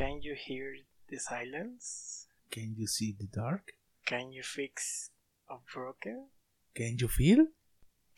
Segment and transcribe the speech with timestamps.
[0.00, 0.72] Can you hear
[1.10, 2.26] the silence?
[2.50, 3.74] Can you see the dark?
[4.06, 5.10] Can you fix
[5.46, 6.28] a broken?
[6.74, 7.48] Can you feel?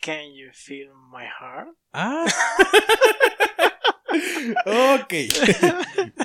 [0.01, 1.75] Can you feel my heart?
[1.93, 2.23] Ah.
[5.01, 5.13] ok.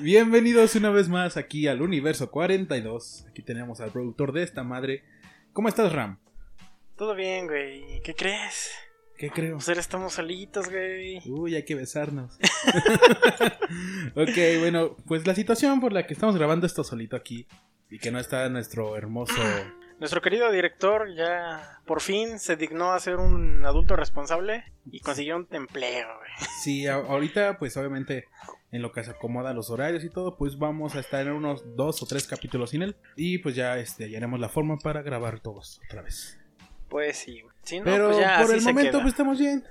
[0.01, 3.27] Bienvenidos una vez más aquí al Universo 42.
[3.29, 5.03] Aquí tenemos al productor de esta madre.
[5.53, 6.21] ¿Cómo estás, Ram?
[6.97, 8.01] Todo bien, güey.
[8.05, 8.71] ¿Qué crees?
[9.19, 9.57] ¿Qué creo?
[9.57, 11.21] Pues ahora estamos solitos, güey.
[11.29, 12.39] Uy, hay que besarnos.
[14.15, 17.49] ok, bueno, pues la situación por la que estamos grabando esto solito aquí
[17.91, 19.35] y que no está nuestro hermoso
[19.99, 25.37] Nuestro querido director ya por fin se dignó a ser un adulto responsable y consiguió
[25.37, 26.31] un empleo, güey.
[26.63, 28.29] Sí, ahorita pues obviamente
[28.71, 31.75] en lo que se acomoda los horarios y todo, pues vamos a estar en unos
[31.75, 35.41] dos o tres capítulos sin él y pues ya este hallaremos la forma para grabar
[35.41, 36.39] todos otra vez.
[36.89, 37.58] Pues sí, güey.
[37.69, 39.63] Sí, no, Pero pues ya por el momento pues estamos bien.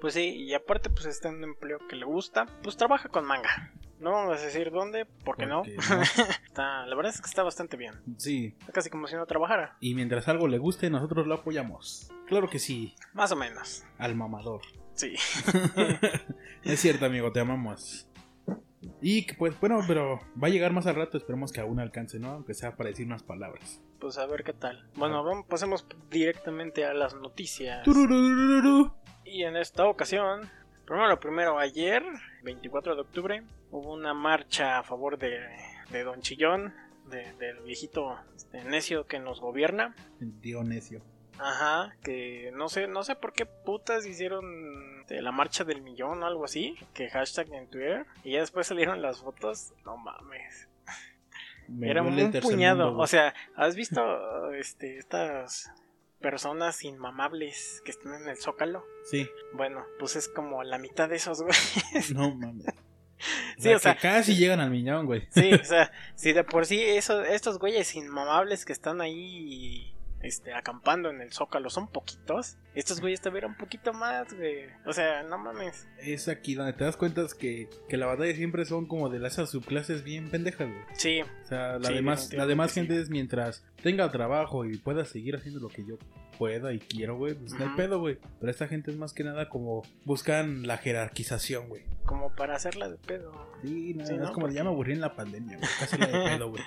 [0.00, 3.24] Pues sí, y aparte pues está en un empleo que le gusta, pues trabaja con
[3.24, 3.72] manga.
[3.98, 5.64] No vamos a decir dónde, porque no.
[5.64, 6.02] Porque no.
[6.46, 7.94] está, la verdad es que está bastante bien.
[8.16, 9.76] Sí, Está casi como si no trabajara.
[9.80, 12.12] y mientras algo le guste nosotros lo apoyamos.
[12.28, 13.82] Claro que sí, Más o menos.
[13.98, 14.60] al mamador.
[14.94, 15.14] Sí.
[16.62, 18.06] es cierto, amigo, te amamos.
[19.00, 22.18] Y que, pues bueno, pero va a llegar más al rato, esperemos que aún alcance,
[22.18, 22.30] ¿no?
[22.30, 23.80] Aunque sea para decir unas palabras.
[24.00, 24.88] Pues a ver qué tal.
[24.96, 27.82] Bueno, vamos, pasemos directamente a las noticias.
[27.84, 28.92] Turururururu.
[29.24, 30.48] Y en esta ocasión,
[30.84, 32.02] primero primero, ayer,
[32.42, 35.38] 24 de octubre, hubo una marcha a favor de,
[35.90, 36.74] de Don Chillón,
[37.08, 39.94] de- del viejito este, necio que nos gobierna.
[40.40, 41.02] Tío necio.
[41.42, 44.44] Ajá, que no sé, no sé por qué putas hicieron
[45.08, 49.02] la marcha del millón o algo así, que hashtag en Twitter, y ya después salieron
[49.02, 50.68] las fotos, no mames.
[51.68, 55.70] Me Era un puñado, mundo, o sea, ¿has visto este, estas
[56.20, 58.84] personas inmamables que están en el zócalo?
[59.04, 61.54] Sí, Bueno, pues es como la mitad de esos, güey.
[62.14, 62.66] no mames.
[63.58, 65.26] Sí, o sea- que casi llegan al millón, güey.
[65.30, 69.91] Sí, o sea, si de por sí eso, estos güeyes inmamables que están ahí
[70.22, 74.66] este, acampando en el zócalo son poquitos, estos güeyes tuvieron un poquito más, güey.
[74.86, 75.86] O sea, no mames.
[75.98, 79.34] Es aquí donde te das cuenta que, que la batalla siempre son como de las
[79.34, 80.82] subclases bien pendejas, güey.
[80.94, 85.04] Sí, O sea, la Sí, demás, la demás gente es mientras tenga trabajo y pueda
[85.04, 85.98] seguir haciendo lo que yo
[86.38, 88.18] pueda y quiero, güey, pues no hay pedo, güey.
[88.40, 91.82] Pero esta gente es más que nada como buscan la jerarquización, güey.
[92.04, 93.32] como para hacerla de pedo.
[93.62, 95.68] Sí, no, Sí, es como ya me aburrí en la pandemia, güey.
[95.78, 96.62] Casi la de pedo, güey.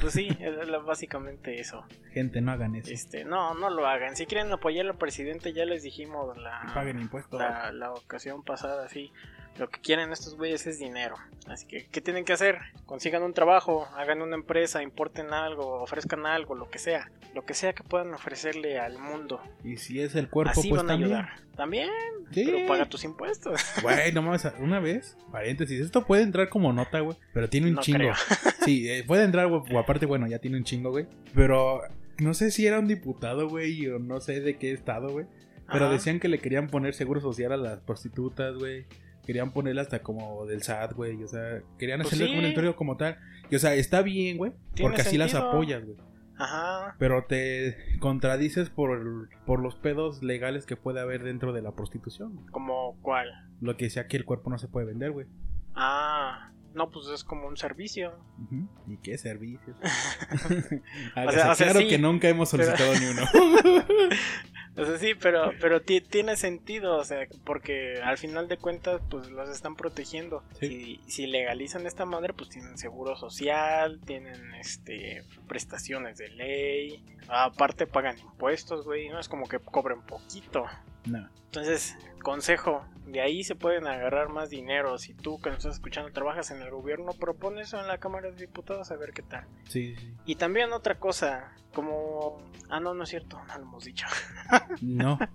[0.00, 1.84] Pues sí, es básicamente eso.
[2.12, 2.90] Gente, no hagan eso.
[2.90, 4.16] Este, no, no lo hagan.
[4.16, 7.38] Si quieren apoyar al presidente, ya les dijimos la, Paguen impuestos.
[7.38, 9.12] la, la ocasión pasada, sí.
[9.58, 11.16] Lo que quieren estos güeyes es dinero.
[11.46, 12.58] Así que, ¿qué tienen que hacer?
[12.86, 17.10] Consigan un trabajo, hagan una empresa, importen algo, ofrezcan algo, lo que sea.
[17.34, 19.40] Lo que sea que puedan ofrecerle al mundo.
[19.64, 21.12] Y si es el cuerpo, Así pues van a también.
[21.12, 21.30] ayudar.
[21.56, 21.90] También,
[22.30, 22.44] Sí.
[22.46, 23.60] pero paga tus impuestos.
[23.82, 27.74] Güey, no mames, una vez, paréntesis, esto puede entrar como nota, güey, pero tiene un
[27.74, 27.98] No chingo.
[27.98, 28.14] creo.
[28.64, 31.06] Sí, eh, puede entrar, güey, o aparte, bueno, ya tiene un chingo, güey.
[31.34, 31.82] Pero
[32.18, 35.26] no sé si era un diputado, güey, o no sé de qué estado, güey.
[35.70, 35.94] Pero Ajá.
[35.94, 38.84] decían que le querían poner seguro social a las prostitutas, güey.
[39.26, 41.22] Querían ponerle hasta como del SAT, güey.
[41.22, 42.30] O sea, querían Pues hacerle sí.
[42.32, 43.18] como un entorno como tal.
[43.50, 44.52] Y o sea, está bien, güey.
[44.80, 45.96] Porque así las apoyas, güey.
[46.38, 46.96] Ajá.
[46.98, 52.34] Pero te contradices por, por los pedos legales que puede haber dentro de la prostitución.
[52.34, 52.46] güey.
[52.48, 53.28] ¿Como cuál?
[53.60, 55.26] Lo que sea que el cuerpo no se puede vender, güey.
[55.74, 58.12] Ah, no, pues es como un servicio.
[58.88, 59.76] ¿Y qué servicios?
[61.26, 63.22] O sea, o sea, claro sí, que nunca hemos pero- solicitado ni uno.
[64.76, 69.02] O sea, sí, pero, pero ti- tiene sentido, o sea, porque al final de cuentas,
[69.10, 70.42] pues los están protegiendo.
[70.58, 71.00] Sí.
[71.06, 77.86] Si, si legalizan esta madre, pues tienen seguro social, tienen este prestaciones de ley, aparte
[77.86, 80.64] pagan impuestos, güey, no es como que cobren poquito.
[81.04, 81.28] no.
[81.46, 84.98] Entonces, consejo, de ahí se pueden agarrar más dinero.
[84.98, 88.30] Si tú que nos estás escuchando trabajas en el gobierno, propone eso en la Cámara
[88.30, 89.46] de Diputados a ver qué tal.
[89.68, 90.14] Sí, sí.
[90.26, 92.42] Y también otra cosa, como...
[92.68, 94.06] Ah, no, no es cierto, no lo hemos dicho.
[94.80, 95.18] No.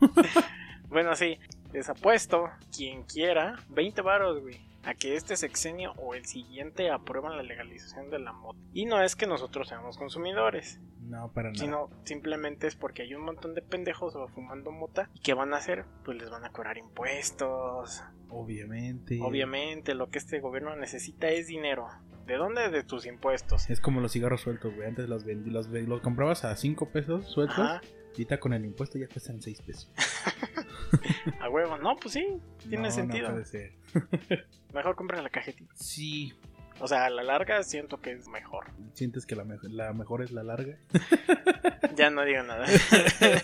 [0.90, 1.38] Bueno, sí,
[1.74, 4.58] les apuesto, quien quiera, 20 varos, güey,
[4.88, 8.58] a que este sexenio o el siguiente aprueban la legalización de la moto.
[8.74, 11.60] Y no es que nosotros seamos consumidores, No, para nada.
[11.60, 15.10] sino simplemente es porque hay un montón de pendejos fumando mota.
[15.14, 15.86] ¿Y qué van a hacer?
[16.06, 18.04] Pues les van a cobrar impuestos.
[18.30, 19.20] Obviamente.
[19.22, 21.88] Obviamente, lo que este gobierno necesita es dinero.
[22.26, 22.70] ¿De dónde?
[22.70, 23.70] De tus impuestos.
[23.70, 24.88] Es como los cigarros sueltos, güey.
[24.88, 27.58] Antes los vendí, los, los comprabas a 5 pesos sueltos.
[27.60, 27.82] Ajá,
[28.18, 29.92] Ahorita con el impuesto ya cuestan 6 pesos.
[31.40, 31.78] a huevo.
[31.78, 32.26] No, pues sí,
[32.68, 33.28] tiene No, sentido.
[33.30, 33.74] No puede ser.
[34.74, 35.72] Mejor compra la cajetita.
[35.76, 36.34] Sí.
[36.80, 38.66] O sea, a la larga siento que es mejor.
[38.94, 40.78] ¿Sientes que la, me- la mejor es la larga?
[41.96, 42.68] Ya no digo nada.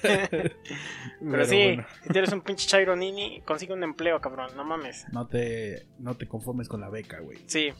[0.05, 0.49] Pero,
[1.19, 5.05] Pero sí, bueno, si eres un pinche Chairo Nini, consigue un empleo, cabrón, no mames.
[5.11, 7.39] no te, no te conformes con la beca, güey.
[7.47, 7.73] Sí,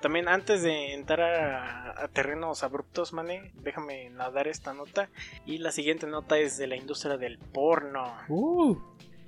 [0.00, 5.10] También antes de entrar a, a terrenos abruptos, mane, déjame nadar esta nota.
[5.44, 8.04] Y la siguiente nota es de la industria del porno.
[8.28, 8.76] Uh,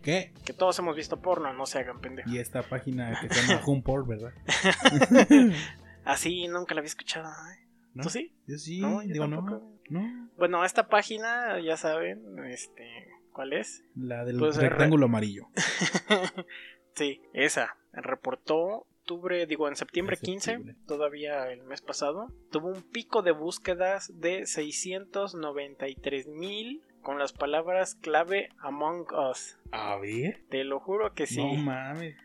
[0.03, 0.33] ¿Qué?
[0.45, 2.33] Que todos hemos visto porno, no se hagan pendejos.
[2.33, 4.33] Y esta página que se llama Humport, ¿verdad?
[6.05, 7.29] Así nunca la había escuchado.
[7.29, 7.67] ¿eh?
[7.95, 8.05] ¿No?
[8.05, 8.33] ¿Tú sí?
[8.47, 9.77] Yo sí, No, yo digo no.
[10.39, 13.85] Bueno, esta página, ya saben, este, ¿cuál es?
[13.97, 15.49] la del Pues, re- rectángulo amarillo.
[16.95, 17.77] sí, esa.
[17.93, 20.77] Reportó octubre, digo, en septiembre En 15, septiembre.
[20.87, 27.95] todavía el mes pasado, tuvo un pico de búsquedas de 693 mil con las palabras
[27.95, 29.57] clave Among Us.
[29.73, 30.43] A ver.
[30.51, 31.39] Te lo juro que sí.
[31.43, 32.17] No mames.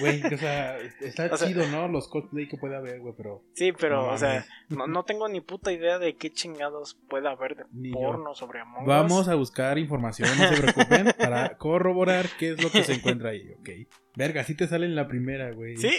[0.00, 1.88] Güey, o sea, está O sea- chido, ¿no?
[1.88, 3.42] Los cosplay que puede haber, güey, pero.
[3.54, 7.30] sí, pero, No o sea, no, no tengo ni puta idea de qué chingados pueda
[7.32, 7.98] haber de Ni yo.
[7.98, 9.28] porno sobre Among Vamos Us.
[9.28, 13.50] a buscar información, no se preocupen, para corroborar qué es lo que se encuentra ahí,
[13.58, 13.68] ok.
[14.16, 15.76] Verga, sí te sale en la primera, güey.
[15.76, 15.90] Sí,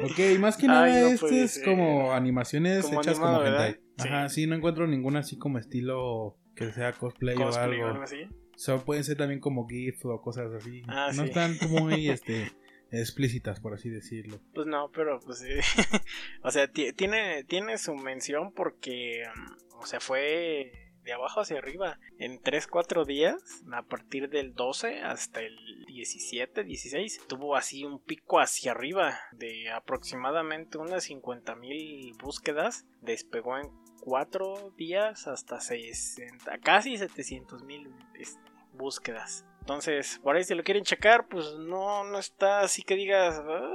[0.00, 1.64] Ok, más que nada, no este puede es ser.
[1.64, 3.80] como animaciones Como hechas animado, como hentai.
[3.98, 4.42] Ajá, Sí.
[4.42, 7.86] sí, no encuentro ninguna así como estilo que sea cosplay, cosplay o o algo.
[7.88, 8.22] algo así.
[8.24, 10.82] O sea, pueden ser también como GIF o cosas así.
[10.88, 11.28] Ah, no sí.
[11.28, 12.50] están muy este,
[12.90, 14.40] explícitas, por así decirlo.
[14.54, 15.48] Pues no, pero pues sí.
[16.42, 20.72] o sea, ti- tiene, tiene su mención porque, mm, o sea, fue
[21.04, 21.98] de abajo hacia arriba.
[22.18, 23.36] En 3-4 días,
[23.72, 25.56] a partir del 12 hasta el
[25.86, 32.86] 17, 16, tuvo así un pico hacia arriba de aproximadamente unas 50 mil búsquedas.
[33.00, 33.68] Despegó en
[34.00, 38.40] 4 días hasta 60, casi 700 mil este,
[38.74, 39.44] búsquedas.
[39.60, 43.74] Entonces, por ahí si lo quieren checar, pues no, no está así que digas, "Ah,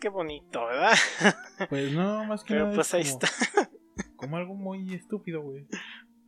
[0.00, 0.92] qué bonito, ¿verdad?
[1.68, 2.74] Pues no, más que Pero nada.
[2.76, 3.28] pues es ahí como, está.
[4.16, 5.66] Como algo muy estúpido, güey.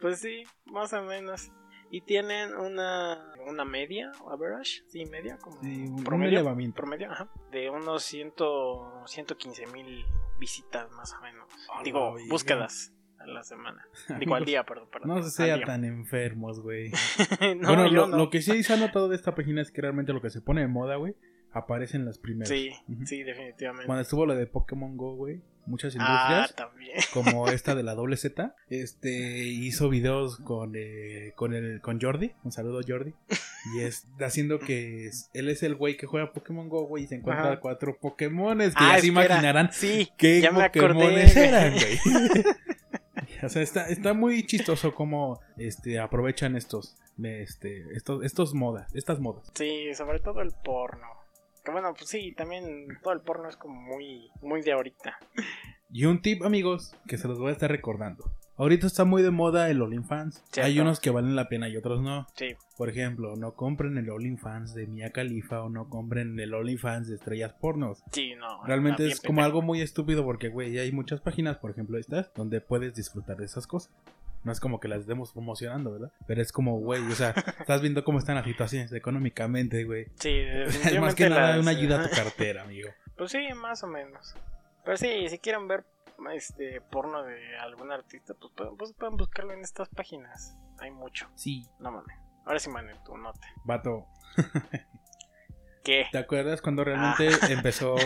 [0.00, 1.50] Pues sí, más o menos.
[1.90, 6.76] Y tienen una, una media, average, sí, media, como Sí, un, promedio, elevamiento.
[6.76, 8.34] promedio, ajá, de unos 100,
[9.06, 10.04] 115 mil
[10.38, 11.48] visitas más o menos.
[11.82, 13.84] Digo, búsquedas a la semana.
[14.18, 15.08] Digo, al día, perdón, perdón.
[15.08, 16.90] No sea tan enfermos, güey.
[17.56, 18.16] No, bueno, lo, no.
[18.16, 20.40] lo que sí se ha notado de esta página es que realmente lo que se
[20.40, 21.14] pone de moda, güey,
[21.52, 22.48] aparece en las primeras.
[22.48, 22.70] Sí,
[23.04, 23.86] sí, definitivamente.
[23.86, 26.96] Cuando estuvo lo de Pokémon Go, güey, muchas ah, industrias, también.
[27.12, 29.10] como esta de la doble Z, este,
[29.44, 33.14] hizo videos con, eh, con, el, con Jordi, un saludo Jordi,
[33.74, 37.06] y es haciendo que es- él es el güey que juega Pokémon Go, güey, y
[37.06, 37.60] se encuentra Ajá.
[37.60, 40.94] cuatro Pokémones, que Ah, ya se imaginarán Sí, qué ya me acordé.
[40.94, 41.98] Pokémones eran, güey.
[43.42, 49.20] O sea, está, está muy chistoso cómo este, aprovechan estos, este, estos, estos modas, estas
[49.20, 49.50] modas.
[49.54, 51.06] Sí, sobre todo el porno.
[51.64, 55.18] Que bueno, pues sí, también todo el porno es como muy, muy de ahorita.
[55.92, 58.32] Y un tip, amigos, que se los voy a estar recordando.
[58.60, 60.44] Ahorita está muy de moda el OnlyFans.
[60.52, 60.66] Cierto.
[60.66, 62.26] Hay unos que valen la pena y otros no.
[62.34, 67.08] Sí, Por ejemplo, no compren el OnlyFans de Mia Khalifa o no compren el OnlyFans
[67.08, 68.02] de estrellas pornos.
[68.12, 68.62] sí, no.
[68.66, 72.60] Realmente es como algo muy estúpido porque, güey, hay muchas páginas, por ejemplo estas, donde
[72.60, 73.92] puedes disfrutar de esas cosas.
[74.44, 76.12] No es como que las estemos promocionando, ¿verdad?
[76.26, 77.30] Pero es como, güey, o sea,
[77.60, 80.06] estás viendo cómo están las situaciones económicamente, güey.
[80.16, 82.90] Sí, Es más que nada las- una ayuda a tu cartera, amigo.
[83.16, 84.34] Pues sí, más o menos.
[84.84, 85.84] Pero sí, si quieren ver
[86.28, 90.56] este porno de algún artista, pues pueden, pues pueden buscarlo en estas páginas.
[90.78, 91.28] Hay mucho.
[91.34, 92.16] Sí, No mames.
[92.46, 93.40] Ahora sí, mané, tu nota.
[93.64, 94.06] vato.
[95.84, 96.06] ¿Qué?
[96.12, 97.96] ¿Te acuerdas cuando realmente empezó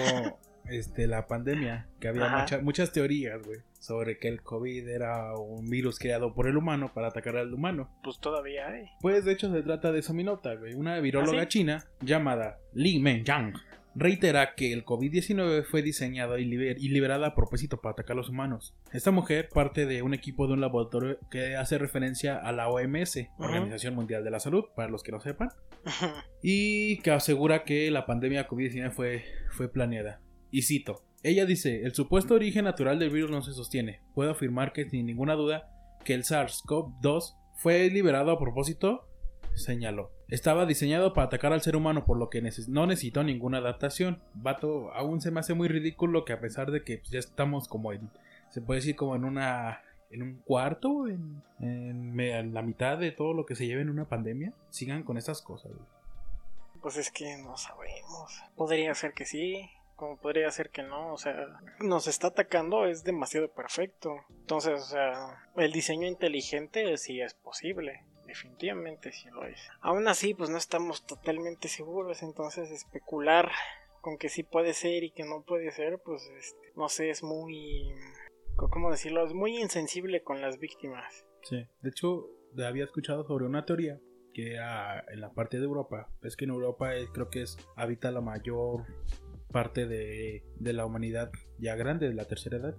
[0.66, 1.88] este, la pandemia?
[2.00, 6.46] Que había mucha- muchas teorías, güey, sobre que el COVID era un virus creado por
[6.46, 7.91] el humano para atacar al humano.
[8.03, 8.91] Pues todavía hay.
[9.00, 10.74] Pues de hecho se trata de eso mi nota, güey.
[10.74, 11.48] Una viróloga ¿Ah, sí?
[11.48, 13.55] china llamada Li Mengyang
[13.96, 18.17] reitera que el COVID-19 fue diseñado y, liber- y liberada a propósito para atacar a
[18.17, 18.74] los humanos.
[18.93, 23.17] Esta mujer parte de un equipo de un laboratorio que hace referencia a la OMS.
[23.39, 25.51] Organización Mundial de la Salud, para los que no sepan,
[26.43, 30.20] y que asegura que la pandemia COVID-19 fue, fue planeada.
[30.51, 34.01] Y cito, ella dice, el supuesto origen natural del virus no se sostiene.
[34.15, 35.70] Puedo afirmar que sin ninguna duda
[36.05, 39.08] que el SARS-CoV-2 fue liberado a propósito,
[39.55, 40.10] señaló.
[40.34, 44.20] Estaba diseñado para atacar al ser humano, por lo que no necesitó ninguna adaptación.
[44.34, 47.69] Vato, aún se me hace muy ridículo que a pesar de que pues, ya estamos
[47.69, 48.10] como en,
[48.50, 51.41] se puede decir como en una, en un cuarto, en,
[52.53, 55.70] la mitad de todo lo que se lleva en una pandemia, sigan con estas cosas.
[56.82, 58.43] Pues es que no sabemos.
[58.56, 61.12] Podría ser que sí, como podría ser que no.
[61.12, 64.17] O sea, nos está atacando, es demasiado perfecto.
[64.31, 68.03] Entonces, o sea, el diseño inteligente sí es posible.
[68.34, 69.58] Definitivamente sí lo es.
[69.81, 72.22] Aún así, pues no estamos totalmente seguros.
[72.22, 73.50] Entonces, especular
[74.00, 77.22] con que sí puede ser y que no puede ser, pues este, no sé, es
[77.22, 77.94] muy.
[78.56, 79.24] ¿Cómo decirlo?
[79.26, 81.24] Es muy insensible con las víctimas.
[81.43, 81.67] Sí.
[81.82, 82.26] De hecho,
[82.64, 83.98] había escuchado sobre una teoría
[84.32, 86.08] que era en la parte de Europa.
[86.22, 88.84] Es que en Europa es- creo que es habita la mayor
[89.53, 92.76] parte de, de la humanidad ya grande, de la tercera edad.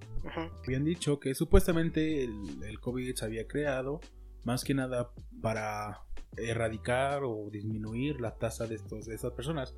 [0.66, 4.02] Habían dicho que supuestamente el, el COVID se había creado
[4.46, 5.10] más que nada
[5.42, 6.02] para
[6.38, 9.74] erradicar o disminuir la tasa de, estos, de estas personas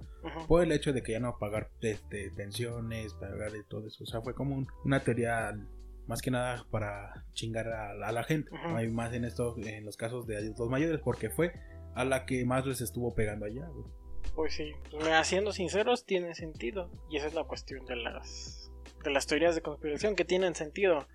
[0.48, 4.04] por el hecho de que ya no pagar este, pensiones, pagar de todo eso.
[4.04, 5.56] O sea, fue como un- una teoría
[6.08, 8.50] más que nada para chingar a, la- a la gente.
[8.76, 11.54] Hay más en esto, en los casos de adultos mayores, porque fue
[11.96, 13.68] a la que más les estuvo pegando allá.
[13.68, 13.86] güey.
[14.36, 16.90] Pues sí, pues siendo sinceros, tiene sentido.
[17.10, 18.72] Y esa es la cuestión de las,
[19.04, 21.08] de las teorías de conspiración que tienen sentido.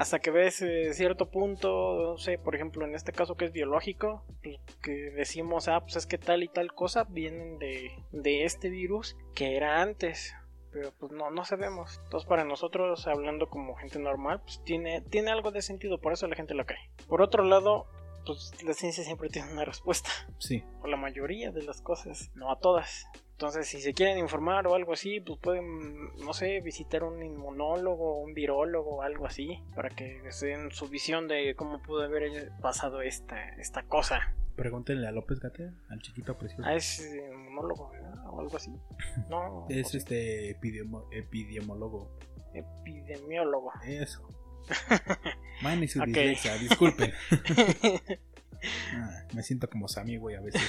[0.00, 3.52] Hasta que ves eh, cierto punto, no sé, por ejemplo, en este caso que es
[3.52, 8.44] biológico, pues, que decimos, ah, pues es que tal y tal cosa vienen de, de
[8.46, 10.34] este virus que era antes.
[10.72, 12.00] Pero pues no, no sabemos.
[12.04, 16.26] Entonces para nosotros, hablando como gente normal, pues tiene, tiene algo de sentido, por eso
[16.28, 16.90] la gente lo cree.
[17.06, 17.86] Por otro lado,
[18.24, 22.50] pues la ciencia siempre tiene una respuesta Sí, o la mayoría de las cosas, no
[22.50, 23.06] a todas.
[23.40, 28.18] Entonces, si se quieren informar o algo así, pues pueden, no sé, visitar un inmunólogo,
[28.20, 32.50] un virólogo o algo así, para que se den su visión de cómo pudo haber
[32.60, 34.34] pasado esta, esta cosa.
[34.56, 36.64] pregúntenle a López Gatea, al chiquito precioso.
[36.66, 38.12] Ah, es inmunólogo, ¿verdad?
[38.30, 38.74] O algo así.
[39.30, 42.10] No, es o sí, este epidemo- epidemiólogo.
[42.52, 43.72] epidemiólogo.
[43.86, 44.20] Eso.
[45.62, 46.08] Man y su Ok.
[46.08, 47.10] dislexia, disculpen.
[48.94, 50.62] Ah, me siento como Sammy, güey, a veces.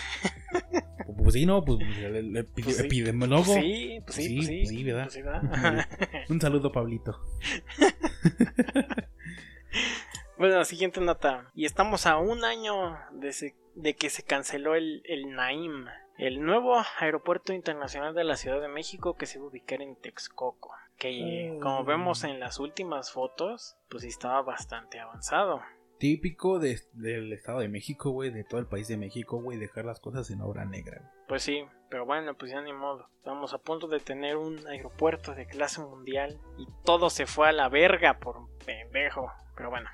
[1.06, 2.86] Pues, pues sí, no, pues el, el Pues sí.
[2.86, 3.44] epidemiólogo.
[3.44, 4.58] Pues sí, pues sí, Sí, pues sí.
[4.58, 4.70] pues
[5.14, 5.88] sí, ¿verdad?
[6.12, 6.30] Pues.
[6.30, 7.20] Un saludo, Pablito.
[10.38, 11.52] Bueno, siguiente nota.
[11.54, 15.86] Y estamos a un año de, se- de que se canceló el, el Naim,
[16.18, 19.96] el nuevo aeropuerto internacional de la Ciudad de México que se va a ubicar en
[19.96, 20.72] Texcoco.
[20.98, 21.60] Que Mm.
[21.60, 25.62] como vemos en las últimas fotos, pues estaba bastante avanzado.
[26.02, 29.86] Típico de- del Estado de México, güey, de todo el país de México, güey, dejar
[29.86, 31.12] las cosas en obra negra.
[31.28, 33.08] Pues sí, pero bueno, pues ya ni modo.
[33.18, 37.52] Estamos a punto de tener un aeropuerto de clase mundial y todo se fue a
[37.52, 39.32] la verga por pendejo.
[39.56, 39.88] Pero bueno,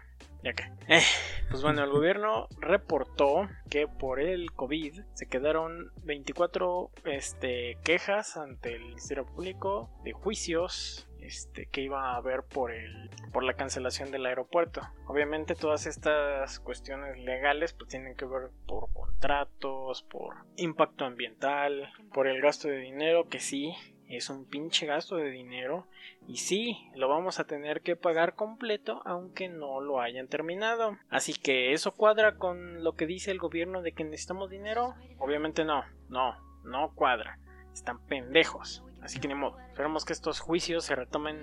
[0.45, 0.63] ya que.
[0.87, 1.01] Eh,
[1.49, 8.75] pues bueno, el gobierno reportó que por el COVID se quedaron 24 este, quejas ante
[8.75, 14.11] el Ministerio Público de juicios este, que iba a haber por, el, por la cancelación
[14.11, 14.81] del aeropuerto.
[15.05, 22.27] Obviamente todas estas cuestiones legales pues tienen que ver por contratos, por impacto ambiental, por
[22.27, 23.75] el gasto de dinero que sí
[24.09, 25.85] es un pinche gasto de dinero
[26.27, 30.97] y sí, lo vamos a tener que pagar completo aunque no lo hayan terminado.
[31.09, 34.95] Así que eso cuadra con lo que dice el gobierno de que necesitamos dinero.
[35.19, 37.39] Obviamente no, no, no cuadra.
[37.73, 38.83] Están pendejos.
[39.01, 39.59] Así que ni modo.
[39.69, 41.37] Esperemos que estos juicios se retomen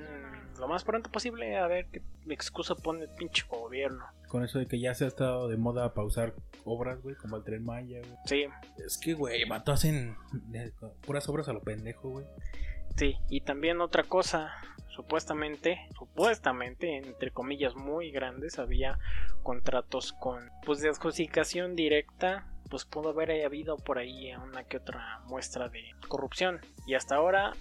[0.58, 1.56] lo más pronto posible.
[1.58, 4.04] A ver qué excusa pone el pinche gobierno.
[4.28, 6.34] Con eso de que ya se ha estado de moda pausar
[6.64, 8.16] obras, güey, como el Tren Maya, güey.
[8.26, 8.46] Sí,
[8.84, 10.16] Es que, güey, vato, hacen
[10.52, 10.72] eh,
[11.06, 12.26] puras obras a lo pendejo, güey.
[12.96, 14.52] Sí, y también otra cosa,
[14.88, 18.98] supuestamente, supuestamente, entre comillas muy grandes, había
[19.42, 25.20] contratos con, pues de adjudicación directa, pues pudo haber habido por ahí una que otra
[25.26, 26.60] muestra de corrupción.
[26.86, 27.52] Y hasta ahora,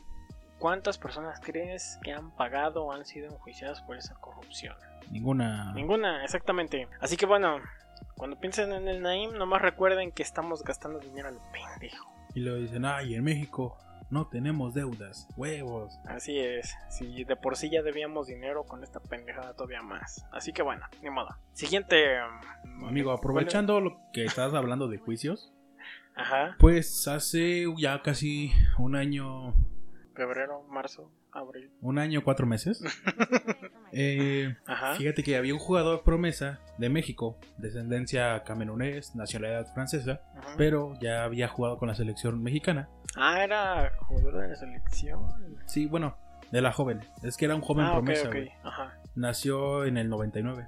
[0.59, 4.75] ¿cuántas personas crees que han pagado o han sido enjuiciadas por esa corrupción?
[5.11, 5.73] Ninguna.
[5.73, 6.87] Ninguna, exactamente.
[6.99, 7.59] Así que bueno,
[8.15, 12.11] cuando piensen en el Naim, nomás recuerden que estamos gastando dinero al pendejo.
[12.33, 13.77] Y luego dicen, ay, en México
[14.09, 15.99] no tenemos deudas, huevos.
[16.05, 20.25] Así es, si de por sí ya debíamos dinero con esta pendejada todavía más.
[20.31, 21.29] Así que bueno, ni modo.
[21.53, 22.19] Siguiente.
[22.21, 25.53] um, Amigo, aprovechando lo que estás hablando de juicios,
[26.15, 29.53] ajá, pues hace ya casi un año,
[30.13, 31.71] febrero, marzo, abril.
[31.81, 32.83] un año, cuatro meses.
[33.91, 34.55] eh,
[34.97, 40.55] fíjate que había un jugador promesa de México, descendencia camerunés, nacionalidad francesa, ajá.
[40.57, 42.89] pero ya había jugado con la selección mexicana.
[43.15, 45.21] Ah, era jugador de la selección.
[45.65, 46.17] Sí, bueno,
[46.51, 47.01] de la joven.
[47.23, 48.29] Es que era un joven ah, promesa.
[48.63, 48.99] Ajá.
[49.15, 50.67] Nació en el 99.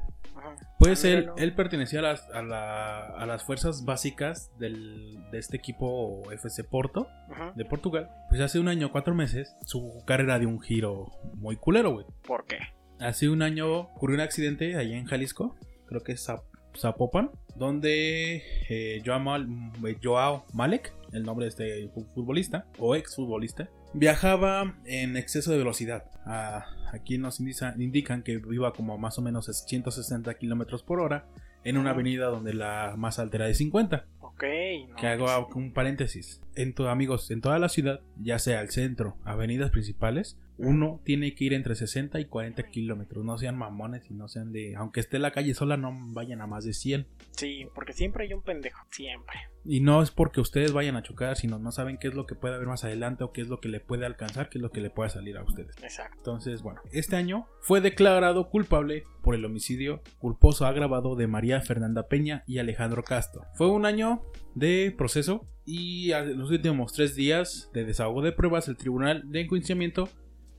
[0.54, 0.56] Ajá.
[0.80, 5.58] Pues Ah, él, pertenecía a las, a, la- a las fuerzas básicas del, de este
[5.58, 7.54] equipo FC Porto Ajá.
[7.56, 8.10] de Portugal.
[8.30, 12.06] Pues hace un año, cuatro meses, su carrera dio un giro muy culero, güey.
[12.28, 12.58] ¿Por qué?
[13.00, 15.56] Hace un año ocurrió un accidente allá en Jalisco,
[15.88, 16.44] creo que es Zap-
[16.78, 19.46] Zapopan, donde eh, Joao,
[19.88, 25.52] eh, Joao Malek, el nombre de este fu- futbolista o ex futbolista, viajaba en exceso
[25.52, 26.06] de velocidad.
[26.26, 31.26] Ah, aquí nos indica- indican que iba como más o menos 160 kilómetros por hora
[31.64, 34.06] en una avenida donde la más alta era de 50.
[34.20, 34.44] Ok.
[34.90, 36.42] no, Que hago pues, un paréntesis.
[36.56, 41.36] En to- amigos, en toda la ciudad, ya sea el centro, avenidas principales, uno tiene
[41.36, 43.26] que ir entre 60 y 40 kilómetros.
[43.26, 44.76] No sean mamones y no sean de.
[44.76, 47.08] Aunque esté la calle sola, no vayan a más de 100.
[47.32, 48.86] Sí, porque siempre hay un pendejo.
[48.92, 49.36] Siempre.
[49.66, 52.36] Y no es porque ustedes vayan a chocar, sino no saben qué es lo que
[52.36, 54.72] puede haber más adelante o qué es lo que le puede alcanzar, qué es lo
[54.72, 55.76] que le puede salir a ustedes.
[55.82, 56.18] Exacto.
[56.18, 62.08] Entonces, bueno, este año fue declarado culpable por el homicidio culposo agravado de María Fernanda
[62.08, 63.46] Peña y Alejandro Castro.
[63.56, 64.22] Fue un año
[64.54, 69.42] de proceso y en los últimos tres días de desahogo de pruebas, el Tribunal de
[69.42, 70.10] Enjuiciamiento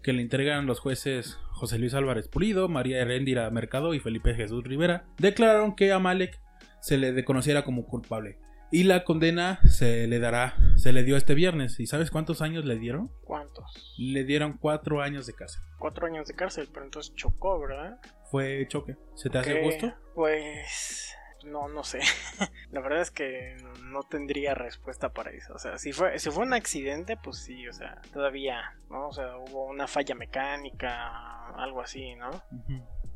[0.07, 4.63] que le entregan los jueces José Luis Álvarez Pulido, María Heréndira Mercado y Felipe Jesús
[4.63, 6.41] Rivera, declararon que a Malek
[6.81, 8.39] se le conociera como culpable.
[8.71, 11.81] Y la condena se le dará, se le dio este viernes.
[11.81, 13.11] ¿Y sabes cuántos años le dieron?
[13.25, 13.97] ¿Cuántos?
[13.99, 15.61] Le dieron cuatro años de cárcel.
[15.81, 17.99] Cuatro años de cárcel, pero entonces chocó, ¿verdad?
[18.31, 18.97] Fue choque.
[19.17, 19.93] ¿Se te hace gusto?
[20.15, 22.01] Pues no, no sé.
[22.71, 25.55] la verdad es que no tendría respuesta para eso.
[25.55, 29.09] O sea, si fue, si fue un accidente, pues sí, o sea, todavía, ¿no?
[29.09, 32.31] O sea, hubo una falla mecánica, algo así, ¿no?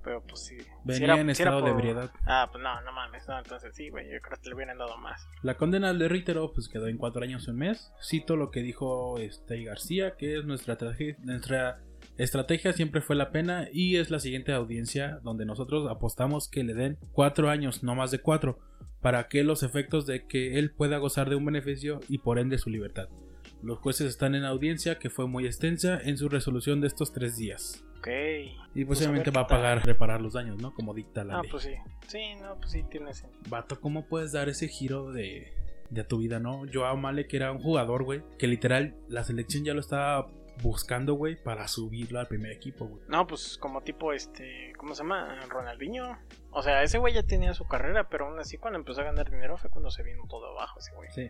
[0.03, 0.57] Pero pues sí.
[0.85, 2.11] Venía en estado de ebriedad.
[2.25, 4.97] Ah, pues no, no mames, no, entonces sí, güey, yo creo que le hubieran dado
[4.97, 5.29] más.
[5.43, 7.93] La condena de reitero, pues quedó en cuatro años y un mes.
[8.03, 10.79] Cito lo que dijo este García, que es nuestra,
[11.19, 11.81] nuestra
[12.25, 16.75] estrategia siempre fue la pena y es la siguiente audiencia donde nosotros apostamos que le
[16.75, 18.59] den cuatro años, no más de cuatro,
[19.01, 22.59] para que los efectos de que él pueda gozar de un beneficio y por ende
[22.59, 23.09] su libertad.
[23.63, 27.37] Los jueces están en audiencia que fue muy extensa en su resolución de estos tres
[27.37, 27.85] días.
[27.99, 28.09] Ok.
[28.75, 30.73] Y posiblemente va a pagar reparar los daños, ¿no?
[30.73, 31.51] Como dicta la ah, ley.
[31.51, 31.75] pues sí.
[32.07, 33.43] Sí, no, pues sí, tiene sentido.
[33.51, 35.53] Vato, ¿cómo puedes dar ese giro de,
[35.91, 36.63] de tu vida, no?
[36.73, 40.29] Joao Male, que era un jugador, güey, que literal la selección ya lo estaba
[40.63, 43.03] buscando, güey, para subirlo al primer equipo, güey.
[43.09, 45.41] No, pues como tipo, este, ¿cómo se llama?
[45.49, 46.19] Ronaldinho.
[46.51, 49.31] O sea, ese güey ya tenía su carrera, pero aún así cuando empezó a ganar
[49.31, 51.11] dinero fue cuando se vino todo abajo ese güey.
[51.11, 51.29] Sí.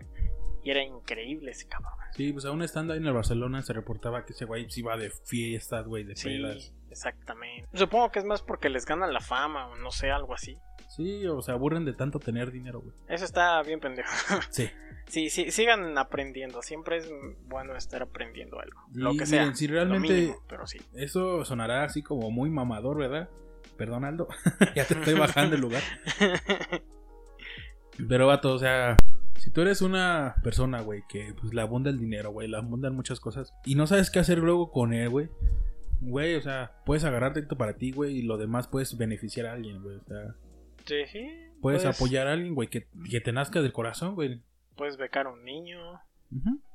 [0.63, 1.93] Y era increíble ese cabrón.
[2.13, 4.97] Sí, pues aún estando ahí en el Barcelona se reportaba que ese güey se iba
[4.97, 6.43] de fiestas, güey, de Sí,
[6.91, 7.69] exactamente.
[7.73, 10.59] Supongo que es más porque les ganan la fama o no sé, algo así.
[10.91, 12.93] Sí, o se aburren de tanto tener dinero, güey.
[13.09, 14.11] Eso está bien pendejo.
[14.51, 14.69] Sí.
[15.07, 16.63] Sí, sí, sigan aprendiendo.
[16.63, 17.11] Siempre es
[17.49, 18.81] bueno estar aprendiendo algo.
[18.93, 19.41] Lo que sea.
[19.41, 20.79] miren, si lo realmente mínimo, pero sí.
[20.95, 23.29] eso sonará así como muy mamador, ¿verdad?
[23.77, 24.29] Perdón, Aldo.
[24.77, 25.83] ya te estoy bajando el lugar.
[28.09, 28.97] Pero, vato, o sea,
[29.37, 32.95] si tú eres una persona, güey, que pues le abunda el dinero, güey, le abundan
[32.95, 35.29] muchas cosas y no sabes qué hacer luego con él, güey.
[36.01, 39.53] Güey, o sea, puedes agarrarte esto para ti, güey, y lo demás puedes beneficiar a
[39.53, 39.97] alguien, güey.
[39.97, 40.35] O sea,
[41.07, 41.29] Sí,
[41.61, 44.43] puedes pues, apoyar a alguien, güey, que, que te nazca del corazón, güey.
[44.77, 45.79] Puedes becar a un niño.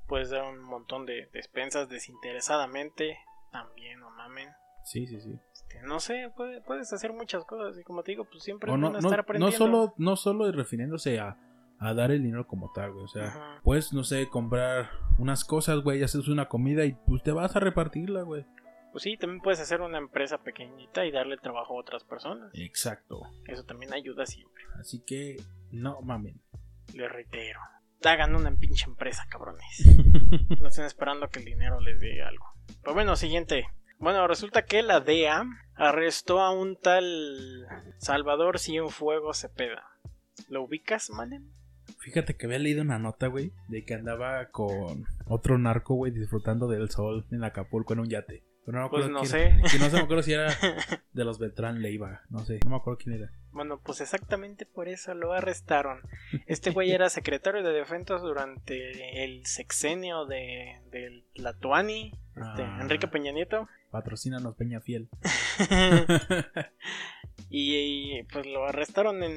[0.08, 3.17] Puedes dar un montón de despensas desinteresadamente.
[3.51, 4.49] También, no mamen.
[4.84, 5.39] Sí, sí, sí.
[5.51, 7.80] Este, no sé, puede- puedes hacer muchas cosas.
[7.80, 9.58] Y como te digo, pues siempre no, bueno no, estar no aprendiendo.
[9.58, 11.38] solo, no solo refiriéndose a,
[11.80, 13.06] a dar el dinero como tal, güey.
[13.06, 13.62] O sea, Ajá.
[13.63, 17.60] puedes, no sé, comprar unas cosas, güey, haces una comida y pues te vas a
[17.60, 18.45] repartirla, güey.
[18.95, 22.49] Pues sí, también puedes hacer una empresa pequeñita y darle trabajo a otras personas.
[22.53, 23.23] Exacto.
[23.45, 24.63] Eso también ayuda siempre.
[24.79, 25.36] Así que,
[25.69, 26.39] no mamen.
[26.93, 27.60] Les reitero.
[28.05, 29.84] Hagan una pinche empresa, cabrones.
[30.62, 32.45] No estén esperando que el dinero les dé algo.
[32.86, 33.67] Pues bueno, siguiente.
[33.99, 35.43] Bueno, resulta que la DEA
[35.75, 39.84] arrestó a un tal Salvador Cienfuegos Cepeda.
[40.47, 41.51] ¿Lo ubicas, Malen?
[41.99, 46.69] Fíjate que había leído una nota, güey, de que andaba con otro narco, güey, disfrutando
[46.69, 48.45] del sol en Acapulco en un yate.
[48.65, 49.32] Pero no me Pues acuerdo no quién-
[49.63, 49.71] sé.
[49.71, 50.47] Que no se me acuerdo si era
[51.13, 52.21] de los Beltrán Leiva.
[52.30, 53.32] No sé, no me acuerdo quién era.
[53.51, 56.01] Bueno, pues exactamente por eso lo arrestaron.
[56.47, 62.80] Este güey era secretario de defensa durante el sexenio de, del Latuani, este, Ah.
[62.82, 63.69] Enrique Peña Nieto.
[63.91, 65.08] Patrocínanos Peña Fiel.
[67.49, 69.34] y, pues lo arrestaron en,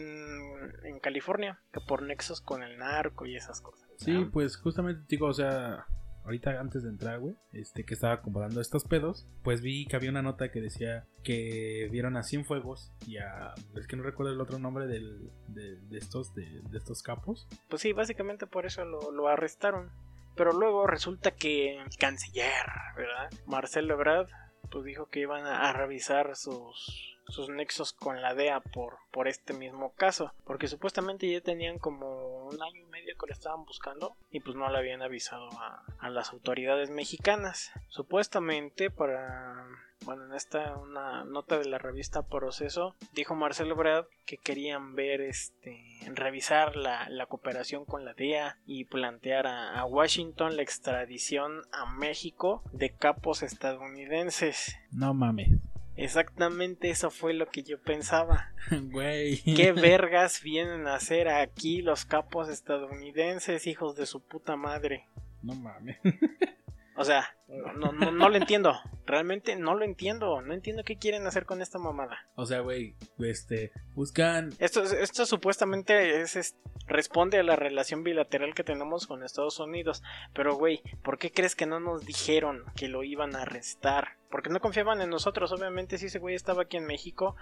[0.84, 3.88] en California, que por nexos con el narco y esas cosas.
[3.98, 4.30] Sí, ¿no?
[4.30, 5.86] pues justamente, digo, o sea,
[6.28, 10.10] ahorita antes de entrar, güey, este, que estaba acomodando estos pedos, pues vi que había
[10.10, 14.40] una nota que decía que vieron a Cienfuegos y a, es que no recuerdo el
[14.40, 17.48] otro nombre del, de, de estos, de, de estos capos.
[17.68, 19.90] Pues sí, básicamente por eso lo, arrestaron.
[20.36, 23.30] Pero luego resulta que el canciller, ¿verdad?
[23.46, 24.28] Marcelo Ebrard,
[24.70, 29.52] pues dijo que iban a revisar sus, sus nexos con la DEA por, por este
[29.52, 30.32] mismo caso.
[30.44, 34.56] Porque supuestamente ya tenían como un año y medio que lo estaban buscando y pues
[34.56, 37.70] no le habían avisado a, las autoridades mexicanas.
[37.88, 39.66] Supuestamente para...
[40.04, 45.20] Bueno, en esta una nota de la revista Proceso dijo Marcelo Ebrard que querían ver
[45.20, 51.92] este revisar la, la cooperación con la DEA y plantear a Washington la extradición a
[51.92, 54.76] México de capos estadounidenses.
[54.92, 55.50] No mames.
[55.98, 58.52] Exactamente eso fue lo que yo pensaba.
[58.92, 59.42] Güey.
[59.42, 65.08] ¿Qué vergas vienen a hacer aquí los capos estadounidenses, hijos de su puta madre?
[65.42, 65.98] No mames.
[66.98, 68.78] O sea, No, no, no, lo entiendo.
[69.06, 70.42] Realmente no lo entiendo.
[70.42, 72.26] No entiendo qué quieren hacer con esta mamada.
[72.34, 74.52] O sea, güey, este, buscan...
[74.58, 76.56] Esto, esto supuestamente es, es-
[76.86, 80.02] responde a la relación bilateral que tenemos con Estados Unidos.
[80.34, 84.16] Pero, güey, ¿por qué crees que no nos dijeron que lo iban a arrestar?
[84.30, 85.52] Porque no confiaban en nosotros.
[85.52, 87.34] Obviamente, si ese güey estaba aquí en México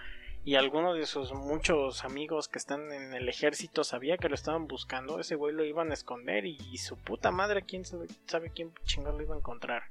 [0.47, 4.69] y alguno de sus muchos amigos que están en el ejército sabía que lo estaban
[4.69, 8.53] buscando, ese güey lo iban a esconder y, y su puta madre, quién sabe, sabe
[8.55, 9.83] quién chingado lo iba a encontrar.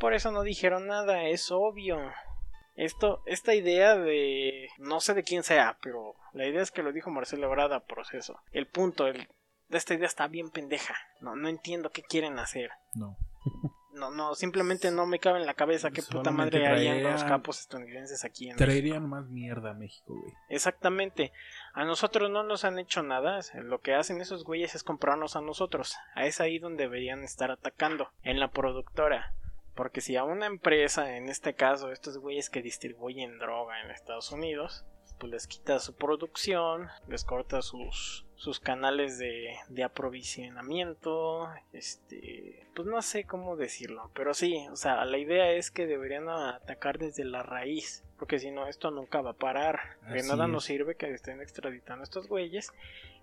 [0.00, 2.00] Por eso no dijeron nada, es obvio.
[2.74, 4.70] Esto, esta idea de.
[4.78, 7.86] No sé de quién sea, pero la idea es que lo dijo Marcelo Ebrard a
[7.86, 8.40] proceso.
[8.50, 9.28] El punto, el,
[9.68, 10.96] de esta idea está bien pendeja.
[11.20, 12.70] No, no entiendo qué quieren hacer.
[12.94, 13.16] No.
[14.02, 17.60] No, no, simplemente no me cabe en la cabeza qué puta madre harían los capos
[17.60, 18.64] estadounidenses aquí en México.
[18.64, 20.34] Traerían más mierda a México, güey.
[20.48, 21.32] Exactamente.
[21.72, 23.38] A nosotros no nos han hecho nada.
[23.62, 25.96] Lo que hacen esos güeyes es comprarnos a nosotros.
[26.16, 28.10] A es ahí donde deberían estar atacando.
[28.24, 29.34] En la productora.
[29.76, 34.32] Porque si a una empresa, en este caso, estos güeyes que distribuyen droga en Estados
[34.32, 34.84] Unidos,
[35.18, 42.88] pues les quita su producción, les corta sus, sus canales de, de aprovisionamiento, este, pues
[42.88, 47.24] no sé cómo decirlo, pero sí, o sea, la idea es que deberían atacar desde
[47.24, 49.80] la raíz, porque si no, esto nunca va a parar.
[50.08, 50.50] De Así nada es.
[50.50, 52.72] nos sirve que estén extraditando estos güeyes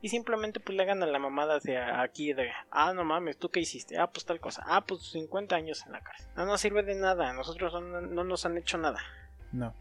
[0.01, 3.49] y simplemente pues le hagan a la mamada de aquí de, ah, no mames, ¿tú
[3.49, 3.97] qué hiciste?
[3.97, 4.63] Ah, pues tal cosa.
[4.67, 6.27] Ah, pues 50 años en la cárcel.
[6.35, 8.99] No nos sirve de nada, nosotros no, no nos han hecho nada.
[9.51, 9.73] No.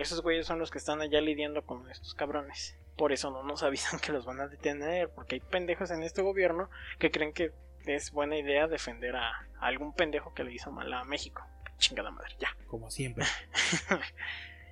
[0.00, 2.78] Esos güeyes son los que están allá lidiando con estos cabrones.
[2.96, 6.22] Por eso no nos avisan que los van a detener, porque hay pendejos en este
[6.22, 7.52] gobierno que creen que
[7.86, 11.44] es buena idea defender a, a algún pendejo que le hizo mal a México.
[11.78, 12.48] Chingada madre, ya.
[12.66, 13.24] Como siempre.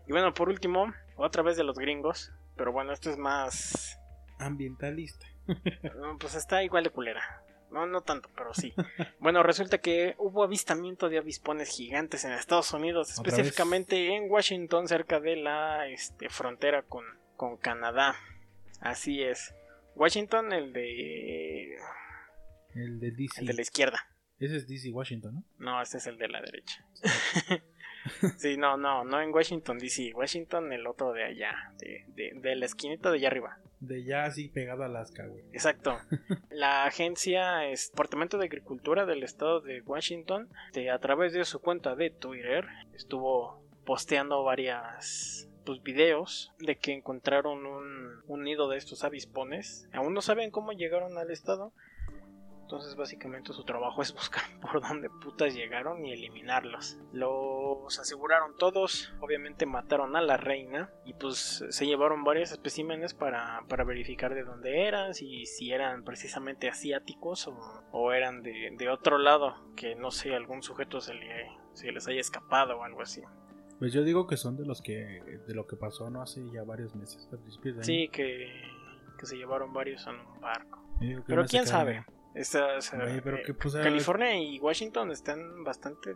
[0.07, 3.99] Y bueno, por último, otra vez de los gringos, pero bueno, esto es más
[4.39, 5.27] Ambientalista.
[6.21, 7.43] Pues está igual de culera.
[7.71, 8.73] No, no tanto, pero sí.
[9.21, 14.89] Bueno, resulta que hubo avistamiento de avispones gigantes en Estados Unidos, ¿Otra específicamente en Washington,
[14.89, 17.05] cerca de la este, frontera con,
[17.37, 18.17] con Canadá.
[18.81, 19.55] Así es.
[19.95, 21.77] Washington, el de.
[22.75, 23.41] El de DC.
[23.41, 24.09] El de la izquierda.
[24.39, 25.45] Ese es DC Washington, ¿no?
[25.59, 26.85] No, este es el de la derecha.
[27.03, 27.55] sí,
[28.59, 30.13] no, no, no en Washington, D.C.
[30.15, 33.59] Washington, el otro de allá, de, de, de la esquinita de allá arriba.
[33.81, 35.45] De ya así pegado a Alaska, güey.
[35.53, 35.99] Exacto.
[36.51, 41.61] La agencia es Departamento de Agricultura del estado de Washington, de, a través de su
[41.61, 48.79] cuenta de Twitter, estuvo posteando varias pues, videos de que encontraron un, un nido de
[48.79, 49.89] estos avispones.
[49.93, 51.73] Aún no saben cómo llegaron al estado.
[52.69, 56.99] Entonces básicamente su trabajo es buscar por dónde putas llegaron y eliminarlos.
[57.13, 63.63] Los aseguraron todos, obviamente mataron a la reina y pues se llevaron varios especímenes para,
[63.71, 67.57] para verificar de dónde eran, si, si eran precisamente asiáticos o,
[67.91, 72.07] o eran de, de otro lado, que no sé, algún sujeto se, le, se les
[72.07, 73.23] haya escapado o algo así.
[73.79, 75.23] Pues yo digo que son de los que.
[75.47, 76.21] De lo que pasó, ¿no?
[76.21, 77.31] Hace ya varios meses.
[77.31, 77.83] de año.
[77.83, 78.51] Sí, que,
[79.19, 80.85] que se llevaron varios en un barco.
[81.27, 82.05] Pero quién sabe.
[82.35, 82.91] Estas,
[83.25, 86.15] pero eh, pues, California y Washington están bastante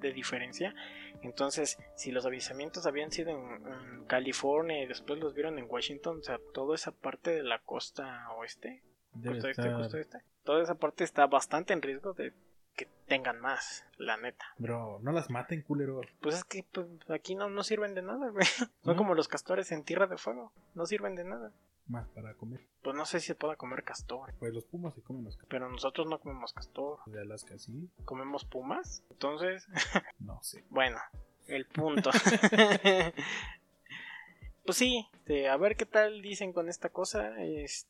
[0.00, 0.74] de, diferencia.
[1.22, 6.18] Entonces, si los avisamientos habían sido en, en California y después los vieron en Washington,
[6.20, 8.82] o sea, toda esa parte de la costa oeste,
[9.24, 12.32] costa este, costa oeste, toda esa parte está bastante en riesgo de
[12.76, 14.44] que tengan más, la neta.
[14.58, 16.02] Bro, no las maten, culero.
[16.20, 18.44] Pues es que pues, aquí no, no sirven de nada, güey.
[18.46, 18.96] Son ¿No?
[18.96, 21.52] como los castores en Tierra de Fuego, no sirven de nada.
[21.88, 22.60] Más para comer.
[22.82, 25.68] Pues no sé si se pueda comer castor, Pues los pumas se comen los pero
[25.68, 27.88] nosotros no comemos castor, de Alaska, ¿sí?
[28.04, 29.02] comemos pumas.
[29.10, 29.66] Entonces,
[30.18, 30.64] No sé.
[30.70, 30.98] Bueno,
[31.46, 32.10] el punto.
[34.64, 37.40] pues sí, este, a ver qué tal dicen con esta cosa.
[37.42, 37.86] Es,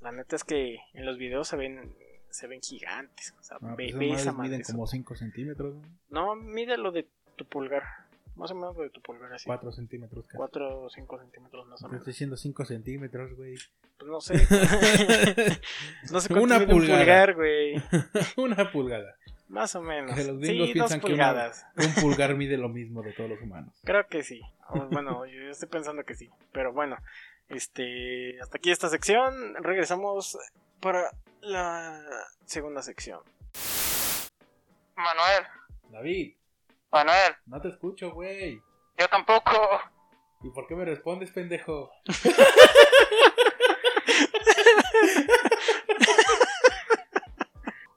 [0.00, 1.92] la neta es que en los videos se ven
[2.30, 3.34] se ven gigantes.
[3.40, 5.74] O sea, Ah, ve, pues esa miden como 5 centímetros,
[6.08, 6.10] ¿no?
[6.10, 7.82] No, mide lo de tu pulgar.
[8.36, 9.44] Más o menos de tu pulgar así.
[9.46, 10.26] 4 centímetros.
[10.26, 10.36] casi.
[10.38, 12.00] 4 o 5 centímetros más o Te menos.
[12.00, 13.54] estoy diciendo 5 centímetros, güey.
[13.98, 14.34] Pues no sé.
[16.10, 16.98] no sé cuánto Una mide un pulgada.
[17.00, 17.82] pulgar, güey.
[18.36, 19.16] Una pulgada.
[19.48, 20.14] Más o menos.
[20.16, 21.66] Que los gringos Sí, dos piensan que pulgadas.
[21.76, 23.74] Un pulgar mide lo mismo de todos los humanos.
[23.84, 24.40] Creo que sí.
[24.70, 26.30] O, bueno, yo estoy pensando que sí.
[26.52, 26.96] Pero bueno,
[27.48, 29.54] este, hasta aquí esta sección.
[29.62, 30.38] Regresamos
[30.80, 31.10] para
[31.42, 32.02] la
[32.46, 33.20] segunda sección.
[34.96, 35.44] Manuel,
[35.90, 36.34] David,
[36.92, 38.62] Manuel, no te escucho, güey.
[38.98, 39.80] yo tampoco.
[40.42, 41.90] ¿Y por qué me respondes, pendejo?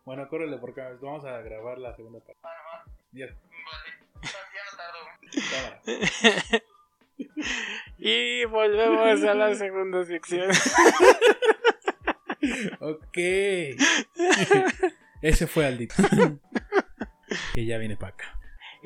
[0.06, 2.42] bueno, córrele porque vamos a grabar la segunda parte.
[3.12, 3.90] Ya, Vale,
[4.54, 6.64] ya no tardo.
[7.98, 10.50] Y volvemos a la segunda sección.
[12.80, 13.18] Ok.
[15.22, 15.96] Ese fue Aldito.
[17.56, 18.35] que ya viene para acá.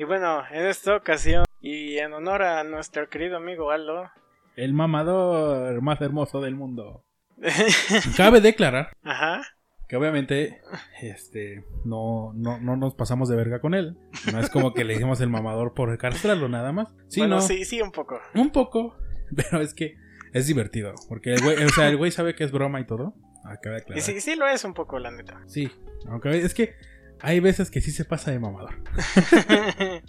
[0.00, 4.10] Y bueno, en esta ocasión, y en honor a nuestro querido amigo Aldo,
[4.56, 7.04] El mamador más hermoso del mundo.
[8.16, 9.42] Cabe declarar ajá,
[9.88, 10.62] que obviamente
[11.02, 13.98] este no, no, no nos pasamos de verga con él.
[14.32, 16.88] No es como que le dijimos el mamador por castrarlo nada más.
[17.08, 18.18] Sí, bueno, no, sí, sí, un poco.
[18.34, 18.96] un poco,
[19.36, 19.96] pero es que
[20.32, 20.94] es divertido.
[21.10, 23.12] Porque el güey, o sea, el güey sabe que es broma y todo.
[23.44, 24.02] Acaba de Y aclarar.
[24.02, 25.42] sí, sí lo es un poco, la neta.
[25.46, 25.70] Sí,
[26.08, 26.74] aunque es que
[27.22, 28.76] hay veces que sí se pasa de mamador.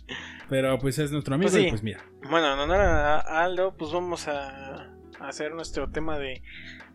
[0.49, 1.67] Pero pues es nuestro amigo Pues sí.
[1.67, 2.03] y pues mira.
[2.29, 6.41] bueno, en honor a Aldo, pues vamos a hacer nuestro tema de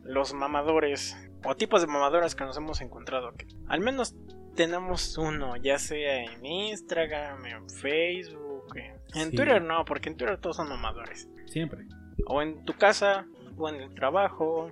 [0.04, 3.32] los mamadores o tipos de mamadoras que nos hemos encontrado.
[3.34, 4.14] Que al menos
[4.54, 9.36] tenemos uno, ya sea en Instagram, en Facebook, en en Sí.
[9.36, 11.28] Twitter no, porque en Twitter todos son mamadores.
[11.46, 11.86] Siempre.
[12.26, 13.26] O en tu casa,
[13.56, 14.70] o en el trabajo,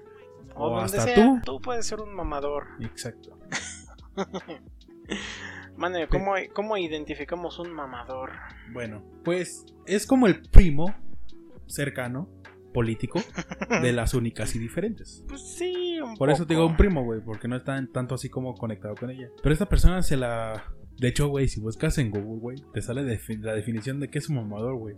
[0.55, 1.15] o, O donde hasta sea.
[1.15, 1.41] tú.
[1.45, 2.67] Tú puedes ser un mamador.
[2.81, 3.39] Exacto.
[5.77, 8.31] Mane, ¿cómo, ¿cómo identificamos un mamador?
[8.73, 10.95] Bueno, pues es como el primo
[11.67, 12.29] cercano,
[12.73, 13.21] político,
[13.83, 15.25] de las únicas y diferentes.
[15.29, 18.29] Pues sí, un Por eso te digo un primo, güey, porque no están tanto así
[18.29, 19.29] como conectado con ella.
[19.43, 20.65] Pero esta persona se la...
[20.97, 24.19] De hecho, güey, si buscas en Google, güey, te sale defi- la definición de qué
[24.19, 24.95] es un mamador, güey.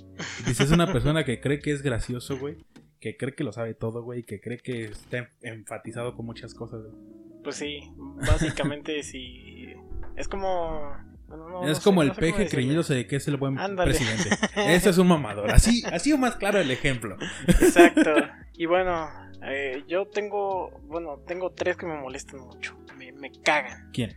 [0.46, 2.58] Dice, es una persona que cree que es gracioso, güey,
[3.00, 6.82] que cree que lo sabe todo, güey, que cree que está enfatizado con muchas cosas,
[6.82, 6.94] güey.
[7.42, 7.80] Pues sí,
[8.26, 9.72] básicamente sí.
[10.16, 10.96] Es como.
[11.28, 13.58] bueno, no- es no como sé- el no peje creyéndose de que es el buen
[13.58, 13.90] Ándale.
[13.94, 14.30] presidente.
[14.74, 15.50] Ese es un mamador.
[15.50, 17.16] Así, así o más claro el ejemplo.
[17.46, 18.10] Exacto.
[18.58, 19.06] Y bueno,
[19.42, 20.70] eh, yo tengo.
[20.84, 22.74] Bueno, tengo tres que me molestan mucho.
[22.96, 23.90] Me, me cagan.
[23.92, 24.16] ¿Quién?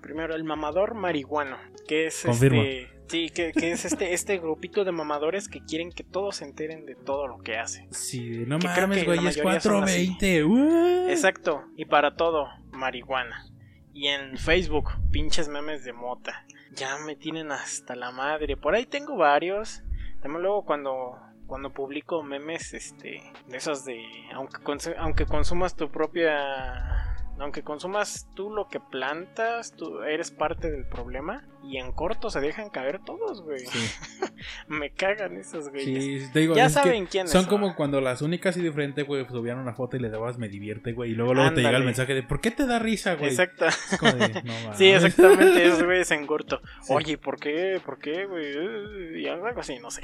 [0.00, 1.56] Primero, el mamador marihuano.
[1.88, 2.62] Que es Confirmo.
[2.62, 3.00] este.
[3.08, 6.86] Sí, que, que es este, este grupito de mamadores que quieren que todos se enteren
[6.86, 7.92] de todo lo que hacen.
[7.92, 10.14] Sí, no Que mames, güey, es mayoría son así.
[10.16, 10.44] 420.
[10.44, 11.08] ¡uh!
[11.08, 13.44] Exacto, y para todo, marihuana.
[13.92, 16.44] Y en Facebook, pinches memes de mota.
[16.72, 18.56] Ya me tienen hasta la madre.
[18.56, 19.82] Por ahí tengo varios.
[20.22, 24.58] También luego cuando cuando publico memes este de esos de aunque
[24.98, 27.09] aunque consumas tu propia
[27.40, 32.40] aunque consumas tú lo que plantas, tú eres parte del problema y en corto se
[32.40, 33.60] dejan caer todos, güey.
[33.60, 33.78] Sí,
[34.68, 36.24] Me cagan esos güeyes.
[36.24, 39.26] sí, te digo, ya es saben quiénes Son como cuando las únicas y diferentes, güey,
[39.26, 41.12] subían una foto y le dabas me divierte, güey.
[41.12, 43.30] Y luego, luego te llega el mensaje de ¿por qué te da risa, güey?
[43.30, 43.66] Exacto.
[43.66, 44.74] Es de, no.
[44.74, 46.60] Sí, exactamente, esos güeyes en corto.
[46.82, 46.94] Sí.
[46.94, 47.80] Oye, ¿por qué?
[47.84, 49.22] ¿Por qué, güey?
[49.22, 50.02] Y algo así, no sé.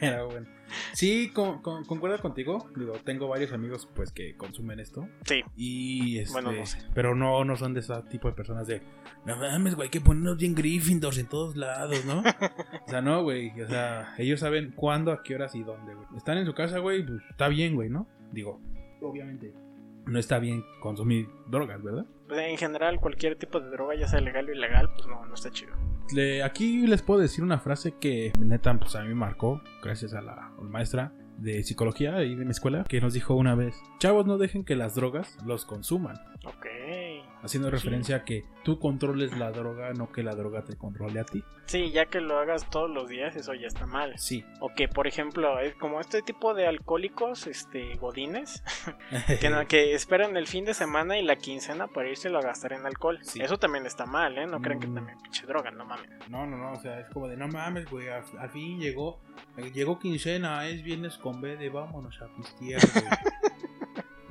[0.00, 0.46] Pero bueno.
[0.92, 2.68] Sí, con, con- concuerdo contigo.
[2.76, 5.08] Digo, tengo varios amigos pues que consumen esto.
[5.24, 6.78] Sí, Y este, Bueno, no sé.
[6.94, 8.82] pero no, no son de ese tipo de personas de
[9.24, 12.20] no mames, güey, hay que ponernos bien Gryffindors en todos lados, ¿no?
[12.86, 13.50] o sea, no, güey.
[13.60, 16.06] O sea, ellos saben cuándo, a qué horas y dónde, güey.
[16.16, 18.06] Están en su casa, güey, pues está bien, güey, ¿no?
[18.32, 18.60] Digo,
[19.00, 19.52] obviamente.
[20.04, 22.04] No está bien consumir drogas, ¿verdad?
[22.26, 25.34] pues, en general cualquier tipo de droga, ya sea legal o ilegal, pues no, no
[25.34, 25.74] está chido.
[26.14, 30.14] Le- aquí les puedo decir una frase que neta pues a mí me marcó gracias
[30.14, 34.26] a la maestra de psicología ahí de mi escuela que nos dijo una vez chavos
[34.26, 36.66] no dejen que las drogas los consuman Ok.
[37.42, 37.76] Haciendo Sí.
[37.76, 41.42] referencia a que tú controles la droga no que la droga te controle a ti
[41.66, 44.18] Sí, ya que lo hagas todos los días, eso ya está mal.
[44.18, 48.62] sí O que, por ejemplo, es como este tipo de alcohólicos, este, godines,
[49.40, 52.72] que, no- que esperan el fin de semana y la quincena para irse a gastar
[52.74, 53.18] en alcohol.
[53.22, 53.40] Sí.
[53.40, 54.46] Eso también está mal, ¿eh?
[54.46, 54.94] No crean que Mm.
[54.94, 56.10] también pinche droga, no mames.
[56.28, 59.20] no no no o sea es como de no mames güey al, al fin llegó
[59.72, 63.04] llegó quincena es viernes con B de vámonos a pistear güey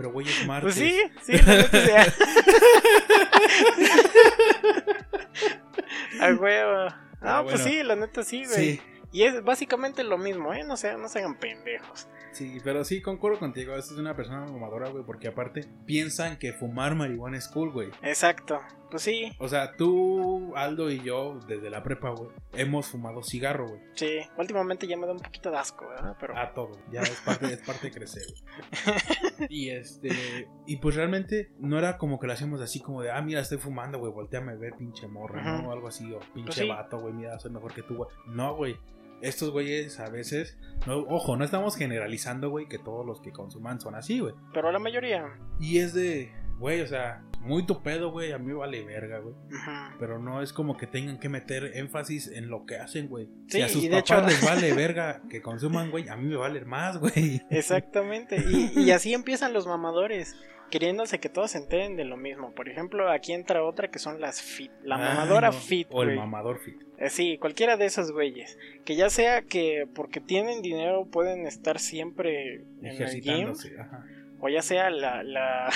[0.01, 1.91] pero güey es martes Pues sí, sí, la neta sí.
[6.21, 6.85] A huevo.
[7.21, 7.77] No, Ah, pues bueno.
[7.77, 8.77] sí, la neta sí, güey.
[8.77, 10.63] sí Y es básicamente lo mismo, ¿eh?
[10.63, 12.07] No se, no se hagan pendejos.
[12.31, 13.75] Sí, pero sí, concuerdo contigo.
[13.75, 17.89] Esta es una persona mamadora, güey, porque aparte piensan que fumar marihuana es cool, güey.
[18.01, 18.61] Exacto.
[18.89, 23.67] Pues sí, O sea, tú, Aldo y yo, desde la prepa, güey, hemos fumado cigarro,
[23.69, 23.79] güey.
[23.93, 24.19] sí.
[24.37, 26.17] Últimamente ya me da un poquito de asco, ¿verdad?
[26.19, 26.37] Pero.
[26.37, 26.71] A todo.
[26.91, 29.47] Ya es parte, es parte de crecer, güey.
[29.49, 30.47] Y este.
[30.65, 33.57] Y pues realmente no era como que lo hacíamos así como de, ah, mira, estoy
[33.59, 35.69] fumando, güey, volteame a ver, pinche morra, ¿no?
[35.69, 36.67] O algo así, o pinche Pues sí.
[36.67, 38.09] vato, güey, mira, soy mejor que tú, güey.
[38.27, 38.77] No, güey.
[39.21, 40.57] Estos güeyes a veces,
[40.87, 44.33] no, ojo, no estamos generalizando, güey, que todos los que consuman son así, güey.
[44.53, 45.25] Pero la mayoría.
[45.59, 49.33] Y es de, güey, o sea, muy tu pedo, güey, a mí vale verga, güey.
[49.33, 49.97] Ujú.
[49.99, 53.27] Pero no es como que tengan que meter énfasis en lo que hacen, güey.
[53.47, 56.35] Sí, si a sus papás hecho- les vale verga que consuman, güey, a mí me
[56.35, 57.41] vale más, güey.
[57.49, 58.37] Exactamente.
[58.47, 60.35] Y, y así empiezan los mamadores.
[60.71, 62.51] Queriéndose que todos se enteren de lo mismo.
[62.55, 64.71] Por ejemplo, aquí entra otra que son las fit.
[64.83, 65.53] La Ah, mamadora no.
[65.53, 66.81] fit, O el mamador fit.
[66.97, 68.57] Eh, Sí, cualquiera de esos güeyes.
[68.85, 72.87] Que ya sea que porque tienen dinero pueden estar siempre en el gym.
[72.93, 73.79] Ejercitándose.
[73.79, 74.03] Ajá.
[74.39, 75.69] O ya sea la, la,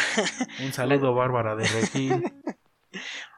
[0.64, 2.24] Un saludo, Bárbara de Regil.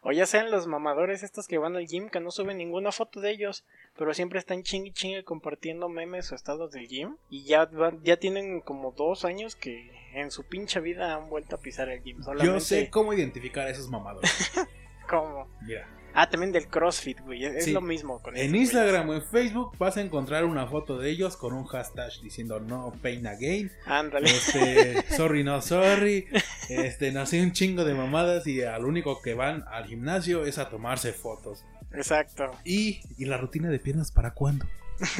[0.03, 3.19] O ya sean los mamadores estos que van al gym que no suben ninguna foto
[3.21, 3.65] de ellos,
[3.97, 7.17] pero siempre están chingue chingue compartiendo memes o estados del gym.
[7.29, 11.55] Y ya, van- ya tienen como dos años que en su pinche vida han vuelto
[11.55, 12.21] a pisar el gym.
[12.23, 14.51] Solamente Yo sé cómo identificar a esos mamadores.
[15.09, 15.47] cómo.
[15.61, 15.87] Mira,
[16.19, 17.45] Ah, también del CrossFit, güey.
[17.45, 17.71] Es Sí.
[17.73, 21.37] lo mismo con en Instagram o en Facebook vas a encontrar una foto de ellos
[21.37, 23.71] con un hashtag diciendo no pain again.
[23.85, 24.27] Ándale.
[24.31, 26.25] Este, sorry, no sorry.
[26.69, 30.69] Este, nací un chingo de mamadas y al único que van al gimnasio es a
[30.69, 31.63] tomarse fotos.
[31.93, 32.49] Exacto.
[32.65, 34.65] ¿Y, y la rutina de piernas para cuándo?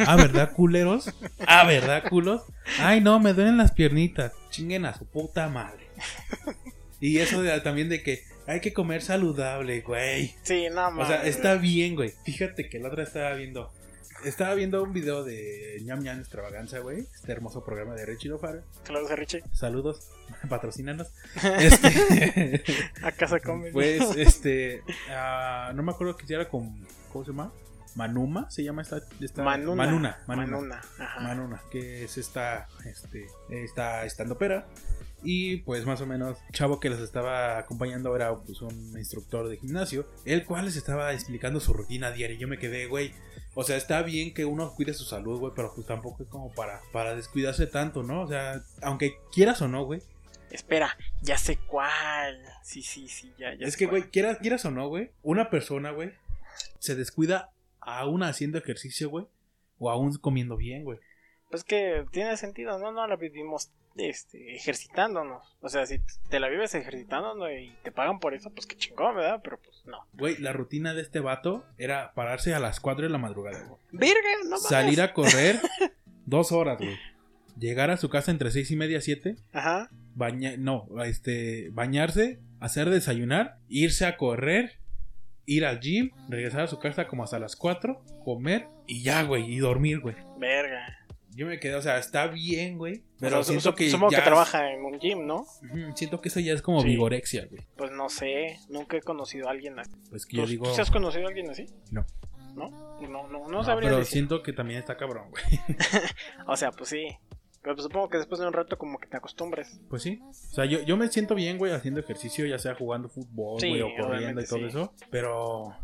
[0.07, 1.13] Ah, ¿verdad, culeros?
[1.45, 2.41] Ah, ¿verdad, culos?
[2.79, 4.33] Ay, no, me duelen las piernitas.
[4.49, 5.85] Chinguen a su puta madre.
[6.99, 10.35] Y eso de- también de que hay que comer saludable, güey.
[10.43, 11.07] Sí, nada O más.
[11.07, 12.13] sea, está bien, güey.
[12.23, 13.71] Fíjate que la otra estaba viendo.
[14.25, 17.01] Estaba viendo un video de ñam ñam extravaganza, güey.
[17.13, 18.63] Este hermoso programa de Richie Lofara.
[18.83, 19.43] Saludos a Richie.
[19.53, 20.09] Saludos,
[20.49, 21.07] patrocínanos.
[21.59, 22.63] Este,
[23.03, 23.71] Acá se come.
[23.71, 24.81] pues, este,
[25.11, 27.53] ah, no me acuerdo que era con, ¿cómo se llama?
[27.95, 29.85] Manuma, se llama esta, esta Manuna.
[29.85, 30.81] Manuna, Manuna, Manuna.
[30.99, 31.19] Ajá.
[31.19, 34.67] Manuna, que es esta, este, esta estando pera.
[35.23, 39.57] Y pues más o menos, chavo que los estaba acompañando era pues un instructor de
[39.57, 42.35] gimnasio, el cual les estaba explicando su rutina diaria.
[42.35, 43.13] Y yo me quedé, güey,
[43.55, 46.53] o sea, está bien que uno cuide su salud, güey, pero pues tampoco es como
[46.53, 48.21] para, para descuidarse tanto, ¿no?
[48.21, 50.01] O sea, aunque quieras o no, güey.
[50.51, 52.39] Espera, ya sé cuál.
[52.63, 55.49] Sí, sí, sí, ya, ya Es sé que, güey, quieras, quieras o no, güey, una
[55.49, 56.13] persona, güey,
[56.77, 59.25] se descuida aún haciendo ejercicio, güey,
[59.79, 60.99] o aún comiendo bien, güey.
[61.49, 62.91] Pues que tiene sentido, ¿no?
[62.91, 65.57] No la vivimos este, ejercitándonos.
[65.61, 69.15] O sea, si te la vives ejercitándonos y te pagan por eso, pues qué chingón,
[69.15, 69.41] ¿verdad?
[69.43, 70.05] Pero pues no.
[70.13, 73.79] Güey, la rutina de este vato era pararse a las 4 de la madrugada, güey.
[73.91, 74.63] Virga, no mames.
[74.63, 75.59] Salir a correr
[76.25, 76.97] dos horas, güey.
[77.59, 79.37] Llegar a su casa entre seis y media, siete.
[79.51, 79.89] Ajá.
[80.13, 84.79] Baña no, este, bañarse, hacer desayunar, irse a correr,
[85.45, 89.51] ir al gym, regresar a su casa como hasta las 4, comer y ya, güey,
[89.51, 90.15] y dormir, güey.
[90.37, 91.06] Verga.
[91.37, 93.03] Yo me quedé, o sea, está bien, güey.
[93.19, 93.89] Pero O sea, siento su- que.
[93.89, 95.45] supongo ya que trabaja en un gym, ¿no?
[95.95, 96.87] Siento que eso ya es como Sí.
[96.87, 97.61] vigorexia, güey.
[97.77, 99.91] Pues no sé, nunca he conocido a alguien así.
[100.09, 100.65] Pues que ¿Tú, yo digo.
[100.65, 101.67] tú sí has conocido a alguien así?
[101.91, 102.05] No.
[102.55, 102.69] ¿No?
[103.01, 104.13] No, no, no, no, sabría pero decir.
[104.13, 105.43] siento que también está cabrón, güey.
[106.47, 107.07] O sea, pues sí.
[107.61, 109.79] Pero pues supongo que después de un rato como que te acostumbres.
[109.89, 110.19] Pues sí.
[110.27, 113.69] O sea, yo, yo me siento bien, güey, haciendo ejercicio, ya sea jugando fútbol, Sí,
[113.69, 114.65] güey, o corriendo y todo sí.
[114.65, 114.93] eso.
[115.11, 115.75] Pero.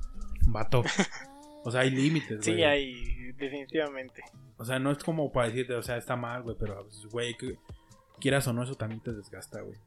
[0.47, 0.81] Vato.
[1.65, 2.63] O sea, hay límites, Sí, güey.
[2.65, 4.21] hay, definitivamente.
[4.57, 7.35] O sea, no es como para decirte, o sea, está mal, güey, pero, pues, güey,
[7.35, 7.57] que
[8.19, 9.77] quieras o no, eso también te desgasta, güey.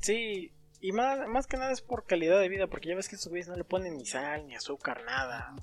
[0.00, 3.14] Sí, y más, más que nada es por calidad de vida, porque ya ves que
[3.14, 5.54] estos güeyes no le ponen ni sal, ni azúcar, nada.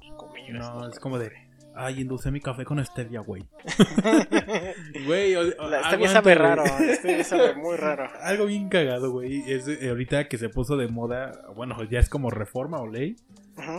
[0.54, 1.32] No, es como de.
[1.76, 3.46] Ay, endulcé mi café con stevia, güey.
[5.06, 8.10] Güey, La stevia sabe raro, la stevia sabe muy raro.
[8.22, 9.44] Algo bien cagado, güey.
[9.52, 13.18] Es eh, ahorita que se puso de moda, bueno, ya es como reforma o ley.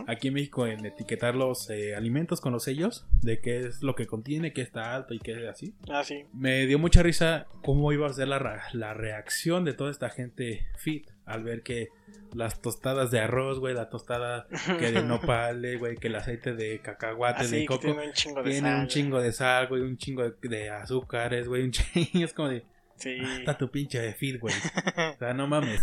[0.07, 3.95] Aquí en México en etiquetar los eh, alimentos con los sellos de qué es lo
[3.95, 5.75] que contiene, qué está alto y qué así.
[5.89, 6.25] Ah, sí.
[6.33, 10.67] Me dio mucha risa cómo iba a ser la, la reacción de toda esta gente
[10.77, 11.89] fit al ver que
[12.35, 14.47] las tostadas de arroz, güey, la tostada
[14.79, 18.43] que de nopal, güey, que el aceite de cacahuate, Así de coco, tiene un chingo
[18.43, 18.81] de tiene sal.
[18.81, 22.49] un chingo de sal, güey, un chingo de, de azúcares, güey, un chingo, es como
[22.49, 22.65] de,
[22.97, 23.17] Sí.
[23.39, 24.55] está tu pinche de fit, güey.
[25.15, 25.81] O sea, no mames.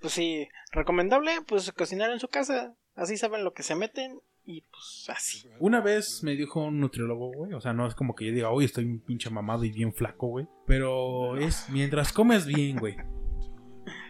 [0.00, 2.74] Pues sí, recomendable, pues cocinar en su casa.
[2.94, 5.48] Así saben lo que se meten y pues así.
[5.58, 7.52] Una vez me dijo un nutriólogo, güey.
[7.54, 9.92] O sea, no es como que yo diga, hoy estoy un pinche mamado y bien
[9.92, 10.46] flaco, güey.
[10.66, 12.96] Pero es mientras comes bien, güey.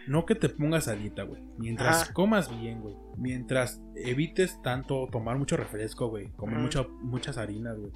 [0.07, 1.41] No que te pongas a dieta, güey.
[1.57, 2.13] Mientras Ajá.
[2.13, 2.95] comas bien, güey.
[3.17, 6.27] Mientras evites tanto tomar mucho refresco, güey.
[6.33, 7.91] Comer mucho- muchas harinas, güey.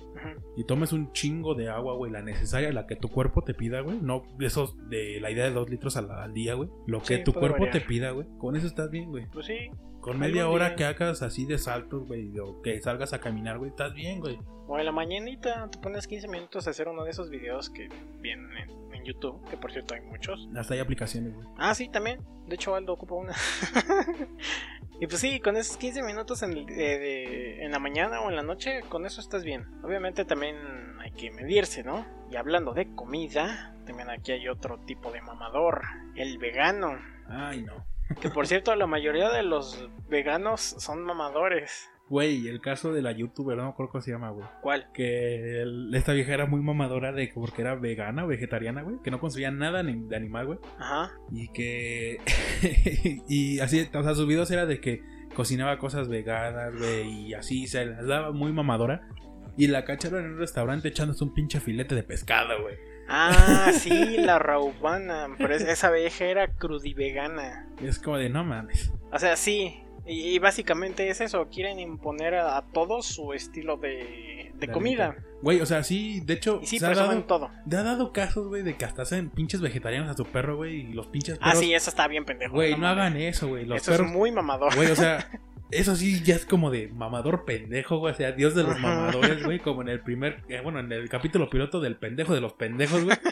[0.58, 2.12] Y tomes un chingo de agua, güey.
[2.12, 4.00] La necesaria, la que tu cuerpo te pida, güey.
[4.02, 6.70] No esos de la idea de dos litros al, al día, güey.
[6.88, 7.74] Lo que Sí, tu cuerpo variar.
[7.74, 8.28] te pida, güey.
[8.40, 9.28] Con eso estás bien, güey.
[9.32, 9.70] Pues sí.
[10.02, 12.38] Con media hora que hagas así de saltos, güey.
[12.40, 13.70] O que salgas a caminar, güey.
[13.72, 14.40] Estás bien, güey.
[14.68, 17.90] O en la mañanita te pones 15 minutos a hacer uno de esos videos que
[18.20, 20.48] vienen en, en YouTube, que por cierto hay muchos.
[20.56, 21.48] Hasta hay aplicaciones, güey.
[21.58, 22.20] Ah, sí, también.
[22.48, 23.34] De hecho, Aldo ocupa una.
[25.02, 28.36] y pues sí, con esos 15 minutos en, eh, de- en la mañana o en
[28.36, 29.66] la noche, con eso estás bien.
[29.84, 30.56] Obviamente también
[31.00, 32.06] hay que medirse, ¿no?
[32.32, 35.82] Y hablando de comida, también aquí hay otro tipo de mamador,
[36.16, 36.98] el vegano.
[37.28, 37.86] Ay, no.
[38.22, 41.90] Que por cierto, la mayoría de los veganos son mamadores.
[42.10, 44.48] Güey, el caso de la youtuber, no me acuerdo cómo se llama, güey.
[44.62, 44.88] ¿Cuál?
[44.94, 48.96] Que el- esta vieja era muy mamadora de porque era vegana, vegetariana, güey.
[49.04, 50.60] Que no consumía nada ni- de animal, güey.
[50.80, 51.12] Ajá.
[51.32, 52.18] Y que.
[53.28, 55.04] y así, o sea, sus videos era de que
[55.36, 57.28] cocinaba cosas veganas, güey.
[57.28, 59.08] Y así se las daba muy mamadora.
[59.56, 62.76] Y la cacharon en un restaurante echándose un pinche filete de pescado, güey.
[63.10, 65.28] Ah, sí, la raubana.
[65.38, 67.68] Pero es- esa vieja era crudivegana.
[67.82, 68.92] Es como de no mames.
[69.12, 73.78] O sea, sí, Y, y básicamente es eso, quieren imponer a, a todos su estilo
[73.78, 75.18] de, de comida.
[75.44, 77.52] Güey, o sea, sí, de hecho, Y sí, se ha presumen dado, todo.
[77.70, 80.78] te ha dado casos, güey, de que hasta hacen pinches vegetarianos a su perro, güey,
[80.90, 81.60] y los pinches Ah, perros.
[81.60, 82.54] sí, eso está bien pendejo.
[82.56, 82.92] Güey, no mames.
[83.04, 83.66] hagan eso, güey.
[83.66, 84.08] Los Eso perros.
[84.08, 84.74] es muy mamador.
[84.76, 85.30] Güey, o sea,
[85.72, 88.14] eso sí ya es como de mamador pendejo, güey.
[88.14, 89.60] O sea, Dios de los mamadores, güey.
[89.60, 93.04] Como en el primer, eh, bueno, en el capítulo piloto del pendejo de los pendejos,
[93.04, 93.18] güey.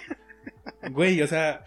[0.91, 1.63] Güey, o sea,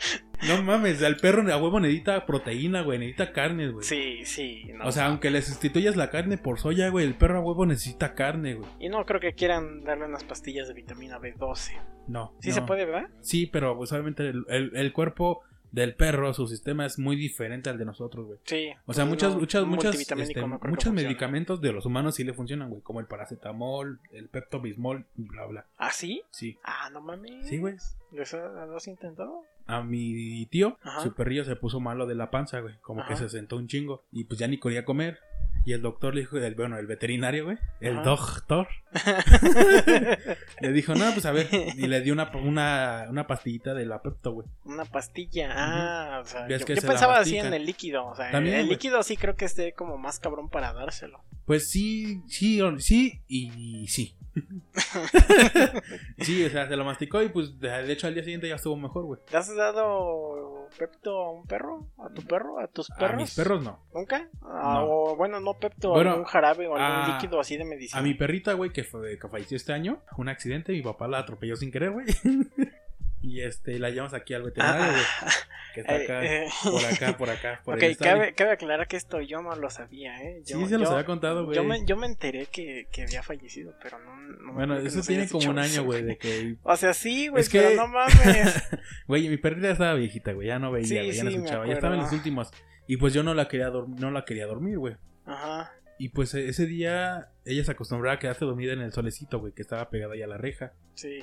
[0.48, 3.84] no mames, el perro a huevo necesita proteína, güey, necesita carne, güey.
[3.84, 4.64] Sí, sí.
[4.74, 4.86] no.
[4.86, 8.14] O sea, aunque le sustituyas la carne por soya, güey, el perro a huevo necesita
[8.14, 8.68] carne, güey.
[8.78, 11.72] Y no creo que quieran darle unas pastillas de vitamina B12.
[12.08, 12.34] No.
[12.40, 12.54] Sí no.
[12.54, 13.08] se puede, ¿verdad?
[13.20, 15.42] Sí, pero pues obviamente el, el- el cuerpo
[15.72, 18.38] del perro, su sistema es muy diferente al de nosotros, güey.
[18.44, 18.70] Sí.
[18.86, 22.70] O sea, pues muchas, muchas, muchas, este, muchos medicamentos de los humanos sí le funcionan,
[22.70, 25.66] güey, como el paracetamol, el pepto-bismol, bla, bla.
[25.76, 26.22] ¿Ah, sí?
[26.30, 26.58] Sí.
[26.62, 27.46] Ah, no mames.
[27.48, 27.76] Sí, güey.
[28.12, 29.44] ¿Eso lo has intentado?
[29.76, 31.00] A mi tío, Ajá.
[31.02, 34.04] su perrillo se puso malo de la panza, güey, como que se sentó un chingo
[34.12, 35.18] y pues ya ni quería comer.
[35.66, 38.02] Y el doctor le dijo, el, bueno, el veterinario, güey, el Ajá.
[38.04, 38.68] doctor,
[40.60, 44.00] le dijo, no, pues a ver, y le dio una, una, una pastillita de la
[44.02, 44.46] Pepto, güey.
[44.64, 45.50] Una pastilla.
[45.54, 48.06] Ah, o sea, yo, que yo se la pensaba así en el líquido.
[48.06, 48.76] O sea, También, el güey.
[48.76, 51.20] líquido sí creo que esté como más cabrón para dárselo.
[51.44, 54.16] Pues sí, sí, sí y sí.
[56.18, 58.76] sí, o sea, se lo masticó y pues de hecho al día siguiente ya estuvo
[58.76, 59.20] mejor, güey.
[59.30, 61.86] ¿Le has dado Pepto a un perro?
[61.98, 62.58] ¿A tu perro?
[62.60, 63.14] ¿A tus perros?
[63.14, 63.80] A mis perros no.
[63.94, 64.28] ¿Nunca?
[64.42, 64.86] Ah, No.
[64.88, 68.00] O bueno, no Pepto, Bueno, algún jarabe o algún a- líquido así de medicina.
[68.00, 71.56] A mi perrita, güey, que, que falleció este año, un accidente, mi papá la atropelló
[71.56, 72.06] sin querer, güey.
[73.22, 75.02] y este, la llevamos aquí al veterinario, güey.
[75.20, 75.30] Ah,
[75.74, 76.48] Que está eh, acá, eh.
[76.64, 78.12] por acá, por acá, por ok, el estadio.
[78.18, 80.42] cabe, cabe aclarar que esto yo no lo sabía, ¿eh?
[80.44, 81.54] Yo, Sí, se los yo- había contado, güey.
[81.54, 84.16] Yo me, yo me enteré que, que había fallecido, pero no.
[84.16, 86.56] no me Bueno, eso tiene como un año, güey, de que...
[86.64, 88.68] O sea, sí, güey, Es que- pero no mames.
[89.06, 91.42] Güey, mi perrita estaba viejita, güey, ya no veía, Sí, güey, ya no sí, me
[91.44, 92.50] escuchaba, ya estaba en los últimos.
[92.88, 94.96] Y pues yo no la quería, no la quería dormir, güey.
[95.24, 95.72] Ajá.
[96.00, 99.52] Y pues e- ese día ella se acostumbraba a quedarse dormida en el solecito, güey,
[99.52, 100.72] que estaba pegada ahí a la reja.
[100.94, 101.20] Sí.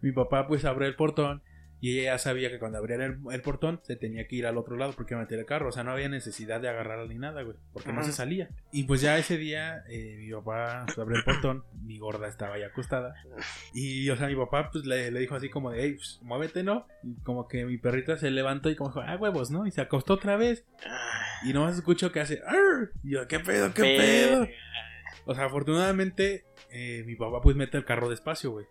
[0.00, 1.42] Mi papá pues abre el portón
[1.82, 4.58] y ella ya sabía que cuando abría el, el portón se tenía que ir al
[4.58, 5.70] otro lado porque iba a meter el carro.
[5.70, 8.50] O sea, no había necesidad de agarrarla ni nada, güey, porque no se salía.
[8.70, 12.56] Y pues ya ese día eh, mi papá pues, abre el portón, mi gorda estaba
[12.56, 13.14] ahí acostada.
[13.72, 16.62] Y, o sea, mi papá pues le, le dijo así como de, hey, pues, muévete,
[16.62, 16.86] ¿no?
[17.02, 19.66] Y como que mi perrita se levantó y como dijo, ah, huevos, ¿no?
[19.66, 20.66] Y se acostó otra vez.
[20.86, 22.90] Ah, Y nomás escucho que hace, "Arr".
[23.02, 24.46] Y yo, ¿qué pedo, qué pedo?
[25.24, 28.66] O sea, afortunadamente, eh, mi papá pues mete el carro despacio, güey.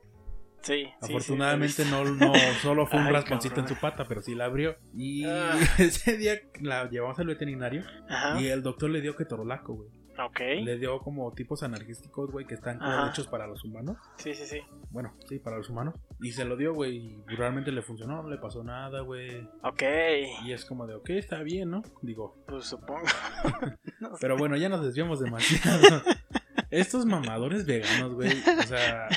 [0.61, 3.69] Sí, sí, sí, Afortunadamente no, no solo fue un Ay, rasponcito cabrón.
[3.71, 4.75] en su pata, pero sí la abrió.
[4.95, 5.57] Y Ah.
[5.77, 7.83] ese día la llevamos al veterinario.
[8.09, 8.39] Ajá.
[8.41, 9.89] y el doctor le dio ketorolaco, güey.
[10.21, 10.39] Ok.
[10.65, 12.77] Le dio como tipos analgésicos, güey, que están
[13.09, 13.95] hechos para los humanos.
[14.17, 14.59] Sí, sí, sí.
[14.89, 15.95] Bueno, sí, para los humanos.
[16.19, 19.47] Y se lo dio, güey, y realmente le funcionó, no le pasó nada, güey.
[19.63, 19.81] Ok.
[20.43, 21.83] Y es como de, ok, está bien, ¿no?
[22.01, 22.99] Digo, Pues supongo.
[24.01, 24.17] No sé.
[24.19, 26.01] Pero bueno, ya nos desviamos demasiado.
[26.69, 28.31] Estos mamadores veganos, güey.
[28.59, 29.07] O sea,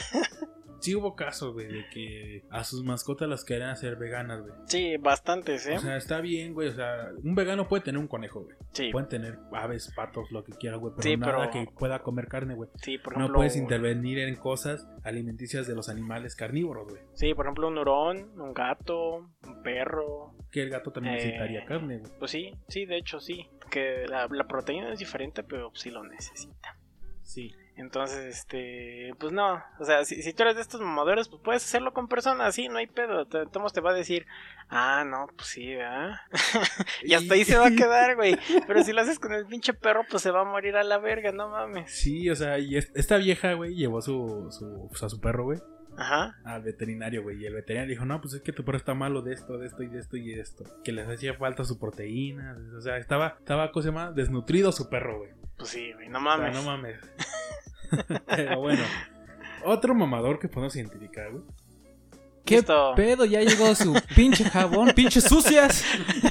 [0.83, 4.53] sí hubo casos, güey, de que a sus mascotas las querían hacer veganas, güey.
[4.67, 5.77] Sí, bastantes, ¿eh?
[5.77, 6.69] O sea, está bien, güey.
[6.69, 8.57] O sea, un vegano puede tener un conejo, güey.
[8.73, 10.93] sí, Pueden tener aves, patos, lo que quiera, güey.
[10.97, 12.69] Pero Sí, nada pero- que pueda comer carne, güey.
[12.77, 13.37] sí, por No ejemplo.
[13.39, 17.03] puedes intervenir en cosas alimenticias de los animales carnívoros, güey.
[17.15, 19.17] Sí, por ejemplo, un hurón, un gato,
[19.47, 20.35] un perro.
[20.51, 22.13] Que el gato también Eh, necesitaría carne, güey.
[22.19, 23.49] Pues sí, sí, de hecho sí.
[23.71, 26.77] Que la, la proteína es diferente, pero sí lo necesita.
[27.23, 27.55] Sí.
[27.77, 31.65] Entonces, este, pues no, o sea, si, si tú eres de estos mamadores, pues puedes
[31.65, 33.27] hacerlo con personas, sí, no hay pedo.
[33.27, 34.27] Tomás te va a decir,
[34.69, 36.17] ah, no, pues sí, ¿verdad?
[37.03, 38.37] y hasta ahí se va a quedar, güey.
[38.67, 40.99] Pero si lo haces con el pinche perro, pues se va a morir a la
[40.99, 41.91] verga, no mames.
[41.91, 45.45] Sí, o sea, y es- esta vieja, güey, llevó su, su, pues, a su perro,
[45.45, 45.59] güey.
[45.97, 47.43] Ajá, al veterinario, güey.
[47.43, 49.67] Y el veterinario dijo, no, pues es que tu perro está malo de esto, de
[49.67, 50.65] esto y de esto y de esto.
[50.85, 52.57] Que les hacía falta su proteína.
[52.77, 54.11] O sea, estaba, estaba, ¿cómo se llama?
[54.11, 55.31] Desnutrido su perro, güey.
[55.59, 56.55] pues sí, güey, no O sea, mames.
[56.55, 56.99] no mames.
[58.27, 58.83] Pero bueno.
[59.65, 61.45] Otro mamador que podemos identificar, güey.
[62.45, 62.93] ¿Qué Listo.
[62.97, 63.25] pedo?
[63.25, 65.85] Ya llegó su pinche jabón, pinches sucias.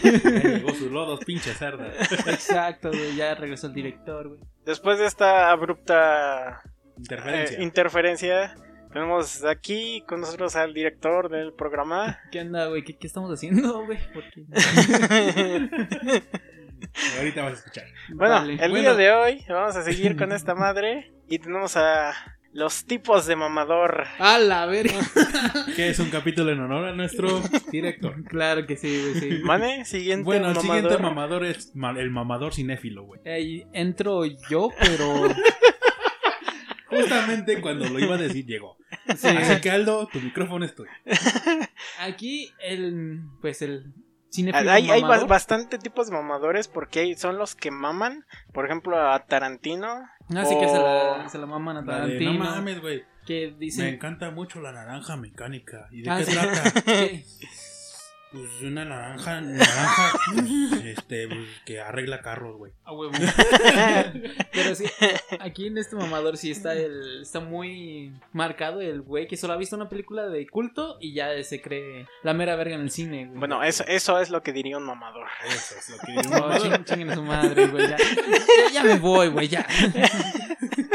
[0.03, 1.87] Ya Llegó sus lodos, pinche cerda.
[2.27, 3.15] Exacto, güey.
[3.15, 4.41] Ya regresó el director, güey.
[4.65, 6.61] Después de esta abrupta
[6.97, 7.57] Interferencia.
[7.57, 8.55] eh, interferencia,
[8.91, 12.19] tenemos aquí con nosotros al director del programa.
[12.29, 12.83] ¿Qué onda, güey?
[12.83, 13.97] ¿Qué, qué estamos haciendo, güey?
[14.13, 14.43] ¿Por qué?
[17.17, 17.85] Ahorita vas a escuchar.
[18.13, 18.53] Bueno, Vale.
[18.53, 18.75] el Bueno.
[18.75, 22.13] día de hoy vamos a seguir con esta madre y tenemos a
[22.51, 24.03] los tipos de mamador.
[24.19, 24.99] A la verga.
[25.77, 28.21] Que es un capítulo en honor a nuestro director.
[28.27, 29.39] Claro que sí, güey, sí.
[29.43, 29.85] ¿Mane?
[29.85, 30.75] Siguiente Bueno, el mamador.
[30.75, 33.21] siguiente mamador es el mamador cinéfilo, güey.
[33.71, 35.29] Entro yo, pero.
[36.87, 38.75] Justamente cuando lo iba a decir llegó.
[39.15, 39.29] Sí.
[39.29, 40.91] Así que Aldo, tu micrófono es tuyo.
[41.99, 43.21] Aquí el.
[43.39, 43.93] Pues el
[44.53, 48.25] Hay, hay bastante tipos de mamadores porque hay- son los que maman.
[48.53, 50.07] Por ejemplo, a Tarantino.
[50.35, 52.33] Así que se la, o- se la maman a La de, Tarantino.
[52.33, 53.03] no mames, güey.
[53.25, 55.87] que Me encanta mucho la naranja mecánica.
[55.91, 56.31] ¿Y de Ah, qué sí.
[56.31, 56.73] trata?
[58.31, 62.71] Pues una naranja, naranja, pues, este, pues, que arregla carros, güey.
[62.85, 63.11] A huevo.
[64.53, 64.85] Pero sí,
[65.41, 69.57] aquí en este mamador sí está el está muy marcado el güey que solo ha
[69.57, 73.25] visto una película de culto y ya se cree la mera verga en el cine,
[73.25, 73.37] güey.
[73.39, 75.27] Bueno, eso, eso es lo que diría un mamador.
[75.47, 76.61] Eso es lo que diría un No, mamador.
[76.71, 77.97] ching- chinguen a su madre, güey, ya.
[77.97, 79.67] Ya, ya me voy, güey, ya.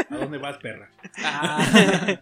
[0.09, 0.89] ¿A dónde vas, perra?
[1.23, 2.19] Ah,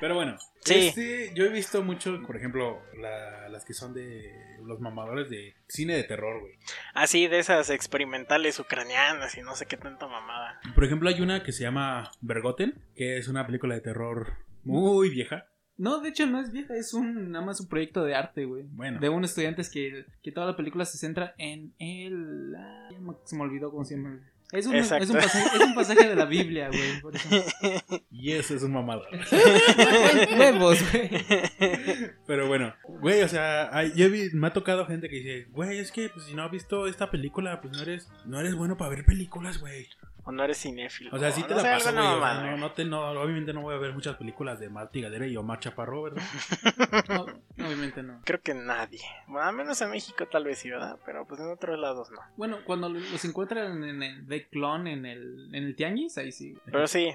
[0.00, 0.88] Pero bueno, Sí.
[0.88, 4.32] este, yo he visto mucho, por ejemplo, la- las que son de
[4.64, 6.54] los mamadores de cine de terror, güey.
[6.94, 10.60] Así de esas experimentales ucranianas y no sé qué tanta mamada.
[10.74, 14.34] Por ejemplo, hay una que se llama Bergotten, que es una película de terror
[14.64, 15.46] muy vieja.
[15.76, 18.64] no, de hecho no es vieja, es un nada más un proyecto de arte, güey.
[18.70, 18.98] Bueno.
[18.98, 22.52] De un estudiante que, que toda la película se centra en el...
[22.56, 22.88] ah,
[23.24, 24.20] se me olvidó cómo se llama.
[24.50, 27.00] Es un, es un, pasaje, es un pasaje de la Biblia, güey.
[27.02, 27.28] por eso.
[28.10, 29.06] Y eso es un mamador.
[30.38, 31.10] Huevos, güey.
[32.26, 35.78] Pero bueno, güey, o sea, hay- yo vi- me ha tocado gente que dice, güey,
[35.78, 38.76] es que pues, si no has visto esta película, pues no eres, no eres bueno
[38.76, 39.86] para ver películas, güey.
[40.28, 41.10] O no eres cinéfilo.
[41.10, 41.76] O sea, sí te no la güey.
[41.76, 42.50] o sea, mamada.
[42.50, 45.34] no, no te, no, obviamente no voy a ver muchas películas de Marty Gadera y
[45.38, 46.22] Omar Chaparro, ¿verdad?
[47.08, 48.20] No, obviamente no.
[48.24, 49.00] Creo que nadie.
[49.26, 50.98] Bueno, al menos en México tal vez sí, ¿verdad?
[51.06, 52.18] Pero pues en otros lados no.
[52.36, 56.54] Bueno, cuando los encuentran en el de clon en el, en el tianguis, ahí sí.
[56.66, 57.10] Pero sí,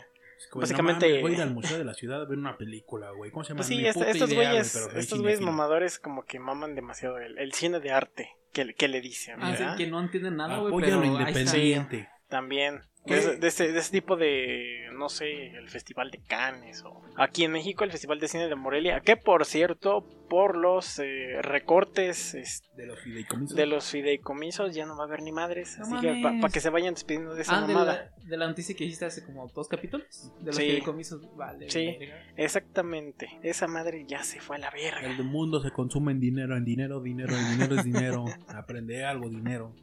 [0.56, 3.12] Básicamente- No mames, voy a ir al Museo de la Ciudad a ver una película,
[3.12, 3.32] güey.
[3.32, 3.60] ¿Cómo se llama?
[3.60, 7.20] pues sí, Ni est- puta estos idea, güeyes, estos güeyes mamadores como que maman demasiado
[7.20, 10.58] el, el cine de arte que, que le dicen, Ah, sí, que no entienden nada,
[10.58, 12.10] güey, Apoya pero lo independiente.
[12.34, 12.82] También.
[13.06, 17.02] De ese, de, ese, de ese tipo de, no sé, el Festival de Cannes o
[17.18, 21.42] aquí en México el Festival de Cine de Morelia, que por cierto, por los eh,
[21.42, 23.58] recortes es- De los fideicomisos.
[23.58, 26.62] de los fideicomisos ya no va a haber ni madres, No así que para que
[26.62, 28.12] se vayan despidiendo de esa Ah, de mamada.
[28.24, 30.32] la, de la noticia que hiciste hace como dos capítulos.
[30.40, 30.64] De los Sí.
[30.64, 31.36] fideicomisos.
[31.36, 31.70] Vale.
[31.70, 31.98] Sí.
[32.00, 32.16] verga.
[32.38, 35.02] Exactamente, esa madre ya se fue a la verga.
[35.02, 38.24] El mundo se consume en dinero, en dinero, dinero, en dinero es dinero.
[38.48, 39.76] Aprende algo, dinero.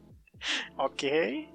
[0.76, 1.02] Ok.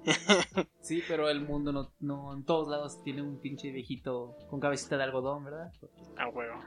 [0.80, 4.96] Sí, pero el mundo no, no en todos lados tiene un pinche viejito con cabecita
[4.96, 5.72] de algodón, ¿verdad?
[6.16, 6.62] A huevo.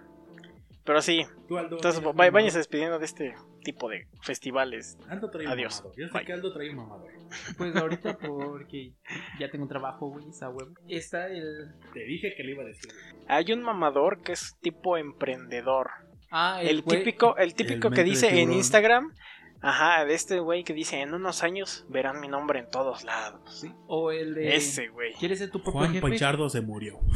[0.83, 4.97] Pero sí, Tú, Aldo, entonces váyanse despidiendo de este tipo de festivales.
[4.97, 5.13] mamador.
[5.13, 5.83] Aldo trae un Adiós.
[5.95, 6.25] Yo sé Bye.
[6.25, 7.11] que Aldo trae un mamador.
[7.57, 8.93] Pues ahorita porque
[9.39, 10.73] ya tengo un trabajo, güey, esa huevo.
[10.87, 11.75] Está el...
[11.93, 12.91] Te dije que le iba a decir.
[13.27, 15.91] Hay un mamador que es tipo emprendedor.
[16.31, 18.51] Ah, El típico, el típico El que dice en.
[18.51, 19.13] Instagram,
[19.61, 23.59] ajá, de este güey que dice en unos años verán mi nombre en todos lados.
[23.59, 24.55] Sí, O el de...
[24.55, 25.13] Ese güey.
[25.13, 26.49] ¿Quieres ser tu propio Juan jefe?
[26.49, 26.99] Se murió.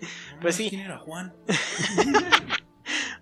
[0.40, 0.70] Pues sí.
[0.70, 1.34] ¿Quién era Juan?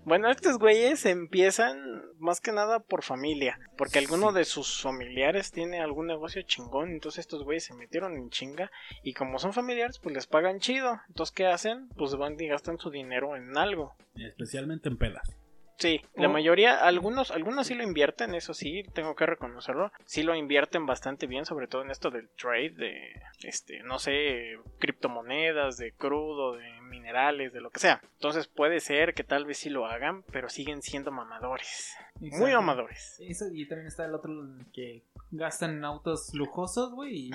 [0.05, 5.81] Bueno, estos güeyes empiezan más que nada por familia, porque alguno de sus familiares tiene
[5.81, 8.71] algún negocio chingón, entonces estos güeyes se metieron en chinga
[9.03, 10.99] y como son familiares, pues les pagan chido.
[11.09, 11.89] Entonces, ¿qué hacen?
[11.89, 13.95] Pues van y gastan su dinero en algo.
[14.15, 15.38] Especialmente en pedas.
[15.79, 16.31] Sí, la Oh.
[16.31, 19.91] mayoría, algunos, algunos sí lo invierten, eso sí, tengo que reconocerlo.
[20.05, 24.57] Sí lo invierten bastante bien, sobre todo en esto del trade, de, este, no sé,
[24.79, 28.01] criptomonedas, de crudo, de minerales, de lo que sea.
[28.15, 31.95] Entonces puede ser que tal vez sí lo hagan, pero siguen siendo mamadores.
[32.19, 33.15] Muy mamadores.
[33.21, 34.31] Eso, y también está el otro
[34.73, 37.31] que gastan en autos lujosos, güey, y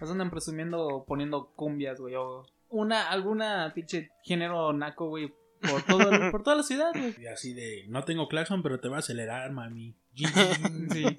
[0.00, 6.10] los andan presumiendo poniendo cumbias, güey, o una, alguna pinche género naco, güey, por, todo,
[6.10, 7.14] el- por toda la ciudad, güey.
[7.20, 9.94] Y así de, no tengo claxon, pero te va a acelerar, mami.
[10.92, 11.18] Sí.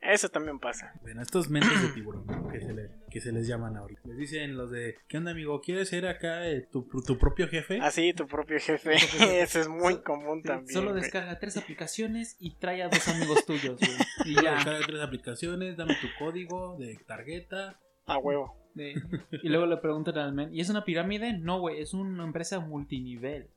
[0.00, 0.92] Eso también pasa.
[1.02, 2.48] Bueno, estos mentes de tiburón, ¿no?
[2.48, 4.02] que, se le- que se les llaman ahorita.
[4.04, 5.60] Les dicen los de, ¿qué onda, amigo?
[5.60, 7.80] ¿Quieres ser acá eh, tu, tu propio jefe?
[7.80, 8.94] Así, tu propio jefe.
[9.42, 10.72] Eso es muy So- común Sí, también.
[10.72, 11.02] Solo güey.
[11.02, 13.92] descarga tres aplicaciones y trae a dos amigos tuyos, güey.
[14.26, 14.54] Y ya.
[14.54, 17.80] descargar tres aplicaciones, dame tu código de tarjeta.
[18.06, 18.54] A huevo.
[18.74, 18.94] de-
[19.42, 21.32] y luego le preguntan al men, ¿y es una pirámide?
[21.38, 23.48] No, güey, es una empresa multinivel.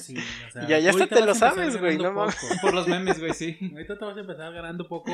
[0.00, 0.16] Sí,
[0.48, 2.36] o sea, Ya- ya hasta te lo sabes, güey, no mames.
[2.62, 3.56] Por los memes, güey, sí.
[3.72, 5.12] Ahorita te vas a empezar ganando poco,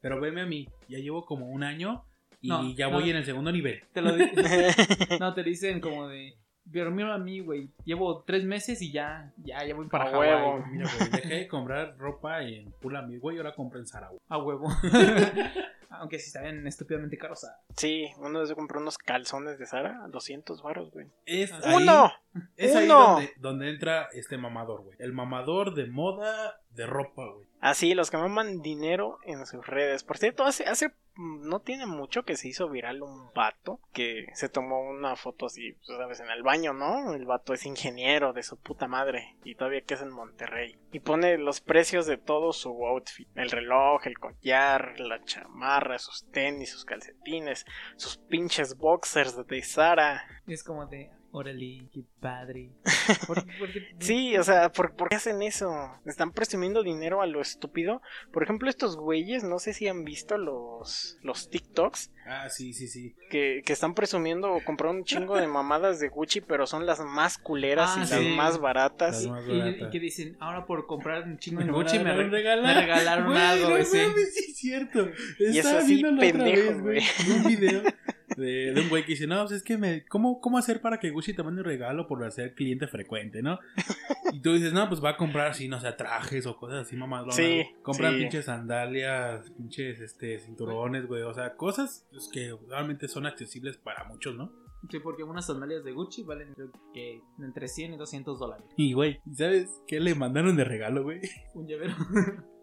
[0.00, 0.68] pero veme a mí.
[0.88, 2.04] Ya llevo como un año
[2.40, 2.94] y No, ya no.
[2.94, 3.80] voy en el segundo nivel.
[3.92, 4.10] Te lo
[5.20, 6.34] No, te dicen como de.
[6.70, 7.70] Pero mira a mí, güey.
[7.84, 10.64] Llevo tres meses y ya, ya, ya voy para A Hawái, huevo.
[10.70, 14.20] Mira, güey, dejé de comprar ropa en Pula Mi güey, ahora compré en Zara, güey.
[14.28, 14.68] A huevo.
[15.90, 17.44] Aunque sí están estúpidamente caros.
[17.44, 17.56] ah.
[17.76, 21.06] Sí, uno se compró unos calzones de Sara, 200 varos, güey.
[21.24, 22.12] Es Ah, ahí- ¡Uno!
[22.56, 22.98] Es ahí Uno.
[23.12, 24.96] donde, donde entra este mamador, güey.
[25.00, 27.46] El mamador de moda de ropa, güey.
[27.60, 30.04] Así, los que maman dinero en sus redes.
[30.04, 34.48] Por cierto, hace, hace no tiene mucho que se hizo viral un vato que se
[34.48, 37.12] tomó una foto así, pues, sabes, en el baño, ¿no?
[37.12, 40.78] El vato es ingeniero de su puta madre y todavía que es en Monterrey.
[40.92, 43.28] Y pone los precios de todo su outfit.
[43.34, 47.66] El reloj, el collar, la chamarra, sus tenis, sus calcetines,
[47.96, 50.24] sus pinches boxers de Sara.
[50.46, 52.70] Es como de, órale, qué padre.
[53.26, 55.72] ¿Por- porque- Sí, o sea, ¿por, por qué hacen eso?
[56.06, 58.00] Están presumiendo dinero a lo estúpido.
[58.32, 62.88] Por ejemplo, estos güeyes, no sé si han visto los, los TikToks, Ah, sí, sí,
[62.88, 63.14] sí.
[63.30, 67.38] que, que están presumiendo comprar un chingo de mamadas de Gucci, pero son las más
[67.38, 68.14] culeras Ah, y sí.
[68.14, 69.24] las más baratas.
[69.24, 72.28] Las más Y, y que dicen, ahora por comprar un chingo de Gucci me, re-
[72.28, 72.74] regalar.
[72.74, 73.96] me regalaron Güey, algo, no sí.
[73.96, 75.08] mames, sí, es cierto.
[75.38, 77.02] Y Estaba es así, viendo la otra pendejo, vez, güey.
[77.36, 77.82] Un video
[78.36, 80.04] de, de un güey que dice, no, pues es que me...
[80.06, 83.58] ¿Cómo, ¿Cómo hacer para que Gucci te mande un regalo por ser cliente frecuente, no?
[84.32, 86.96] Y tú dices, no, pues va a comprar así, no sé, trajes o cosas así,
[86.96, 87.24] mamá.
[87.30, 88.20] Sí, Compran sí.
[88.20, 91.22] pinches sandalias, pinches este, cinturones, güey.
[91.22, 94.52] O sea, cosas pues, que realmente son accesibles para muchos, ¿no?
[94.90, 96.54] Sí, porque unas sandalias de Gucci valen
[96.94, 98.66] que entre 100 y 200 dólares.
[98.76, 101.20] Y, güey, ¿sabes qué le mandaron de regalo, güey?
[101.54, 101.94] Un llavero.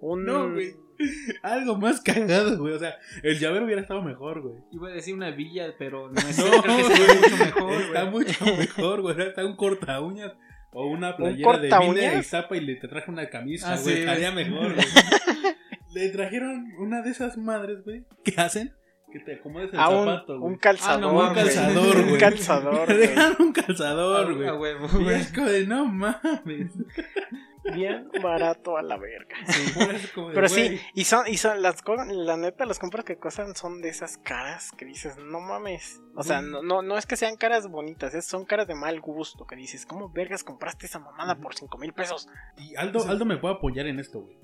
[0.01, 0.23] Un...
[0.23, 0.75] No, güey.
[1.43, 2.73] Algo más cagado, güey.
[2.73, 4.55] O sea, el llavero hubiera estado mejor, güey.
[4.71, 8.03] Iba a decir una villa, pero no es No, creo que sería mucho mejor, Está
[8.03, 8.25] güey.
[8.25, 9.21] mucho mejor, güey.
[9.21, 10.33] Está un corta uñas
[10.71, 13.77] o una playera de corta mina y zapa y le te traje una camisa, Ah,
[13.81, 13.95] güey.
[13.95, 14.49] sí, Estaría güey.
[14.49, 14.85] mejor, güey.
[15.93, 18.03] Le trajeron una de esas madres, güey.
[18.25, 18.73] ¿Qué hacen?
[19.13, 20.51] Que te acomodes el A un, zapato, güey.
[20.51, 21.33] un calzador, Ah, no, un güey.
[21.45, 22.11] calzador, güey.
[22.13, 23.07] Un calzador, Le güey.
[23.07, 24.47] dejaron un calzador, güey.
[24.49, 25.15] A huevo, Y güey.
[25.21, 26.71] es como de, no mames.
[27.73, 29.35] Bien barato a la verga.
[29.47, 33.55] De, Pero sí, y son, y son las cosas, la neta, las compras que costan
[33.55, 36.01] son de esas caras que dices, no mames.
[36.15, 38.99] O sea, no, no, no es que sean caras bonitas, es- son caras de mal
[39.01, 39.45] gusto.
[39.45, 42.27] Que dices, ¿cómo vergas compraste esa mamada por 5 mil pesos?
[42.57, 44.37] Y Aldo, Aldo me puede apoyar en esto, güey.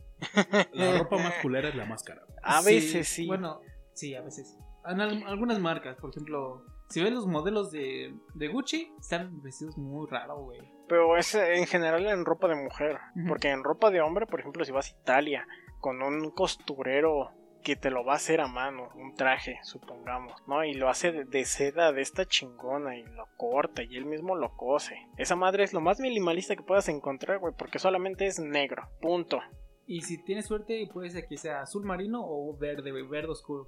[0.74, 2.22] La ropa más culera es la más cara.
[2.44, 3.26] A veces sí.
[3.28, 3.62] Bueno,
[3.94, 4.58] sí, a veces.
[4.86, 9.78] En al- algunas marcas, por ejemplo, si ves los modelos de, de Gucci, están vestidos
[9.78, 10.60] muy raros, güey.
[10.92, 13.00] Pero es en general en ropa de mujer.
[13.26, 15.48] Porque en ropa de hombre, por ejemplo, si vas a Italia
[15.80, 17.32] con un costurero
[17.64, 20.66] que te lo va a hacer a mano, un traje, supongamos, ¿no?
[20.66, 24.36] Y lo hace de, de seda de esta chingona y lo corta y él mismo
[24.36, 25.08] lo cose.
[25.16, 29.40] Esa madre es lo más minimalista que puedas encontrar, güey, porque solamente es negro, punto.
[29.88, 33.66] Y si tienes suerte, puede ser que sea azul marino o verde, güey, verde oscuro.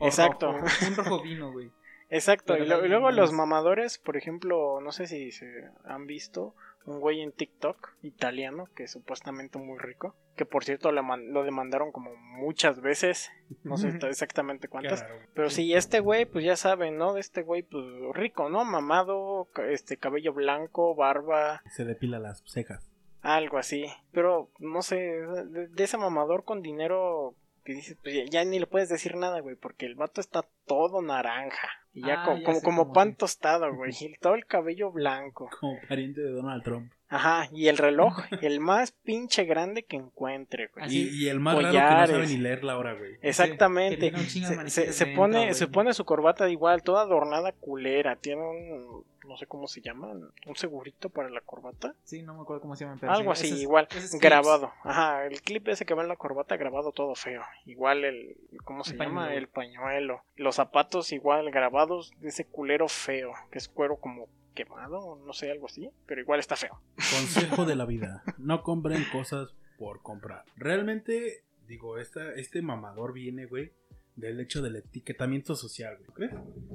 [0.00, 0.50] O Exacto.
[0.50, 1.70] rojo, un rojo vino, güey.
[2.08, 5.46] Exacto, y, lo- y luego los mamadores, por ejemplo, no sé si se
[5.84, 6.54] han visto
[6.84, 11.90] un güey en TikTok italiano que es supuestamente muy rico, que por cierto lo demandaron
[11.90, 13.28] como muchas veces,
[13.64, 15.04] no sé exactamente cuántas,
[15.34, 17.12] pero sí, este güey, pues ya saben, ¿no?
[17.12, 18.64] De este güey, pues rico, ¿no?
[18.64, 22.88] Mamado, este cabello blanco, barba, Se depila las cejas.
[23.20, 27.34] algo así, pero no sé, de, de ese mamador con dinero
[27.66, 30.44] que dices, pues ya, ya ni le puedes decir nada, güey, porque el vato está
[30.66, 31.68] todo naranja.
[31.92, 33.92] Y ya, Ah, co- ya como, como pan tostado, güey.
[34.00, 35.50] Y todo el cabello blanco.
[35.60, 36.92] Como pariente de Donald Trump.
[37.08, 40.86] Ajá, y el reloj, el más pinche grande que encuentre, güey.
[40.86, 42.10] Así- Y, y el más raro que no collares.
[42.10, 43.12] sabe ni leer la hora, güey.
[43.22, 43.96] Exactamente.
[44.06, 45.54] de se, manecillas se- se dentro, pone, güey.
[45.54, 48.16] se pone su corbata igual, toda adornada culera.
[48.16, 51.94] Tiene un, no sé cómo se llama, un segurito para la corbata.
[52.04, 52.96] Sí, no me acuerdo cómo se llama.
[53.00, 53.88] pero Algo sí, así, igual,
[54.20, 54.72] grabado.
[54.82, 57.42] Ajá, el clip ese que va en la corbata grabado todo feo.
[57.64, 59.22] Igual el, ¿cómo se El llama?
[59.22, 59.38] pañuelo.
[59.38, 60.22] El pañuelo.
[60.36, 65.50] Los zapatos igual grabados de ese culero feo, que es cuero como quemado, no sé,
[65.50, 66.80] algo así, pero igual está feo.
[66.96, 68.22] Consejo de la vida.
[68.38, 70.44] No compren cosas por comprar.
[70.56, 73.72] Realmente, digo, esta, este mamador viene, güey,
[74.16, 76.10] del hecho del etiquetamiento social, güey.
[76.14, 76.32] ¿Crees?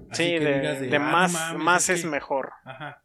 [0.09, 2.07] Así sí, que de, digas de "Ah, más, mames, más es que-".
[2.07, 2.51] mejor.
[2.63, 3.03] Ajá.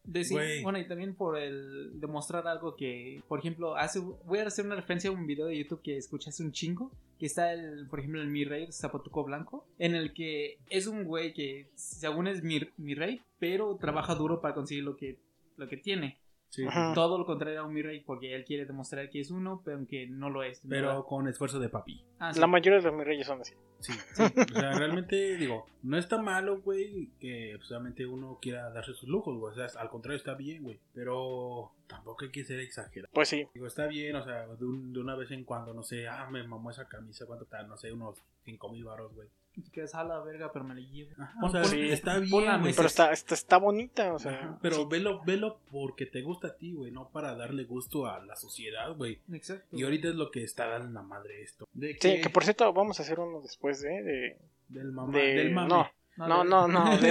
[0.63, 4.77] Bueno, y también por el demostrar algo que, por ejemplo, hace, voy a hacer una
[4.77, 7.99] referencia a un video de YouTube que escuché hace un chingo, que está el, por
[8.01, 12.43] ejemplo, el Mi Rey Zapatuco Blanco, en el que es un güey que según es
[12.43, 15.17] mi, mi rey, pero trabaja duro para conseguir lo que,
[15.57, 16.19] lo que tiene.
[16.49, 16.93] Sí, Ajá.
[16.95, 19.77] Todo lo contrario a un Mi Rey, porque él quiere demostrar que es uno, pero
[19.77, 20.61] aunque no lo es.
[20.67, 20.91] ¿verdad?
[20.93, 22.03] Pero con esfuerzo de papi.
[22.19, 22.41] Ah, sí.
[22.41, 23.55] La mayoría de los mis reyes son así.
[23.81, 24.23] Sí, sí.
[24.23, 29.09] O sea, realmente, digo, no está malo, güey, que pues, obviamente uno quiera darse sus
[29.09, 29.53] lujos, güey.
[29.53, 30.79] O sea, al contrario, está bien, güey.
[30.95, 33.11] Pero tampoco hay que ser exagerado.
[33.13, 35.83] Pues sí, Digo, está bien, o sea, de, un- de una vez en cuando, no
[35.83, 37.63] sé, ah, me mamó esa camisa, ¿cuánto está?
[37.65, 39.29] No sé, unos 5 mil baros, güey.
[39.65, 41.11] Te quedas a la verga, pero me la llevo.
[41.19, 41.89] Ajá, o sea, sí.
[41.89, 42.75] está bien, güey.
[42.75, 44.33] pero está, está, está bonita, o sea.
[44.33, 44.87] Ajá, Pero sí.
[44.91, 48.95] velo, velo porque te gusta a ti, güey, no para darle gusto a la sociedad,
[48.95, 49.21] güey.
[49.33, 49.75] Exacto.
[49.77, 51.67] Y ahorita es lo que está dando la madre esto.
[51.73, 54.03] De Sí, que por cierto, vamos a hacer uno después de.
[54.03, 54.37] de,
[54.69, 55.69] Del, mamá, de- del mame.
[55.69, 56.97] no, No, no, no.
[56.99, 57.09] de-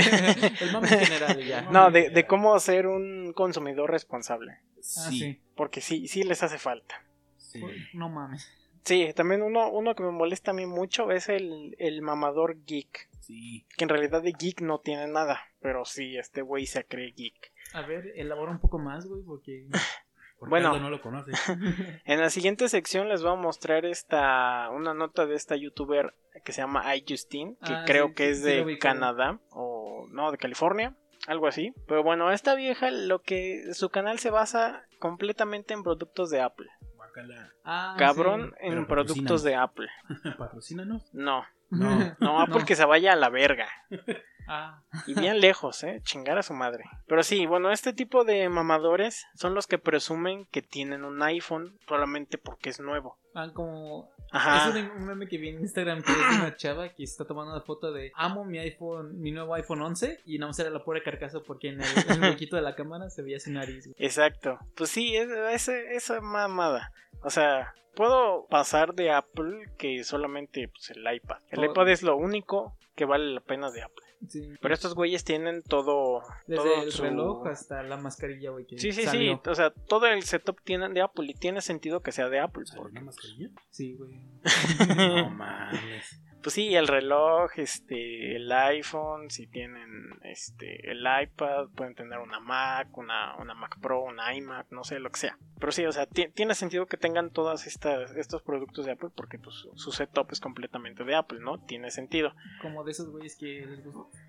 [0.61, 1.61] el mame general, ya.
[1.71, 4.51] no, de, de cómo ser un consumidor responsable.
[4.51, 5.41] Ah, Sí, sí.
[5.55, 7.03] Porque sí, sí les hace falta.
[7.37, 7.59] sí.
[7.93, 8.47] No mames.
[8.85, 13.09] Sí, también uno, uno que me molesta a mí mucho es el, el mamador geek.
[13.21, 13.65] Sí.
[13.75, 15.41] Que en realidad de geek no tiene nada.
[15.59, 17.51] Pero sí, este güey se cree geek.
[17.73, 19.67] A ver, elabora un poco más, güey, porque...
[20.37, 20.77] Porque Bueno.
[20.77, 21.31] No lo conoce.
[22.05, 26.13] En la siguiente sección les voy a mostrar esta una nota de esta youtuber
[26.43, 28.77] que se llama iJustine, que Ah, creo sí, que sí, es de.
[28.77, 30.93] Canadá o no, de California,
[31.27, 31.73] algo así.
[31.87, 36.67] Pero bueno, esta vieja lo que su canal se basa completamente en productos de Apple.
[37.15, 37.51] Guácala.
[37.63, 38.65] Ah, Cabrón sí.
[38.67, 39.87] en Pero productos de Apple.
[40.37, 41.03] Patrocínanos.
[41.13, 42.15] No, No.
[42.19, 42.65] no, Apple No.
[42.65, 43.67] que se vaya a la verga.
[44.47, 46.83] Ah, Y bien lejos, eh, chingar a su madre.
[47.07, 51.79] Pero sí, bueno, este tipo de mamadores son los que presumen que tienen un iPhone
[51.87, 53.17] solamente porque es nuevo.
[53.35, 54.09] Ah, como...
[54.31, 54.67] Ajá.
[54.69, 57.53] Es un, un meme que vi en Instagram que es una chava que está tomando
[57.53, 60.83] una foto de amo mi iPhone, mi nuevo iPhone 11 y nada más era la
[60.83, 63.85] pura carcasa porque en el, en el huequito de la cámara se veía su nariz.
[63.85, 63.95] güey.
[63.99, 64.57] Exacto.
[64.75, 66.91] Pues sí, es, ese- esa mamada.
[67.21, 71.37] O sea, puedo pasar de Apple que solamente pues, el iPad.
[71.51, 74.04] El iPad es lo único que vale la pena de Apple.
[74.29, 74.53] Sí.
[74.61, 76.21] Pero estos güeyes tienen todo.
[76.47, 78.65] Desde todo el su- reloj hasta la mascarilla, güey.
[78.77, 79.41] Sí, sí, salió.
[79.43, 79.49] sí.
[79.49, 82.65] O sea, todo el setup tienen de Apple y tiene sentido que sea de Apple.
[82.65, 83.49] ¿Salió porque- una mascarilla?
[83.69, 84.21] Sí, güey.
[84.97, 86.21] No mames.
[86.45, 92.39] Pues sí, el reloj, este, el iPhone, si tienen este, el iPad, pueden tener una
[92.39, 95.39] Mac, una, una Mac Pro, una iMac, no sé, lo que sea.
[95.59, 99.39] Pero sí, o sea, ti- tiene sentido que tengan todos estos productos de Apple porque
[99.39, 101.57] pues, su- setup es completamente de Apple, ¿no?
[101.65, 102.31] Tiene sentido.
[102.61, 103.65] Como de esos güeyes que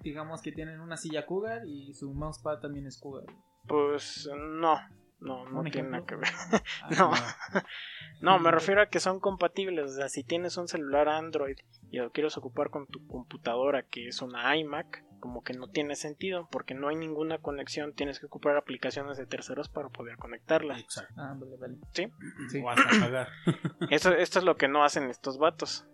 [0.03, 3.25] digamos que tienen una silla Cougar y su mousepad también es Cougar.
[3.67, 4.79] Pues no,
[5.21, 6.29] no, no ¿Un tiene nada que ver.
[6.83, 7.11] Ah, No.
[8.21, 9.93] No, me refiero a que son compatibles.
[9.93, 11.57] O sea, si tienes un celular Android
[11.91, 15.97] y lo quieres ocupar con tu computadora, que es una iMac, como que no tiene
[15.97, 17.95] sentido, porque no hay ninguna conexión.
[17.95, 20.79] Tienes que ocupar aplicaciones de terceros para poder conectarla.
[20.79, 21.14] Exacto.
[21.17, 21.77] Ah, vale, vale.
[21.93, 22.09] Sí.
[22.51, 22.61] Sí.
[22.62, 23.29] O hasta pagar.
[23.91, 25.87] Eso, esto es lo que no hacen estos vatos.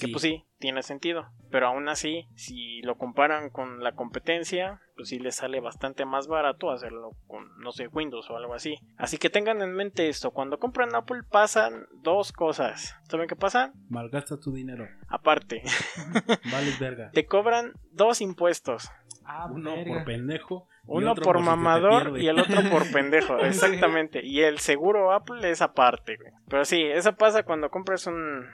[0.00, 1.26] Que pues sí, tiene sentido.
[1.50, 6.28] Pero aún así, si lo comparan con la competencia, pues sí les sale bastante más
[6.28, 8.78] barato hacerlo con, no sé, Windows o algo así.
[8.96, 10.30] Así que tengan en mente esto.
[10.30, 12.96] Cuando compran Apple pasan dos cosas.
[13.08, 13.72] ¿Saben qué pasa?
[13.88, 14.86] Malgasta tu dinero.
[15.08, 15.62] Aparte,
[16.52, 17.10] Vales verga.
[17.12, 18.90] te cobran dos impuestos.
[19.24, 19.94] Ah, Uno verga.
[19.94, 20.68] por pendejo.
[20.84, 23.38] Uno por te mamador y el otro por pendejo.
[23.38, 24.24] Exactamente.
[24.24, 26.32] Y el seguro Apple es aparte, güey.
[26.48, 28.46] Pero sí, eso pasa cuando compras un,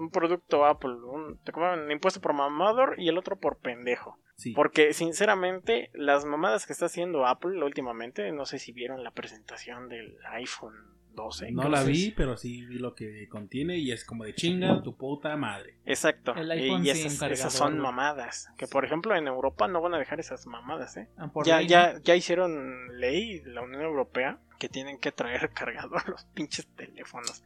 [0.00, 0.94] un producto Apple.
[0.94, 4.18] Un- te cobran un impuesto por mamador y el otro por pendejo.
[4.36, 4.52] Sí.
[4.54, 9.88] Porque sinceramente, las mamadas que está haciendo Apple últimamente, no sé si vieron la presentación
[9.88, 10.74] del iPhone
[11.14, 11.52] 12.
[11.52, 14.96] No la vi, pero sí vi lo que contiene y es como de chinga tu
[14.96, 15.76] puta madre.
[15.84, 16.34] Exacto.
[16.34, 18.48] El iPhone y esas, son mamadas.
[18.56, 21.08] Que por ejemplo en Europa no van a dejar esas mamadas, ¿eh?
[21.18, 21.98] Ah, por ya, ley, ya, ¿no?
[22.00, 27.44] ya hicieron ley la Unión Europea que tienen que traer cargador los pinches teléfonos.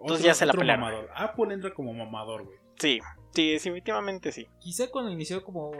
[0.00, 0.80] Entonces ya se la pelaron.
[0.82, 1.10] mamador.
[1.14, 2.58] Apple entra como mamador, güey.
[2.78, 3.00] Sí,
[3.38, 4.46] sí, definitivamente sí.
[4.58, 5.72] Quizá cuando inició como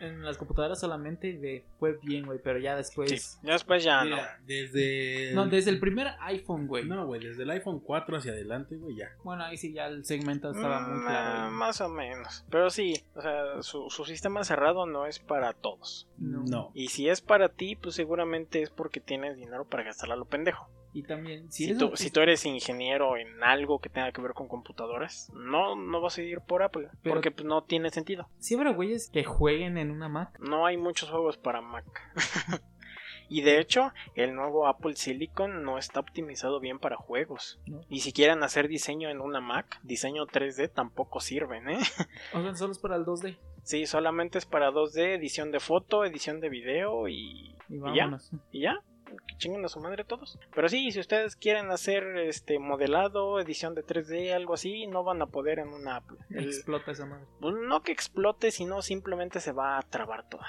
[0.00, 3.10] en las computadoras solamente fue bien, güey, pero ya después...
[3.10, 3.38] sí.
[3.42, 4.16] Ya después ya no.
[4.46, 5.32] Desde.
[5.34, 6.84] No, desde el primer iPhone, güey.
[6.84, 9.10] No, güey, desde el iPhone 4 hacia adelante, güey, ya.
[9.22, 11.40] Bueno, ahí sí ya el segmento estaba muy Mm, claro.
[11.42, 11.52] güey.
[11.52, 12.44] más o menos.
[12.50, 16.08] Pero sí, o sea, su, su sistema cerrado no es para todos.
[16.18, 16.42] No.
[16.44, 16.70] No.
[16.74, 20.24] Y si es para ti, pues seguramente es porque tienes dinero para gastarlo a lo
[20.24, 20.68] pendejo.
[20.92, 24.32] Y también, si, Si, tú, si tú eres ingeniero en algo que tenga que ver
[24.32, 26.85] con computadoras, no, no vas a ir por Apple.
[27.02, 28.28] Pero- porque pues, no tiene sentido.
[28.38, 30.38] si habrá güeyes que jueguen en una Mac.
[30.40, 31.84] No hay muchos juegos para Mac.
[33.28, 37.58] y de hecho, el nuevo Apple Silicon no está optimizado bien para juegos.
[37.66, 37.80] No.
[37.88, 41.78] Y si quieren hacer diseño en una Mac, diseño 3D tampoco sirven, ¿eh?
[42.34, 43.36] O sea, solo es para el 2D.
[43.62, 48.30] Sí, solamente es para 2D, edición de foto, edición de video y, Y ¿Y vámonos.
[48.52, 48.78] y ya.
[49.06, 50.38] Que chinguen a su madre todos.
[50.54, 55.22] Pero sí, si ustedes quieren hacer este modelado, edición de 3D, algo así, no van
[55.22, 56.18] a poder en una Apple.
[56.30, 57.24] El- Explota esa madre.
[57.40, 60.46] pues, no que explote, sino simplemente se va a trabar toda.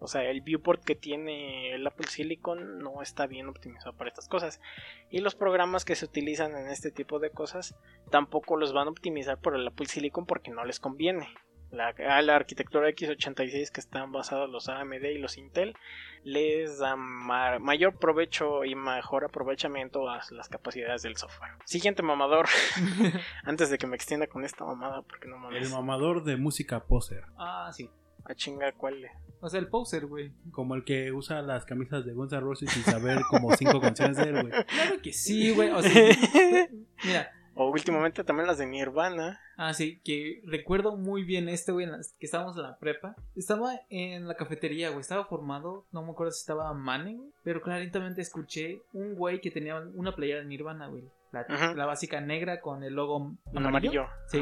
[0.00, 4.28] O sea, el viewport que tiene el Apple Silicon no está bien optimizado para estas
[4.28, 4.60] cosas.
[5.08, 7.74] Y los programas que se utilizan en este tipo de cosas
[8.10, 11.28] tampoco los van a optimizar por el Apple Silicon porque no les conviene.
[11.74, 15.74] La, a la arquitectura x86 que están basados los AMD y los Intel
[16.22, 21.50] les da ma- mayor provecho y mejor aprovechamiento a las capacidades del software.
[21.66, 22.46] Siguiente mamador,
[23.44, 25.70] antes de que me extienda con esta mamada porque no El mames.
[25.72, 27.24] mamador de música poser.
[27.36, 27.90] ah, sí.
[28.26, 29.02] A chinga, ¿cuál?
[29.02, 29.10] le-
[29.40, 30.32] O sea, el poser, güey.
[30.50, 34.16] Como el que usa las camisas de Guns N' Roses sin saber como cinco canciones
[34.16, 34.64] de él, güey.
[34.64, 35.68] Claro que sí, güey.
[35.68, 35.92] O sea,
[37.04, 39.40] mira, O últimamente también las de Nirvana.
[39.56, 41.86] Ah, sí, que recuerdo muy bien este, güey,
[42.18, 43.14] que estábamos en la prepa.
[43.36, 48.20] Estaba en la cafetería, güey, estaba formado, no me acuerdo si estaba güey, pero claramente
[48.20, 51.04] escuché un güey que tenía una playera de Nirvana, güey.
[51.32, 53.68] La, la básica negra con el logo amarillo.
[53.68, 54.06] amarillo.
[54.28, 54.40] Sí.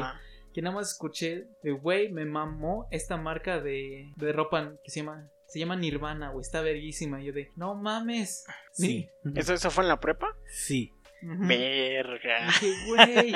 [0.53, 4.99] Que nada más escuché de, güey, me mamó esta marca de, de ropa que se
[4.99, 7.21] llama, se llama Nirvana, güey, está verguísima.
[7.21, 8.45] Y yo de, no mames.
[8.71, 9.09] Sí.
[9.35, 10.35] ¿Eso, ¿Eso fue en la prepa?
[10.51, 10.91] Sí.
[11.23, 11.47] Ujú.
[11.47, 12.45] Verga.
[12.47, 13.33] Dije, güey,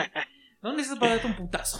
[0.62, 1.80] no necesitas para darte un putazo.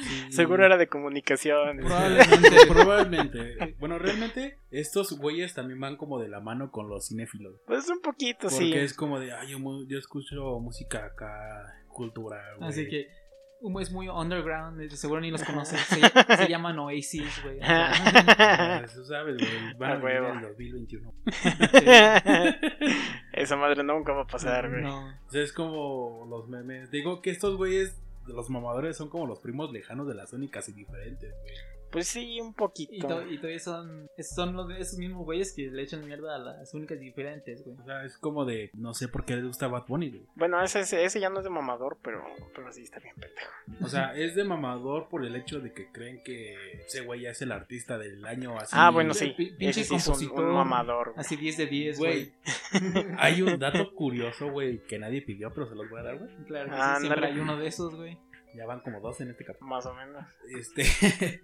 [0.00, 0.26] sí.
[0.32, 1.78] Seguro era de comunicación.
[1.78, 2.50] Probablemente.
[2.68, 3.74] Probablemente.
[3.78, 7.60] Bueno, realmente estos güeyes también van como de la mano con los cinéfilos.
[7.66, 8.72] Pues un poquito, Porque sí.
[8.74, 12.68] es como de, ay, yo, mu- yo escucho música acá, cultura, güey.
[12.68, 13.08] Así que
[13.80, 15.80] es muy underground, de seguro ni los conoces.
[15.80, 16.00] Se,
[16.36, 17.58] se llaman Oasis, güey.
[18.84, 19.74] Eso sabes, güey.
[19.78, 21.12] Van A en el 2021.
[23.32, 24.82] Esa madre nunca va a pasar, güey.
[24.82, 25.06] no.
[25.08, 26.90] O sea, es como los memes.
[26.90, 30.72] Digo que estos güeyes, los mamadores, son como los primos lejanos de las únicas y
[30.72, 31.75] diferentes, güey.
[31.90, 33.06] Pues sí, un Y, poquito.
[33.08, 36.74] to- y todavía son, son los esos mismos güeyes que le echan mierda a las
[36.74, 37.76] únicas diferentes, güey.
[37.80, 40.22] O sea, es como de, no sé por qué les gusta Bad Bunny, güey.
[40.34, 42.24] Bueno, ese, ese, ese ya no es de mamador, pero,
[42.54, 43.84] pero sí está bien pendejo.
[43.84, 46.54] O sea, es de mamador por el hecho de que creen que
[46.86, 48.74] ese güey ya es el artista del año así.
[48.78, 49.32] ah, bueno, sí.
[49.36, 50.44] pi- pinche sí es un, compositor.
[50.44, 51.08] un mamador.
[51.12, 51.20] güey.
[51.20, 52.32] Así 10 de 10, güey.
[52.72, 56.18] Güey, hay un dato curioso, güey, que nadie pidió, pero se los voy a dar,
[56.18, 56.30] güey.
[56.46, 57.00] Claro que sí, Ándale.
[57.06, 58.18] siempre hay uno de esos, güey.
[58.56, 59.68] Ya van como dos en este capítulo.
[59.68, 60.24] Más o menos.
[60.48, 60.82] Este,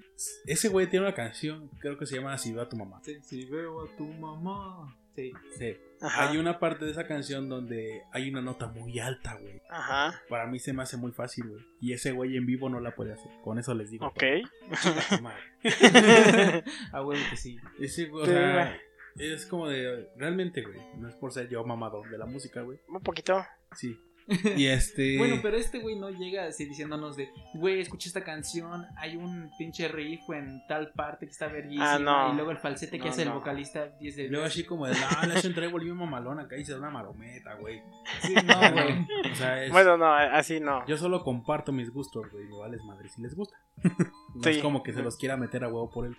[0.47, 3.01] ese güey tiene una canción, creo que se llama Así va tu mamá.
[3.05, 4.97] Sí, sí, veo a tu mamá.
[5.15, 5.33] Sí.
[5.59, 5.77] Sí.
[6.01, 6.31] Ajá.
[6.31, 9.61] Hay una parte de esa canción donde hay una nota muy alta, güey.
[9.69, 10.21] Ajá.
[10.29, 11.65] Para mí se me hace muy fácil, güey.
[11.81, 13.31] Y ese güey en vivo no la puede hacer.
[13.45, 14.07] Con eso les digo.
[14.07, 14.23] Ok.
[16.93, 17.57] Ah, güey, que sí.
[17.79, 18.77] Ese güey, o sea,
[19.17, 20.09] es como de.
[20.17, 20.81] Realmente, güey.
[20.97, 22.81] No es por ser yo mamador de la música, güey.
[22.89, 23.45] un poquito.
[23.77, 23.99] Sí.
[24.57, 25.19] Y este.
[25.19, 29.51] Bueno, pero este güey no llega así diciéndonos de, güey, escuché esta canción, hay un
[29.59, 31.95] pinche riff en tal parte que está verguísima.
[31.95, 32.33] Ah, no.
[32.33, 34.33] Y luego el falsete que No, hace el vocalista 10 de 10.
[34.33, 36.91] Luego así como de, no, le hacen trae volvió mamalón acá y se da una
[36.91, 37.83] marometa, güey.
[38.21, 39.07] Sí, no, güey.
[39.33, 40.87] O sea, es, Bueno, no, así no.
[40.87, 42.47] yo solo comparto mis gustos, güey.
[42.47, 43.57] Me vales madre si les gusta.
[44.35, 44.51] No Sí.
[44.51, 46.17] es como que se los quiera meter a huevo por él.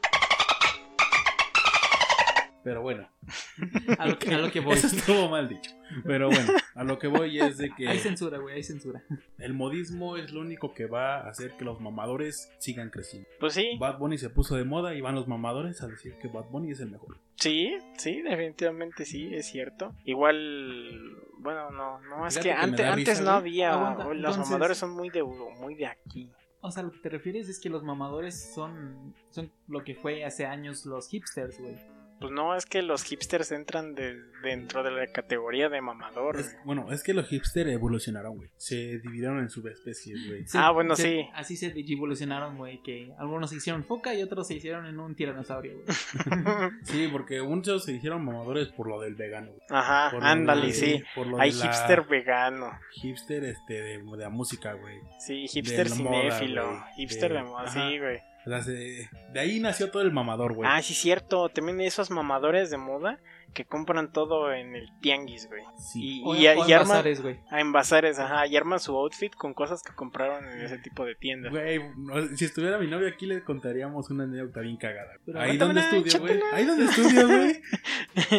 [2.63, 3.07] Pero bueno,
[3.97, 4.75] A lo que, a lo que voy.
[4.75, 5.71] eso estuvo mal dicho.
[6.05, 9.03] Pero bueno, a lo que voy es de que Hay censura, güey, hay censura.
[9.37, 13.27] el modismo es lo único que va a hacer que los mamadores sigan creciendo.
[13.39, 13.77] Pues sí.
[13.79, 16.71] Bad Bunny se puso de moda y van los mamadores a decir que Bad Bunny
[16.71, 17.19] es el mejor.
[17.35, 19.93] Sí, sí, definitivamente sí, es cierto.
[20.05, 24.15] Igual, bueno, no, no, es Fíjate que antes, da antes risa, no había, Aguanta, los
[24.15, 26.29] entonces- mamadores son muy de, muy de aquí.
[26.61, 30.23] O sea, lo que te refieres es que los mamadores son, son lo que fue
[30.23, 31.75] hace años los hipsters, güey.
[32.19, 36.39] Pues no, es que los hipsters entran de- dentro de la categoría de mamador.
[36.39, 38.49] Es- bueno, es que los hipsters evolucionaron, güey.
[38.57, 40.47] Se dividieron en subespecies, güey.
[40.47, 41.29] Sí, Ah, bueno, se- sí.
[41.33, 45.15] Así se evolucionaron, güey, que algunos se hicieron foca y otros se hicieron en un
[45.15, 45.85] tiranosaurio, güey.
[46.83, 49.47] Sí, porque muchos se hicieron mamadores por lo del vegano.
[49.47, 49.61] güey.
[49.69, 51.03] Ajá, Por ándale, de- sí.
[51.15, 52.71] por lo Hay de la- hipster vegano.
[53.01, 54.97] Hipster este, de, de la música, güey.
[55.19, 56.83] Sí, hipster cinéfilo.
[56.95, 57.89] hipster De- de moda, ajá.
[57.89, 58.19] sí, güey.
[58.45, 60.69] O sea, se- de ahí nació todo el mamador, güey.
[60.71, 61.49] Ah, sí, cierto.
[61.49, 63.19] También esos mamadores de moda
[63.53, 65.61] que compran todo en el tianguis, güey.
[65.77, 66.21] sí.
[66.21, 67.39] Y, O, y, o y en arman, bazares, güey.
[67.51, 71.05] ah, en bazares, ajá, y arman su outfit con cosas que compraron en ese tipo
[71.05, 71.51] de tiendas.
[71.51, 75.13] Güey, no, si estuviera mi novia aquí le contaríamos una anécdota bien cagada.
[75.23, 76.39] Pero Ahí donde estudio, güey.
[76.51, 77.61] Ahí donde estudio, güey.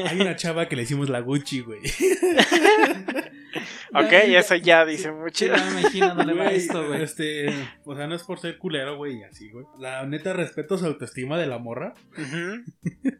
[0.08, 1.80] Hay una chava que le hicimos la Gucci, güey.
[3.94, 5.46] Ok, eso ya dice mucho.
[5.46, 7.02] ya me imagino dónde va esto, güey.
[7.02, 7.46] Este,
[7.84, 9.64] o sea, no es por ser culero, güey, y así, güey.
[9.78, 11.94] La neta respeto su autoestima de la morra.
[12.18, 12.62] Ujú.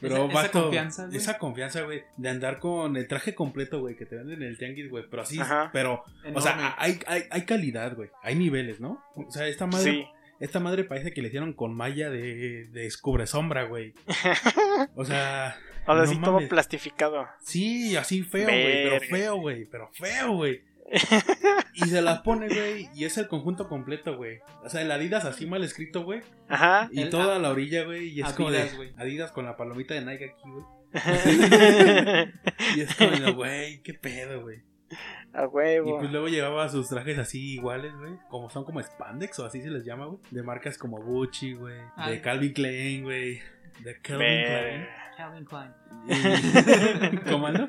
[0.00, 1.16] Pero Esa- esa vato, confianza, güey.
[1.16, 2.02] Esa confianza, güey.
[2.16, 5.04] De andar con el traje completo, güey, que te venden en el tianguis, güey.
[5.08, 5.70] Pero así, Ajá.
[5.72, 6.04] pero,
[6.34, 8.10] o sea, hay, hay, hay calidad, güey.
[8.22, 9.02] Hay niveles, ¿no?
[9.16, 10.06] O sea, esta madre, Sí.
[10.40, 13.94] Esta madre parece que le hicieron con malla de, de descubre sombra, güey.
[14.94, 17.26] O sea, O sea, no sí, todo plastificado.
[17.40, 18.82] Sí, así feo, güey.
[18.84, 19.64] Pero feo, güey.
[19.66, 20.62] Pero feo, güey.
[21.74, 22.88] Y se las pone, güey.
[22.94, 24.40] Y es el conjunto completo, güey.
[24.64, 26.22] O sea, el Adidas así mal escrito, güey.
[26.48, 26.88] Ajá.
[26.90, 28.08] Y El- toda la orilla, güey.
[28.08, 28.92] Y es como de Adidas, güey.
[28.96, 30.64] Adidas con la palomita de Nike aquí, güey.
[32.76, 34.62] Y es como güey, qué pedo, güey.
[35.34, 35.98] A Y huevo.
[35.98, 38.12] pues luego llevaba sus trajes así iguales, güey.
[38.30, 40.18] Como son como spandex o así se les llama, güey.
[40.30, 41.76] De marcas como Gucci, güey.
[42.06, 42.20] De.
[42.22, 43.40] Calvin Klein, güey.
[43.80, 45.72] De Calvin Ver- Calvin Klein.
[46.06, 47.14] Klein.
[47.14, 47.68] Y- ¿Cómo ando?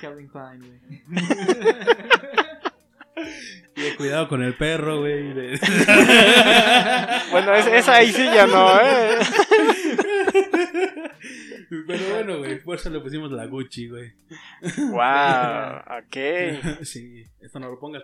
[0.00, 1.02] Calvin Klein, güey.
[3.76, 5.32] Y de cuidado con el perro, güey.
[5.34, 5.58] de-
[7.30, 9.18] Bueno, es- esa ahí sí ya no, ¿eh?
[11.86, 12.60] Pero bueno, güey.
[12.60, 14.12] Por eso le pusimos la Gucci, güey.
[14.90, 16.16] Wow, ok.
[16.84, 18.02] Sí, esto no lo pongas.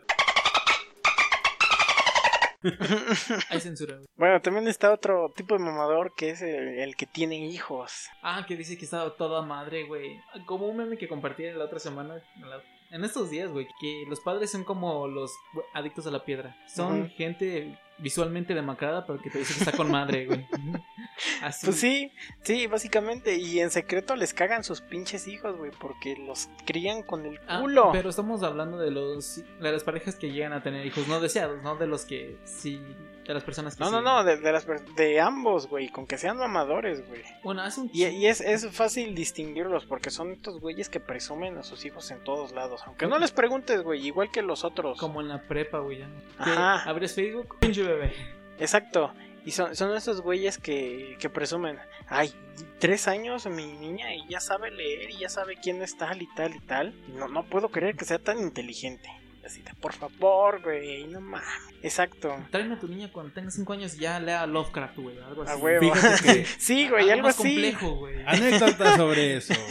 [3.51, 4.07] Hay censura, güey.
[4.17, 8.09] bueno, también está otro tipo de mamador que es el, el que tiene hijos.
[8.23, 10.21] Ah, que dice que estaba toda madre, güey.
[10.47, 12.17] Como un meme que compartí la otra semana.
[12.37, 15.33] en la- En estos días, güey, que los padres son como los
[15.75, 16.57] adictos a la piedra.
[16.67, 20.47] Son gente visualmente demacrada, pero que te dice que está con madre, güey.
[21.43, 21.67] Así.
[21.67, 23.37] Pues sí, sí, básicamente.
[23.37, 27.61] Y en secreto les cagan sus pinches hijos, güey, porque los crían con el Ah,
[27.61, 27.91] culo.
[27.93, 31.63] pero estamos hablando de los de las parejas que llegan a tener hijos no deseados,
[31.63, 32.81] no de los que sí,
[33.27, 34.67] de las personas que No, no, no, de, de las,
[34.97, 37.23] de ambos, güey, con que sean mamadores, güey.
[37.43, 41.63] Bueno, hace un Y, es, es fácil distinguirlos porque son estos güeyes que presumen a
[41.63, 42.83] sus hijos en todos lados.
[42.87, 44.99] Aunque no les preguntes, güey, igual que los otros.
[44.99, 45.99] como en la prepa, güey.
[45.99, 46.05] Que
[46.51, 46.83] Ajá.
[46.89, 48.13] abres Facebook, pinche bebé.
[48.59, 49.13] Exacto.
[49.45, 52.35] Y son, son esos güeyes que, que presumen, ay,
[52.81, 56.27] tres años mi niña y ya sabe leer y ya sabe quién es tal y
[56.35, 56.95] tal y tal.
[57.15, 59.09] No, no puedo creer que sea tan inteligente.
[59.47, 61.47] Así de, por favor, güey, no mames.
[61.83, 62.35] Exacto.
[62.51, 65.53] Tráeme a tu niña cuando tenga 5 años y ya lea Lovecraft, güey, algo así.
[65.53, 65.93] A huevo.
[66.23, 67.49] Que sí, güey, algo más así.
[67.53, 68.17] complejo, güey.
[68.27, 69.55] anécdota sobre eso.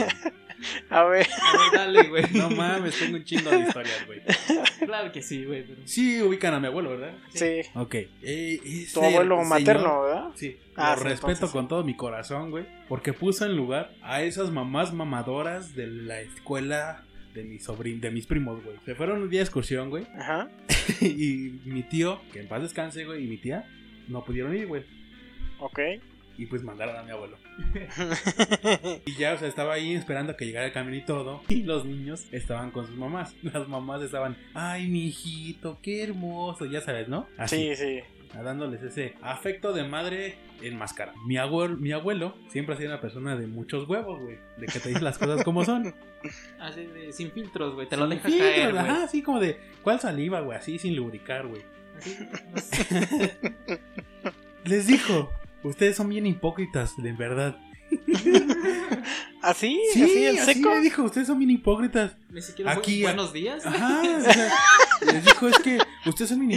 [0.89, 1.27] A ver.
[1.41, 2.23] A ver, dale, güey.
[2.31, 4.21] No mames, tengo un chingo de historias, güey.
[4.85, 5.63] Claro que sí, güey.
[5.67, 7.13] pero- Sí, ubican a mi abuelo, ¿verdad?
[7.33, 7.61] Sí.
[7.75, 7.93] Ok.
[7.95, 10.29] Eh, ese Tu abuelo señor- materno, ¿verdad?
[10.35, 11.51] Sí, Ah, lo sí, respeto entonces.
[11.51, 12.65] con todo mi corazón, güey.
[12.87, 17.03] Porque puso en lugar a esas mamás mamadoras de la escuela
[17.35, 18.77] de mis sobrin de mis primos, güey.
[18.85, 20.07] Se fueron un día de excursión, güey.
[20.17, 20.49] Ajá.
[21.01, 23.67] y mi tío, que en paz descanse, güey, y mi tía,
[24.07, 24.83] no pudieron ir, güey.
[25.59, 25.79] Ok.
[26.37, 27.37] Y pues mandaron a mi abuelo.
[29.05, 31.41] Y ya, o sea, estaba ahí esperando a que llegara el camión y todo.
[31.49, 33.35] Y los niños estaban con sus mamás.
[33.41, 36.65] Las mamás estaban, ay, mi hijito, qué hermoso.
[36.65, 37.27] Ya sabes, ¿no?
[37.37, 37.75] Así.
[37.75, 37.99] sí, sí.
[38.33, 41.13] Dándoles ese afecto de madre en máscara.
[41.25, 44.37] Mi abuelo, mi abuelo siempre ha sido una persona de muchos huevos, güey.
[44.57, 45.93] De que te dice las cosas como son.
[46.59, 47.87] Así de, sin filtros, güey.
[47.87, 48.83] Te lo Sin deja filtros, caer, güey.
[48.83, 50.57] Ajá, así como de, ¿cuál saliva, güey?
[50.57, 51.61] Así sin lubricar, güey.
[51.97, 52.17] Así.
[54.65, 55.29] Les dijo,
[55.63, 57.57] ustedes son bien hipócritas, de verdad.
[59.41, 59.79] ¿Así?
[59.93, 60.69] Sí, ¿Así en así seco?
[60.73, 62.17] le dijo, ustedes son bien hipócritas.
[62.31, 63.63] Ni siquiera Aquí- buenos días.
[63.65, 64.51] Ajá, o sea,
[65.01, 66.49] les dijo, es que ustedes son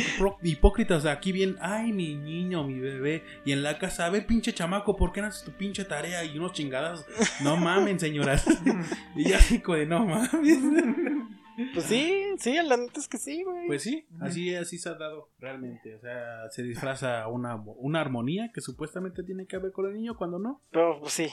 [0.43, 1.07] hipócritas.
[1.07, 3.25] Aquí bien, ay, mi niño, mi bebé.
[3.45, 6.25] Y en la casa, a ver, pinche chamaco, ¿por qué no haces tu pinche tarea?
[6.25, 7.07] Y unos chingadas.
[7.41, 8.45] No mamen, señoras.
[9.17, 10.59] Y ya como de, no mames.
[11.75, 13.67] Pues sí, sí, la neta es que sí, güey.
[13.67, 15.95] Pues sí, así, así se ha dado realmente.
[15.97, 20.17] O sea, se disfraza una, una armonía que supuestamente tiene que haber con el niño
[20.17, 20.61] cuando no.
[20.71, 21.29] Pero pues sí.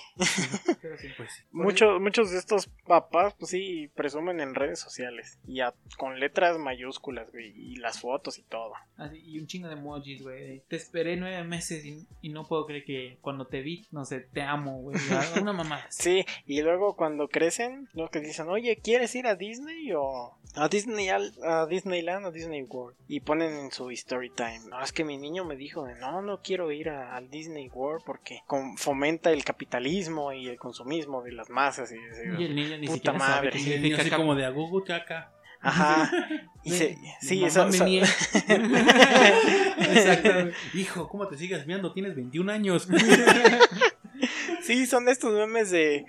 [0.81, 1.07] Pero sí.
[1.17, 1.43] Pues sí.
[1.51, 5.39] Muchos, muchos de estos papás, pues sí, presumen en redes sociales.
[5.47, 7.53] Y a- con letras mayúsculas, güey.
[7.55, 8.73] Y las fotos y todo.
[8.97, 10.61] Así, y un chingo de emojis, güey.
[10.67, 14.21] Te esperé nueve meses y, y no puedo creer que cuando te vi, no sé,
[14.21, 14.97] te amo, güey.
[15.41, 15.81] Una mamá.
[15.89, 20.14] Sí, y luego cuando crecen, lo que dicen, oye, ¿quieres ir a Disney o
[20.55, 22.95] a Disney a Disneyland o Disney World?
[23.07, 26.21] Y ponen en su story time, no, es que mi niño me dijo, de, no,
[26.21, 28.41] no quiero ir a- al Disney World porque
[28.77, 31.91] fomenta el capitalismo y el consumismo de las masas.
[31.91, 31.95] Y,
[32.41, 33.51] Y el niño ni Puta siquiera madre.
[33.51, 35.31] sabe qué Y el niño así como de agugu caca.
[35.61, 36.11] Ajá.
[36.63, 38.03] Y se- sí, eso, me.
[39.77, 40.29] Exacto.
[40.73, 41.91] Hijo, ¿cómo te sigues viendo?
[41.93, 42.87] Tienes 21 años.
[44.61, 46.05] sí, son estos memes de,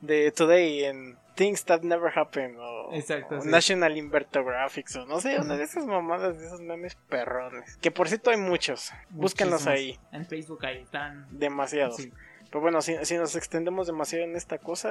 [0.00, 3.48] de Today en Things That Never Happen o, Exacto, o sí.
[3.48, 7.78] National Invertographics o no sé, una de esas mamadas, de esos memes perrones.
[7.78, 9.98] Que por cierto hay muchos, búsquenlos ahí.
[10.12, 11.26] En Facebook ahí están.
[11.30, 11.96] demasiados.
[11.96, 12.12] Sí.
[12.50, 14.90] Pero bueno, si, si nos extendemos demasiado en esta cosa,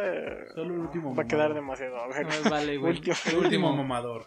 [0.55, 1.97] Solo el último va a quedar demasiado.
[1.97, 2.93] A ver, No, vale, güey.
[2.93, 3.15] último.
[3.27, 4.25] El último mamador.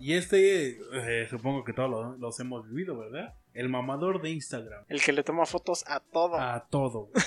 [0.00, 3.34] Y este, eh, supongo que todos lo- los hemos vivido, ¿verdad?
[3.52, 4.84] El mamador de Instagram.
[4.88, 6.36] El que le toma fotos a todo.
[6.40, 7.06] A todo.
[7.12, 7.24] güey.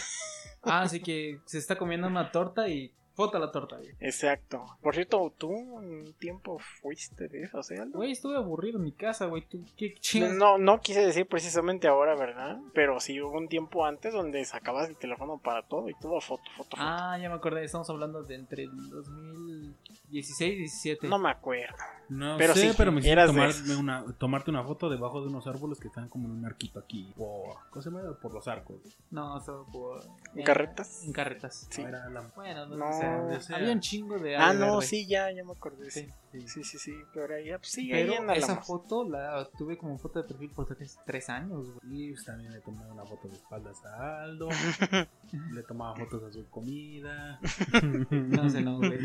[0.63, 3.89] Ah, así que se está comiendo una torta y foto a la torta, güey.
[3.99, 4.63] Exacto.
[4.79, 7.59] Por cierto, tú un tiempo fuiste de eso.
[7.81, 7.97] Aldo?
[7.97, 9.41] Güey, estuve aburrido en mi casa, güey.
[9.41, 10.35] ¿Tú qué chingas?
[10.35, 12.59] No, no quise decir precisamente ahora, ¿verdad?
[12.75, 16.43] Pero sí hubo un tiempo antes donde sacabas el teléfono para todo y todo foto,
[16.55, 16.77] foto, foto.
[16.77, 17.63] Ah, ya me acordé.
[17.63, 21.07] Estamos hablando de entre el 2016 y 17.
[21.07, 21.75] No me acuerdo.
[22.09, 25.45] No Pero sé, sí, pero me de tomarme una, tomarte una foto debajo de unos
[25.47, 27.11] árboles que están como en un arquito aquí.
[27.17, 28.13] Por, ¿Cómo se llama?
[28.21, 28.77] Por los arcos.
[29.11, 30.01] No, solo por.
[30.33, 31.03] ¿En eh, carretas?
[31.03, 31.67] En carretas.
[31.69, 31.81] Sí.
[31.81, 33.57] No, era la- Bueno, no, No, sea.
[33.57, 34.37] Había un chingo de.
[34.37, 34.87] Ah, no, verde.
[34.87, 35.91] sí, ya, ya me acordé.
[35.91, 36.47] Sí, Sí.
[36.47, 36.93] sí, sí, sí.
[37.13, 40.51] Pero ahí, pues, sí, ahí Pero en esa foto la tuve como foto de perfil
[40.51, 41.79] por tres, tres años, güey.
[42.03, 44.49] Y pues, también le tomaba una foto de espaldas a Aldo.
[45.53, 47.39] le tomaba fotos a su comida.
[48.11, 48.99] No sé, no, güey.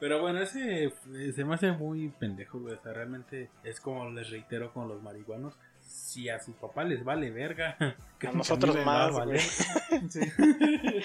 [0.00, 0.92] Pero bueno, ese
[1.34, 2.74] se me hace muy pendejo, güey.
[2.74, 5.58] O sea, realmente es como les reitero con los marihuanos.
[5.80, 7.76] Si a sus papás les vale verga,
[8.20, 9.40] que nosotros más, valer.
[10.08, 10.20] Sí.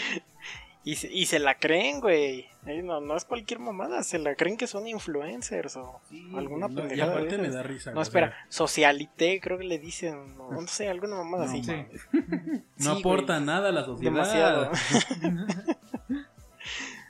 [0.83, 2.47] Y se, y se la creen, güey.
[2.81, 5.99] No, no es cualquier mamada, se la creen que son influencers o
[6.33, 7.91] alguna No, y de aparte me da risa.
[7.91, 11.61] No, espera, sea, socialité, creo que le dicen, no, no sé, alguna mamada así.
[11.61, 11.73] Sí,
[12.77, 13.45] No aporta güey.
[13.47, 14.13] nada a la sociedad.
[14.13, 14.71] Demasiado.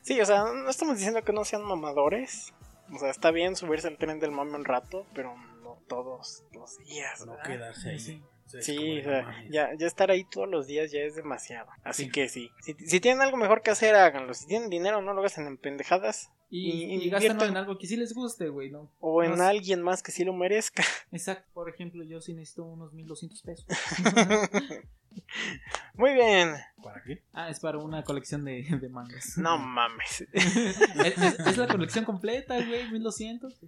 [0.02, 2.56] sí, o sea, no estamos diciendo que no sean mamadores.
[2.94, 6.78] O sea, está bien subirse al tren del mame un rato, pero no todos los
[6.86, 7.26] días.
[7.26, 8.00] No quedarse ahí.
[8.00, 8.24] Sí.
[8.46, 11.16] O sea, es Sí, o sea, ya, ya estar ahí todos los días ya es
[11.16, 11.70] demasiado.
[11.84, 12.12] Así Sí.
[12.12, 12.50] que sí.
[12.62, 14.34] Si, si tienen algo mejor que hacer, háganlo.
[14.34, 16.32] Si tienen dinero, no lo gasten en pendejadas.
[16.50, 18.90] Y, Y en algo que sí les guste, güey, ¿no?
[19.02, 20.82] O en No alguien más que sí lo merezca.
[21.12, 21.46] Exacto.
[21.54, 23.66] Por ejemplo, yo sí necesito unos 1200 pesos.
[25.96, 26.54] Muy bien.
[26.84, 27.24] ¿Para qué?
[27.34, 29.38] ah, es para una colección de, de mangas.
[29.38, 30.22] No mames.
[30.34, 33.60] es, es- es la colección completa, güey, 1200.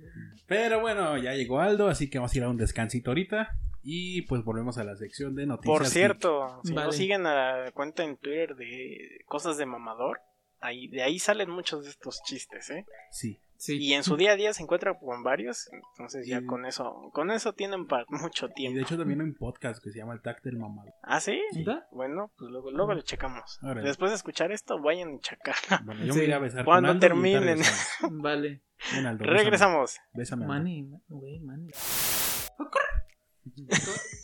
[0.48, 3.58] Pero bueno, ya llegó Aldo, así que vamos a ir a un descansito ahorita.
[3.82, 5.78] Y pues volvemos a la sección de noticias.
[5.78, 10.20] Por cierto, si no siguen a la cuenta en Twitter de cosas de mamador,
[10.60, 12.86] ahí, de ahí salen muchos de estos chistes, ¿eh?
[13.12, 13.40] Sí.
[13.62, 13.78] Sí.
[13.78, 17.10] Y en su día a día se encuentra con varios, entonces ya Y- con eso,
[17.14, 18.78] con eso tienen para mucho Y tiempo.
[18.78, 20.94] de hecho también hay un podcast que se llama El Tac del Mamado.
[21.04, 21.42] ¿Ah, sí?
[21.54, 21.86] ¿Neta?
[21.92, 23.60] Bueno, pues luego, luego lo checamos.
[23.62, 23.86] Órale.
[23.86, 25.56] Después de escuchar esto, vayan a checar.
[25.86, 26.20] Bueno, yo Sí.
[26.20, 27.66] me iré a besar Cuando con Aldo y ahorita terminen.
[28.24, 28.62] Vale.
[29.06, 29.26] Aldo.
[29.26, 29.98] Regresamos.
[30.14, 30.46] Bésame.
[30.46, 30.54] Aldo.
[30.56, 31.70] Money, ma- güey, money.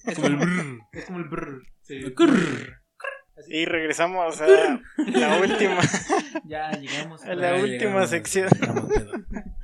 [0.06, 0.80] Es como el brrr.
[0.94, 1.64] Es como el brr.
[1.82, 2.00] Sí.
[3.48, 5.80] Y regresamos a la última,
[6.46, 7.24] Ya llegamos.
[7.24, 8.50] A la última llegamos, sección.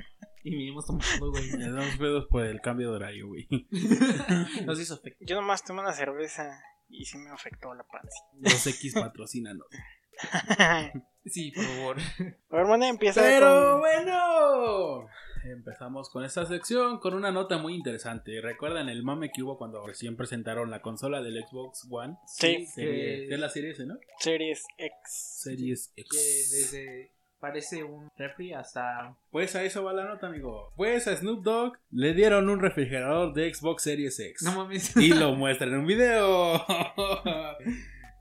[0.43, 1.51] Y vinimos tomando, güey.
[1.51, 3.47] Ya damos pedos por el cambio de horario, güey.
[4.65, 5.23] Nos hizo efecto.
[5.23, 6.59] Yo nomás tomé una cerveza
[6.89, 8.17] y sí me afectó la panza.
[8.39, 9.67] Los X patrocínanos.
[11.25, 11.97] Sí, por favor.
[12.49, 13.79] ver, Mone, empieza Pero con...
[13.81, 15.07] bueno,
[15.43, 18.41] empezamos con esta sección con una nota muy interesante.
[18.41, 22.17] ¿Recuerdan el mame que hubo cuando recién presentaron la consola del Xbox One?
[22.25, 22.65] Sí.
[22.75, 23.99] Que- es la serie S, ¿no?
[24.17, 24.95] Series X.
[25.05, 26.51] Series Que X.
[26.71, 30.73] desde parece un refri hasta Pues a eso va la nota, amigo.
[30.75, 34.41] Pues a Snoop Dogg le dieron un refrigerador de Xbox Series X.
[34.41, 36.65] no mames Y lo muestran en un video.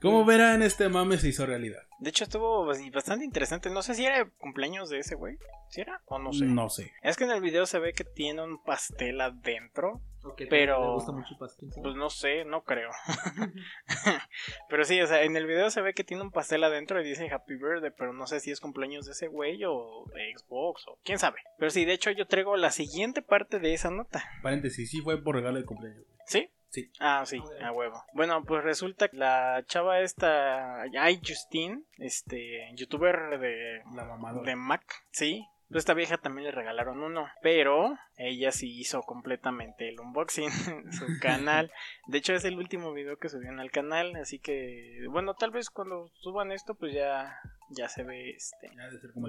[0.00, 1.82] Como verán, este mame se hizo realidad.
[1.98, 3.68] De hecho, estuvo bas- bastante interesante.
[3.70, 5.36] No sé si era cumpleaños de ese güey.
[5.68, 6.00] ¿Sí era?
[6.06, 6.46] O no sé.
[6.46, 6.92] No sé.
[7.02, 10.00] Es que en el video se ve que tiene un pastel adentro.
[10.22, 12.90] Ok, Pero- me gusta mucho el pastel Pues no sé, no creo.
[14.68, 17.04] pero sí, o sea, en el video se ve que tiene un pastel adentro y
[17.08, 20.86] dice Happy Birthday, pero no sé si es cumpleaños de ese güey o de Xbox
[20.88, 21.38] o quién sabe.
[21.58, 24.24] Pero sí, de hecho yo traigo la siguiente parte de esa nota.
[24.42, 26.04] Paréntesis, sí fue por regalo de cumpleaños.
[26.26, 26.48] ¿Sí?
[26.70, 26.90] Sí.
[27.00, 28.04] Ah, sí, a huevo.
[28.14, 34.84] Bueno, pues resulta que la chava esta, Ay Justine, este, youtuber de, La de Mac,
[35.10, 35.46] sí.
[35.70, 40.92] Pues esta vieja también le regalaron uno, pero ella sí hizo completamente el unboxing en
[40.92, 41.70] su canal.
[42.08, 45.70] De hecho es el último video que subieron al canal, así que bueno, tal vez
[45.70, 48.68] cuando suban esto pues ya ya se ve este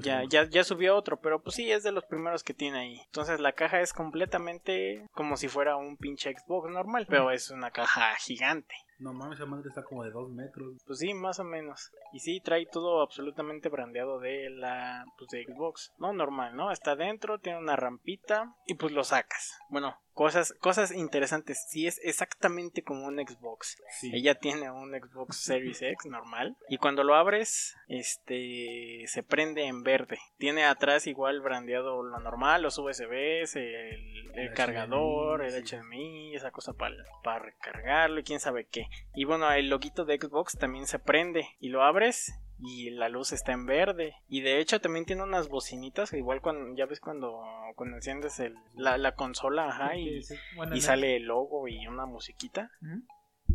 [0.02, 2.80] Ya el ya, ya subió otro, pero pues sí, es de los primeros que tiene
[2.80, 3.02] ahí.
[3.06, 7.70] Entonces la caja es completamente como si fuera un pinche Xbox normal, pero es una
[7.70, 8.74] caja gigante.
[9.02, 10.76] No mames, esa madre está como de dos metros.
[10.86, 11.92] Pues sí, más o menos.
[12.14, 15.92] Y sí, trae todo absolutamente brandeado de la pues de Xbox.
[15.98, 16.72] No normal, ¿no?
[16.72, 19.58] Está dentro, tiene una rampita y pues lo sacas.
[19.70, 21.66] Bueno, cosas cosas interesantes.
[21.70, 23.78] Sí es exactamente como un Xbox.
[24.00, 24.12] Sí.
[24.14, 29.84] Ella tiene un Xbox Series X normal y cuando lo abres, este se prende en
[29.84, 30.20] verde.
[30.38, 35.76] Tiene atrás igual brandeado lo normal, los USBs, el, el El cargador, HDMI, el sí.
[35.76, 38.88] HDMI, esa cosa para para recargarlo y quién sabe qué.
[39.16, 43.32] Y bueno, el loguito de Xbox también se prende y lo abres y la luz
[43.32, 44.14] está en verde.
[44.30, 47.42] Y de hecho también tiene unas bocinitas, igual cuando ya ves cuando
[47.76, 50.22] cuando enciendes el, la, la consola, ajá, y,
[50.56, 52.70] bueno, sale el logo y una musiquita.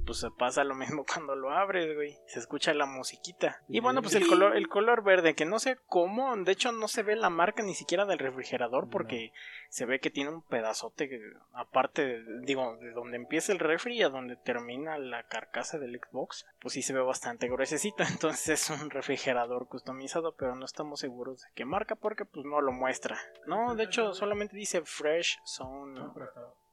[0.07, 2.17] Pues se pasa lo mismo cuando lo abres, güey.
[2.27, 3.61] Se escucha la musiquita.
[3.69, 6.89] Y bueno, pues el color, el color verde, que no sé cómo, de hecho no
[6.89, 9.33] se ve la marca ni siquiera del refrigerador porque
[9.69, 11.21] se ve que tiene un pedazote que,
[11.53, 16.75] aparte, digo, de donde empieza el refri a donde termina la carcasa del Xbox, pues
[16.75, 18.05] sí se ve bastante gruesecito.
[18.09, 22.61] Entonces es un refrigerador customizado, pero no estamos seguros de qué marca porque pues no
[22.61, 23.19] lo muestra.
[23.47, 25.99] No, de hecho solamente dice Fresh Zone.
[25.99, 26.15] No,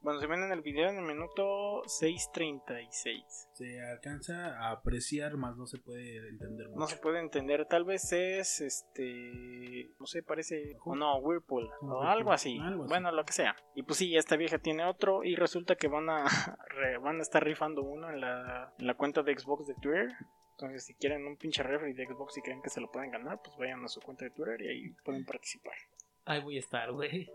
[0.04, 3.24] Bueno, se ven en el video en el minuto 6.36.
[3.54, 6.80] Se alcanza a apreciar, más no se puede entender mucho.
[6.80, 11.70] No se puede entender, tal vez es este, no sé, parece o no, Whirlpool o
[11.86, 12.60] Whirlpool, algo así.
[12.60, 12.90] algo así.
[12.90, 13.56] Bueno, lo que sea.
[13.76, 16.26] Y pues sí, esta vieja tiene otro y resulta que van a
[16.68, 20.10] re- van a estar rifando uno en la, en la cuenta de Xbox de Twitter.
[20.52, 23.40] Entonces, si quieren un pinche refri de Xbox y creen que se lo pueden ganar,
[23.44, 25.74] pues vayan a su cuenta de Twitter y ahí pueden participar.
[26.26, 27.30] Ahí voy a estar, güey.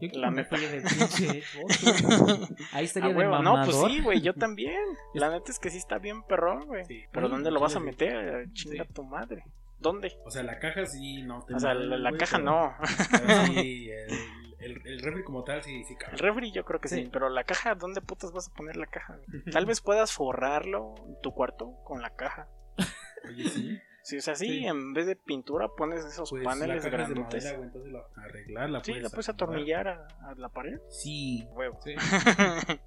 [0.00, 0.56] Yo La me neta.
[0.56, 1.42] fui de pinche.
[2.72, 3.90] Ahí A estaría de huevo, no, pues mamador.
[3.90, 4.80] sí, güey, yo también.
[5.14, 6.84] La neta es que sí está bien perrón, güey.
[6.86, 7.04] Sí.
[7.12, 7.84] Pero Sí, ¿dónde lo vas a sí.
[7.84, 8.50] meter?
[8.52, 8.92] Chinga Sí.
[8.94, 9.44] tu madre.
[9.78, 10.16] ¿Dónde?
[10.24, 11.42] O sea, la caja sí, no.
[11.44, 12.74] te O sea, la, caja pero- no.
[13.10, 13.88] pero sí,
[14.58, 16.12] el, el, el refri como tal sí, sí cabe.
[16.14, 16.96] El refri yo creo que sí.
[17.04, 17.10] Sí.
[17.12, 19.18] pero la caja, ¿dónde putas vas a poner la caja?
[19.52, 22.48] Tal vez puedas forrarlo en tu cuarto con la caja.
[23.28, 23.78] Oye, sí.
[24.10, 24.66] Sí, o sea, sí, Sí.
[24.66, 27.44] en vez de pintura pones esos Pues la paneles es de grandotes.
[27.44, 28.84] madera, güey, entonces la, arreglarla.
[28.84, 30.78] sí, la puedes atornillar a, a la pared.
[30.88, 31.46] Sí.
[31.52, 31.78] Huevo.
[31.84, 31.94] Sí.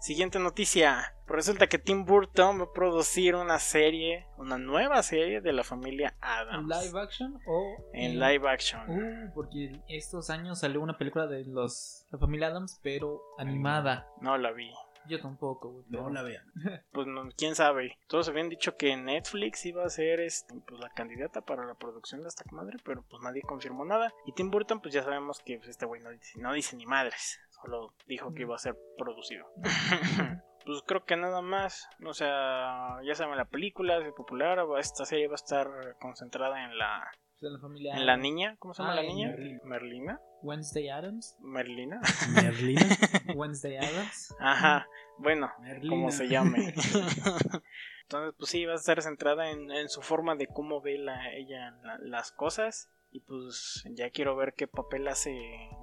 [0.00, 1.14] Siguiente noticia.
[1.26, 6.14] Resulta que Tim Burton va a producir una serie, una nueva serie de la familia
[6.22, 6.66] Adams.
[6.66, 8.80] ¿Live action o En live action.
[8.88, 14.08] Uh, porque estos años salió una película de los la familia Adams, pero animada.
[14.22, 14.70] No la vi.
[15.10, 15.84] Yo tampoco, güey.
[15.88, 16.44] No pero- la vean.
[16.92, 17.98] Pues no, quién sabe.
[18.06, 22.22] Todos habían dicho que Netflix iba a ser este, pues, la candidata para la producción
[22.22, 24.12] de esta madre, pero pues nadie confirmó nada.
[24.26, 26.86] Y Tim Burton, pues ya sabemos que pues, este güey no dice, no dice ni
[26.86, 27.40] madres.
[27.50, 29.46] Solo dijo que iba a ser producido.
[30.64, 31.88] pues creo que nada más.
[32.06, 34.60] O sea, ya saben, la película es popular.
[34.78, 35.68] Esta serie va a estar
[36.00, 38.56] concentrada en la, de la familia en la niña.
[38.58, 39.28] ¿Cómo se llama Ah, la niña?
[39.28, 39.60] Merlina.
[39.64, 40.20] Merlina.
[40.42, 41.36] Wednesday Adams.
[41.40, 42.00] Merlina.
[42.34, 42.82] Merlina.
[43.36, 44.34] Wednesday Adams.
[44.40, 44.86] Ajá.
[45.18, 45.90] Bueno, Merlina.
[45.90, 46.74] como se llame.
[48.02, 51.32] Entonces, pues sí, va a estar centrada en, en su forma de cómo ve la,
[51.32, 52.90] ella la- las cosas.
[53.12, 55.36] Y pues ya quiero ver qué papel hace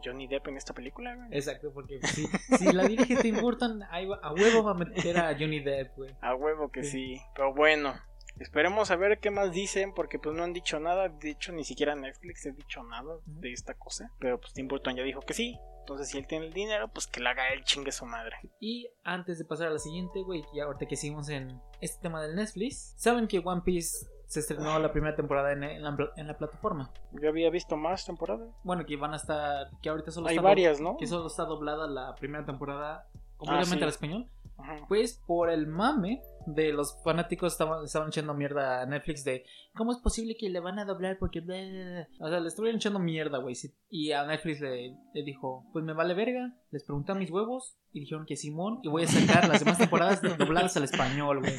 [0.04, 1.14] Johnny Depp en esta película.
[1.14, 1.28] güey.
[1.32, 2.26] Exacto, porque si,
[2.58, 5.96] si la dirige Tim Burton, ahí va- a huevo va a meter a Johnny Depp,
[5.98, 6.16] güey.
[6.22, 7.18] A huevo que sí.
[7.18, 7.22] Sí.
[7.36, 7.94] Pero bueno,
[8.40, 9.94] esperemos a ver qué más dicen.
[9.94, 11.10] Porque pues no han dicho nada.
[11.10, 14.12] De hecho, ni siquiera Netflix ha dicho nada de esta cosa.
[14.20, 15.58] Pero pues Tim Burton ya dijo que sí.
[15.80, 18.36] Entonces, si él tiene el dinero, pues que la haga él chingue su madre.
[18.60, 22.22] Y antes de pasar a la siguiente, güey, y ahorita que seguimos en este tema
[22.22, 26.28] del Netflix, ¿saben que One Piece se estrenó la primera temporada en, en la, en
[26.28, 26.92] la plataforma?
[27.14, 28.50] Yo había visto más temporadas.
[28.66, 30.98] Bueno, que van a estar, que ahorita solo Hay está varias, ¿no?
[30.98, 33.08] que solo está doblada la primera temporada
[33.38, 33.84] completamente Ah, sí.
[33.84, 34.30] al español.
[34.58, 34.76] Ajá.
[34.90, 39.46] Pues por el mame de los fanáticos estaban, estaban echando mierda a Netflix de
[39.76, 41.18] ¿Cómo es posible que le van a doblar?
[41.20, 42.08] Porque bla, bla, bla?".
[42.26, 43.56] O sea, le estuvieron echando mierda, güey.
[43.90, 46.56] Y a Netflix le, le dijo, pues me vale verga.
[46.72, 49.78] Les pregunté a mis huevos y dijeron que Simón y voy a sacar las demás
[49.78, 51.54] temporadas dobladas al español, güey.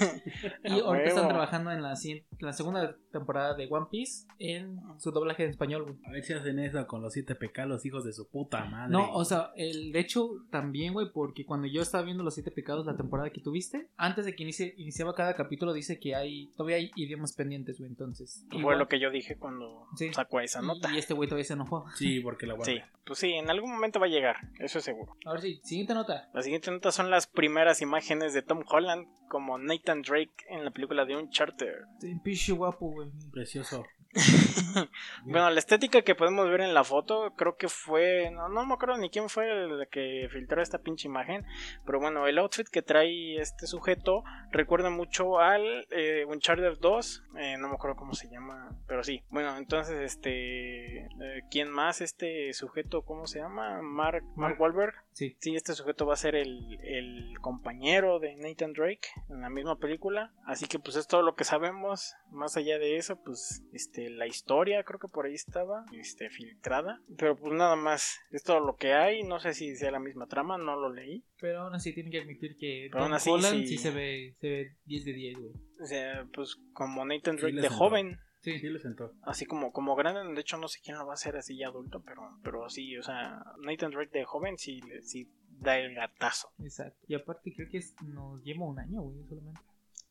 [0.65, 5.11] Y ahorita están trabajando en la, siguiente- la segunda temporada de One Piece en su
[5.11, 5.97] doblaje en español, güey.
[6.05, 8.93] A ver si hacen eso con los siete pecados, los hijos de su puta madre.
[8.93, 12.51] No, o sea, el, de hecho también, güey, porque cuando yo estaba viendo Los Siete
[12.51, 16.49] Pecados, la temporada que tuviste, antes de que inicie, iniciaba cada capítulo, dice que hay
[16.57, 18.45] todavía hay idiomas pendientes, güey, entonces.
[18.51, 20.13] Fue igual- lo que yo dije cuando Sí.
[20.13, 20.93] sacó esa nota.
[20.95, 21.87] Y este güey todavía se enojó.
[21.97, 22.71] Sí, porque la guarda.
[22.73, 24.98] Sí, pues sí, en algún momento va a llegar, eso es seguro.
[25.25, 26.29] A ver si, siguiente nota.
[26.33, 30.71] La siguiente nota son las primeras imágenes de Tom Holland como Nathan Drake en la
[30.71, 31.75] película de Uncharted.
[32.01, 33.11] Sí, Pinche guapo, güey.
[33.33, 33.85] Precioso.
[35.25, 38.31] Bueno, la estética que podemos ver en la foto, creo que fue.
[38.31, 41.45] No, no me acuerdo ni quién fue el que filtró esta pinche imagen.
[41.85, 47.25] Pero bueno, el outfit que trae este sujeto recuerda mucho al eh, Uncharted 2.
[47.39, 49.23] eh, no me acuerdo cómo se llama, pero sí.
[49.31, 50.99] Bueno, entonces, este.
[51.07, 52.01] eh, ¿Quién más?
[52.01, 53.83] Este sujeto, ¿cómo se llama?
[53.83, 54.95] Mark, Mark Wahlberg.
[55.19, 55.37] Sí.
[55.41, 59.77] Sí, este sujeto va a ser el, el compañero de Nathan Drake en la misma
[59.77, 60.33] película.
[60.47, 62.15] Así que pues es todo lo que sabemos.
[62.31, 67.03] Más allá de eso, pues este la historia creo que por ahí estaba este filtrada.
[67.17, 68.21] Pero pues nada más.
[68.31, 69.25] Es todo lo que hay.
[69.25, 71.25] No sé si sea la misma trama, no lo leí.
[71.41, 73.67] Pero aún así tienen que admitir que Tom así, Holland sí.
[73.67, 73.79] sí.
[73.79, 75.53] se ve, se ve 10 de 10, güey.
[75.83, 78.21] O sea, pues como Nathan Drake de joven.
[78.41, 78.59] Sí.
[78.61, 79.13] Sí, le sentó.
[79.23, 81.69] Así como, como grande, de hecho no sé quién lo va a hacer así ya
[81.69, 85.95] adulto, pero, pero sí, o sea, Nathan Drake de joven sí, le- sí da el
[85.95, 86.53] gatazo.
[86.61, 86.99] Exacto.
[87.09, 89.61] Y aparte creo que es- nos lleva un año, güey, solamente.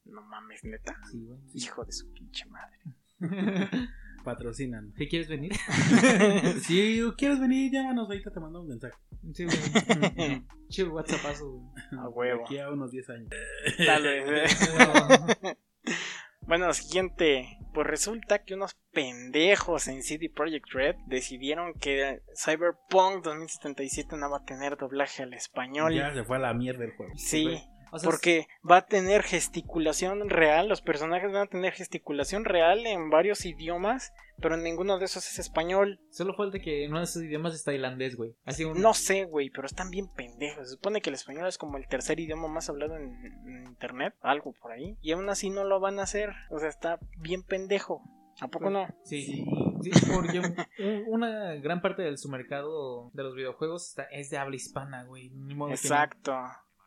[0.06, 0.95] No mames, neta.
[1.12, 1.40] Sí, güey.
[1.54, 2.78] Hijo de su pinche madre.
[4.24, 4.94] Patrocinan.
[4.98, 5.54] ¿Qué quieres venir?
[6.64, 8.08] si quieres venir, llámanos.
[8.10, 8.95] Ahorita te mando un mensaje.
[9.34, 9.58] Sí, güey.
[10.70, 11.72] Che, WhatsAppazo, güey.
[11.98, 12.44] A huevo.
[12.44, 13.30] Aquí a unos 10 años.
[14.78, 15.45] No.
[16.41, 17.57] Bueno, siguiente.
[17.78, 24.38] Pues resulta que unos pendejos en CD Projekt Red decidieron que Cyberpunk 2077 no va
[24.38, 25.94] a tener doblaje al español.
[25.94, 27.14] Ya se fue a la mierda el juego.
[27.18, 27.62] Sí.
[27.91, 30.68] O sea, porque va a tener gesticulación real.
[30.68, 34.11] Los personajes van a tener gesticulación real en varios idiomas,
[34.41, 35.99] pero en ninguno de esos es español.
[36.11, 38.35] Solo falta que en uno de esos idiomas es tailandés, güey.
[38.45, 38.81] Así un...
[38.81, 40.68] No sé, güey, pero están bien pendejos.
[40.69, 43.03] Se supone que el español es como el tercer idioma más hablado en,
[43.45, 44.97] en internet, algo por ahí.
[45.01, 46.31] Y aún así no lo van a hacer.
[46.51, 48.01] O sea, está bien pendejo.
[48.39, 48.88] ¿A poco no?
[49.03, 49.43] Sí,
[49.81, 54.30] sí, porque un- un- una gran parte de su mercado de los videojuegos está, es
[54.30, 55.31] de habla hispana, güey.
[55.31, 55.95] Ni modo que no.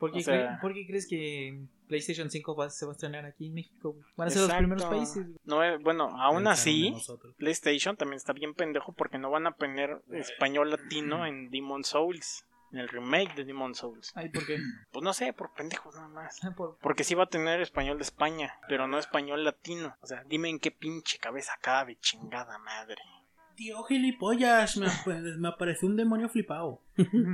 [0.00, 2.94] ¿Por qué, o sea- cre- por qué crees que PlayStation 5 va- se va a
[2.94, 3.94] estrenar aquí en México?
[4.16, 5.26] Van a ser los primeros países.
[5.44, 6.92] No, eh, bueno, aún así.
[7.36, 12.44] PlayStation también está bien pendejo porque no van a poner español latino en Demon Souls.
[12.72, 14.12] en el remake de Demon Souls.
[14.14, 14.56] Ay, ¿por qué?
[14.92, 16.38] Pues no sé, por pendejos nada más.
[16.56, 19.96] Por- Porque sí va a tener español de España, pero no español latino.
[20.00, 23.02] O sea, dime en qué pinche cabeza cabe, chingada madre.
[23.56, 24.86] Tío gilipollas, me,
[25.36, 26.80] me apareció un demonio flipado.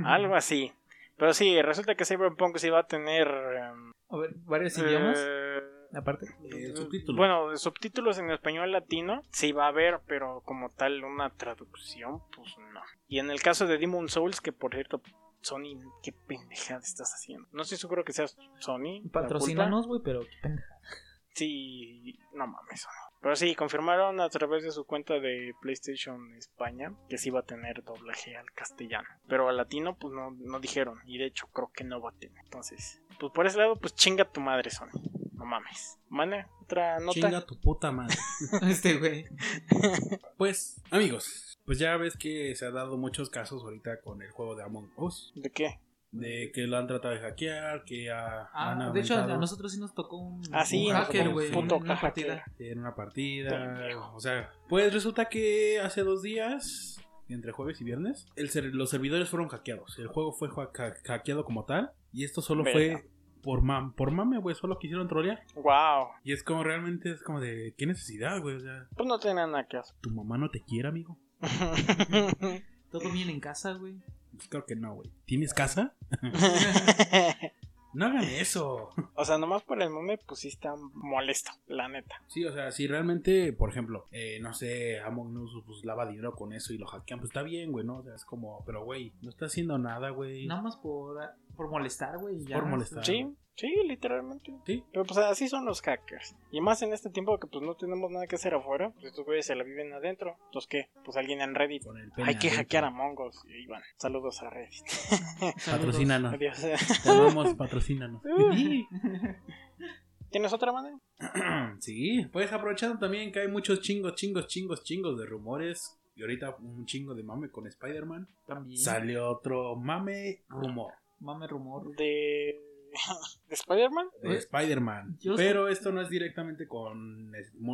[0.05, 0.73] Algo así.
[1.17, 3.27] Pero sí, resulta que Cyberpunk sí va a tener...
[3.27, 5.17] em, A ver, varios idiomas.
[5.19, 5.59] eh,
[5.93, 6.27] Aparte.
[6.51, 7.17] Eh, subtítulos.
[7.17, 12.55] Bueno, subtítulos en español latino sí va a haber, pero como tal una traducción, pues
[12.73, 12.81] no.
[13.07, 15.01] Y en el caso de Demon Souls, que por cierto,
[15.41, 17.47] Sony, qué pendejada estás haciendo.
[17.53, 19.01] No estoy seguro que seas Sony.
[19.11, 20.67] Patrocínanos, güey, pero qué pendeja.
[20.75, 20.95] culpa.
[21.33, 23.06] Sí, no mames, Sony.
[23.21, 27.45] Pero sí, confirmaron a través de su cuenta de PlayStation España que sí va a
[27.45, 29.07] tener doblaje al castellano.
[29.27, 30.99] Pero al latino, pues no, no dijeron.
[31.05, 32.43] Y de hecho, creo que no va a tener.
[32.43, 34.89] Entonces, pues por ese lado, pues chinga tu madre, Sony.
[35.33, 35.99] No mames.
[36.09, 36.45] ¿Vale?
[36.61, 37.13] Otra nota.
[37.13, 38.15] Chinga tu puta madre.
[38.69, 39.25] Este, güey.
[40.37, 44.55] Pues, amigos, pues ya ves que se ha dado muchos casos ahorita con el juego
[44.55, 45.33] de Among Us.
[45.35, 45.79] ¿De qué?
[46.19, 49.71] De que lo han tratado de hackear, que ha- han Ah, de hecho, a nosotros
[49.71, 51.47] sí nos tocó un, Ah, sí, un nos hacker, güey.
[51.47, 52.01] en una hacker.
[52.01, 52.43] partida.
[52.59, 53.49] en una partida.
[53.49, 54.15] Pendejo.
[54.15, 56.99] O sea, pues resulta que hace dos días,
[57.29, 59.97] entre jueves y viernes, el ser- los servidores fueron hackeados.
[59.99, 61.91] El juego fue ha- ha- hackeado como tal.
[62.13, 62.99] Y esto solo Verga.
[62.99, 63.09] fue
[63.43, 64.55] por, mam por mame, güey.
[64.55, 65.41] Solo quisieron trolear.
[65.55, 66.07] Wow.
[66.23, 68.55] Y es como realmente, es como de, ¿qué necesidad, güey?
[68.55, 69.95] O sea, Pues no tiene nada que hacer.
[70.01, 71.17] ¿tu mamá no te quiere, amigo?
[72.91, 73.95] Todo bien en casa, güey.
[74.37, 75.11] Pues creo que no, güey.
[75.25, 75.93] ¿Tienes casa?
[77.93, 78.89] No hagan eso.
[79.15, 82.21] o sea, nomás por el meme, pues sí está molesto, la neta.
[82.27, 86.35] Sí, o sea, si realmente, por ejemplo, eh, no sé, Among Us pues lava dinero
[86.35, 87.97] con eso y lo hackean, pues está bien, güey, ¿no?
[87.97, 90.45] O sea, es como, pero güey, no está haciendo nada, güey.
[90.45, 91.19] Nada más por,
[91.57, 92.45] por molestar, güey.
[92.45, 93.03] Por molestar.
[93.03, 94.53] Sí, sí, literalmente.
[94.65, 94.83] Sí.
[94.93, 96.37] Pero pues así son los hackers.
[96.51, 99.25] Y más en este tiempo que pues no tenemos nada que hacer afuera, pues estos
[99.25, 100.37] güeyes se la viven adentro.
[100.45, 100.89] Entonces, ¿qué?
[101.03, 101.83] Pues alguien en Reddit.
[101.83, 103.43] Con el pene Hay que hackear a Mongos.
[103.49, 103.81] Y ahí van.
[103.97, 104.85] Saludos a Reddit.
[105.65, 106.33] Patrocínanos.
[106.33, 106.61] Adiós.
[107.03, 108.21] Te amamos, patrocínanos.
[110.29, 110.99] ¿Tienes otra manera?
[111.79, 115.97] sí, pues aprovechando también que hay muchos chingos, chingos, chingos, chingos de rumores.
[116.15, 118.27] Y ahorita un chingo de mame con Spider-Man.
[118.45, 118.79] También.
[118.79, 121.95] Salió otro mame rumor Mame rumor.
[121.95, 122.61] De.
[123.49, 124.07] ¿De Spider-Man?
[124.23, 125.17] de Spider-Man.
[125.35, 127.31] Pero esto no es directamente con,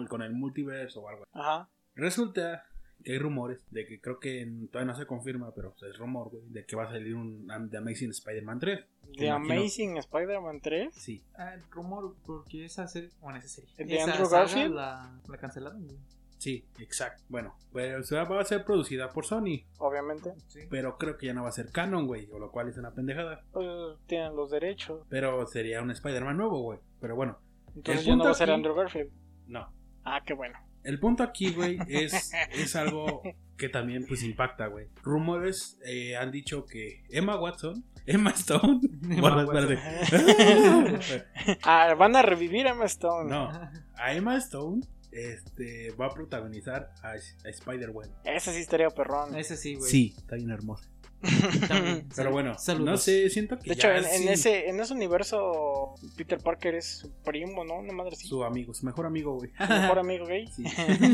[0.10, 1.24] con el multiverso o algo.
[1.34, 1.70] Ajá.
[1.96, 2.66] Resulta
[3.04, 5.98] que hay rumores de que creo que en- todavía no se confirma, pero pues, es
[5.98, 8.80] rumor, güey, de que va a salir un um, The Amazing Spider-Man 3.
[9.18, 10.94] ¿De imagino- Amazing Spider-Man 3?
[10.96, 13.10] Sí, Ah, el rumor, porque esa serie.
[13.22, 13.70] Bueno, esa serie.
[13.78, 14.74] ¿De esa Andrew Garfield?
[14.76, 15.98] La, la cancelaron, güey.
[16.44, 17.24] Sí, exacto.
[17.30, 20.34] Bueno, pero va a ser producida por Sony, Obviamente.
[20.48, 20.60] Sí.
[20.70, 22.92] pero creo que ya no va a ser canon, güey, o lo cual es una
[22.92, 23.44] pendejada.
[23.54, 23.68] Pues
[24.08, 25.06] tienen los derechos.
[25.10, 26.80] Pero sería un Spider-Man nuevo, güey.
[27.00, 27.40] Pero bueno,
[27.76, 29.12] Entonces ya no va a ser aquí- Andrew Garfield.
[29.48, 29.72] no.
[30.06, 30.60] Ah, qué bueno.
[30.84, 33.22] El punto aquí, güey, es, es algo
[33.56, 34.88] que también pues impacta, güey.
[35.02, 39.78] Rumores eh, han dicho que Emma Watson, Emma Stone, Emma Bueno, Watson.
[41.64, 43.30] Ah, van a revivir a Emma Stone.
[43.30, 43.50] No,
[43.96, 44.82] a Emma Stone
[45.16, 48.10] este, va a protagonizar a, a Spider-Man.
[48.26, 49.36] Ese sí estaría perrón.
[49.36, 49.90] Ese sí, güey.
[49.90, 50.90] Sí, está bien hermosa.
[51.70, 52.10] También.
[52.16, 52.86] Pero bueno, Saludos.
[52.86, 56.38] no sé, siento que De hecho, ya en, en sí, ese, en ese universo, Peter
[56.40, 57.76] Parker es su primo, ¿no?
[57.80, 58.28] Una madre así.
[58.28, 59.52] Su amigo, su mejor amigo, güey.
[59.58, 60.48] mejor amigo gay.
[60.48, 60.64] Sí,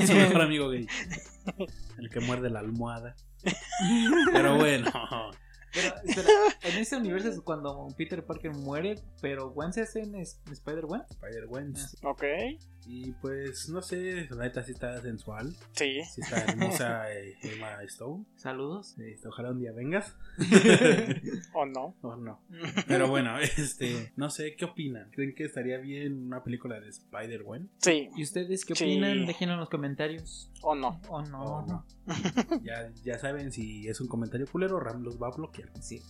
[0.08, 0.88] su mejor amigo gay.
[2.00, 3.16] El que muerde la almohada.
[4.34, 4.92] Pero bueno,
[5.72, 6.28] Pero, espera,
[6.64, 10.54] en ese universo es cuando Peter Parker muere, pero Gwen se hace en es- en
[10.54, 11.04] Spider-Gwen.
[11.12, 11.74] Spider-Man.
[12.04, 12.24] Ok.
[12.88, 15.56] Y pues, no sé, la neta sí está sensual.
[15.74, 16.02] Sí.
[16.14, 18.26] Sí está hermosa eh, Emma Stone.
[18.36, 18.98] Saludos.
[18.98, 20.16] Este, ojalá un día vengas.
[21.54, 21.96] ¿O no?
[22.02, 22.42] O no.
[22.88, 25.10] Pero bueno, este, no sé, ¿qué opinan?
[25.12, 27.70] ¿Creen que estaría bien una película de Spider-Man?
[27.78, 28.10] Sí.
[28.16, 28.86] ¿Y ustedes qué Sí.
[28.86, 29.26] opinan?
[29.26, 30.52] Déjenlo en los comentarios.
[30.62, 31.00] ¿O no?
[31.10, 31.42] ¿O no?
[31.44, 31.86] ¿O no?
[32.64, 35.70] Ya, ya saben, si es un comentario culero, Ram los va a bloquear.
[35.82, 36.02] Sí.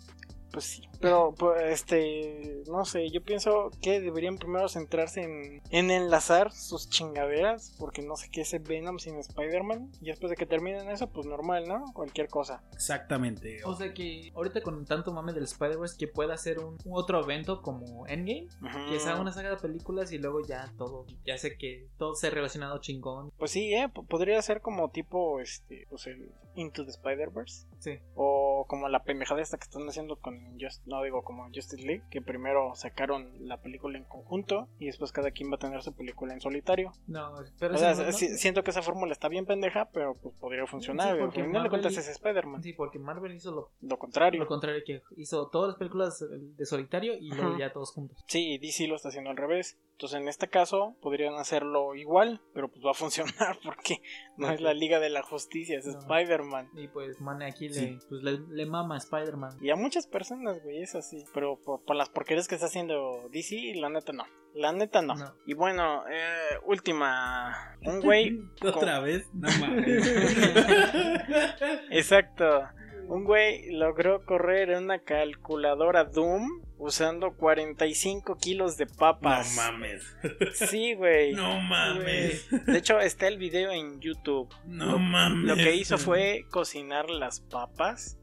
[0.52, 0.82] Pues sí.
[1.00, 2.64] Pero, pues, este.
[2.68, 3.10] No sé.
[3.12, 7.76] Yo pienso que deberían primero centrarse en, en enlazar sus chingaderas.
[7.80, 9.92] Porque no sé qué es Venom sin Spider-Man.
[10.02, 11.86] Y después de que terminen eso, pues normal, ¿no?
[11.94, 12.64] Cualquier cosa.
[12.74, 13.64] Exactamente.
[13.66, 17.22] O sea que ahorita con tanto mame del Spider-Verse que pueda hacer un, un otro
[17.24, 18.48] evento como Endgame,
[18.90, 22.30] que sea una saga de películas y luego ya todo, ya sé que todo sea
[22.30, 23.32] relacionado chingón.
[23.38, 23.90] Pues sí, ¿eh?
[23.94, 27.68] P- Podría ser como tipo, este, pues el Into the Spider-Verse.
[27.80, 28.00] Sí.
[28.16, 32.04] O como la pendejada esta que están haciendo con Just, no digo como Justice League,
[32.10, 35.94] que primero sacaron la película en conjunto y después cada quien va a tener su
[35.94, 36.92] película en solitario.
[37.08, 40.16] No, pero O sea, no- no- si- siento que esa fórmula está bien pendeja, pero
[40.16, 41.14] pues podría funcionar.
[41.16, 42.62] Sí, porque al final de Marvel cuentas es Spider-Man.
[42.64, 44.40] Sí, porque Marvel hizo lo, Lo contrario.
[44.42, 48.18] lo contrario, que hizo todas las películas de solitario y luego ya todos juntos.
[48.28, 49.78] Sí, y DC lo está haciendo al revés.
[50.00, 54.02] Entonces, en este caso, podrían hacerlo igual, pero pues va a funcionar porque
[54.38, 56.00] no es la Liga de la Justicia, es No.
[56.00, 56.70] Spider-Man.
[56.78, 57.82] Y pues, Mane aquí Sí.
[57.82, 59.58] le, pues, le, le mama a Spider-Man.
[59.60, 61.26] Y a muchas personas, güey, es así.
[61.34, 64.24] Pero por, por las porquerías que está haciendo DC, la neta no.
[64.54, 65.16] La neta no.
[65.16, 65.36] No.
[65.46, 67.76] Y bueno, eh, última.
[67.82, 68.40] Un güey.
[68.64, 69.28] ¿Otra vez?
[69.34, 70.02] No mames.
[71.92, 72.64] Exacto.
[73.10, 79.56] Un güey logró correr en una calculadora Doom usando 45 kilos de no papas.
[79.56, 80.04] mames.
[80.54, 81.34] Sí, güey.
[81.34, 82.48] No mames.
[82.66, 84.50] De hecho, está el video en YouTube.
[84.66, 85.46] No Lo- mames.
[85.46, 88.18] Lo que hizo fue cocinar las papas,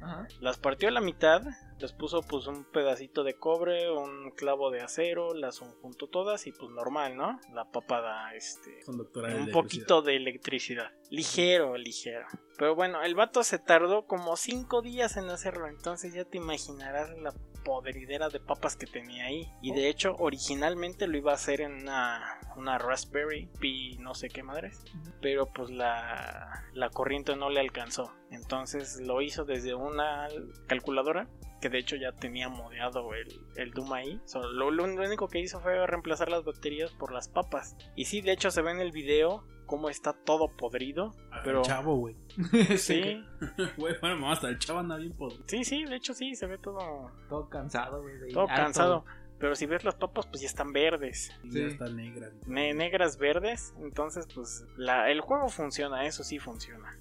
[0.00, 0.26] Ajá.
[0.40, 1.42] Las partió a la mitad,
[1.78, 6.52] les puso pues un pedacito de cobre, un clavo de acero, las juntó todas y
[6.52, 7.40] pues normal, ¿no?
[7.52, 10.90] La papa da este Con doctorado un de poquito de electricidad.
[11.10, 12.26] Ligero, ligero.
[12.58, 15.68] Pero bueno, el vato se tardó como 5 días en hacerlo.
[15.68, 17.32] Entonces ya te imaginarás la
[17.64, 19.46] podridera de papas que tenía ahí.
[19.62, 24.28] Y de hecho, originalmente lo iba a hacer en una, una Raspberry Pi, no sé
[24.28, 24.84] qué madres.
[25.22, 28.12] Pero pues la, la corriente no le alcanzó.
[28.30, 30.28] Entonces lo hizo desde una
[30.66, 31.28] calculadora.
[31.60, 33.26] Que de hecho ya tenía modeado el,
[33.56, 34.20] el Doom ahí.
[34.26, 37.76] Solo lo, lo único que hizo fue reemplazar las baterías por las papas.
[37.96, 41.14] Y sí, de hecho se ve en el video cómo está todo podrido.
[41.44, 42.14] Pero- el chavo, güey.
[42.78, 43.24] Sí,
[43.76, 45.42] Güey, bueno, hasta el chavo anda bien podrido.
[45.48, 48.16] sí, sí, de hecho sí, se ve todo, Todo cansado, güey.
[48.18, 48.62] de- todo harto.
[48.62, 49.04] cansado.
[49.38, 51.32] Pero si ves las papas, pues ya están verdes.
[51.42, 51.60] Sí.
[51.60, 52.30] ya está negra.
[52.46, 53.72] Ne- negras verdes.
[53.80, 56.98] Entonces, pues la, el juego funciona, eso sí funciona.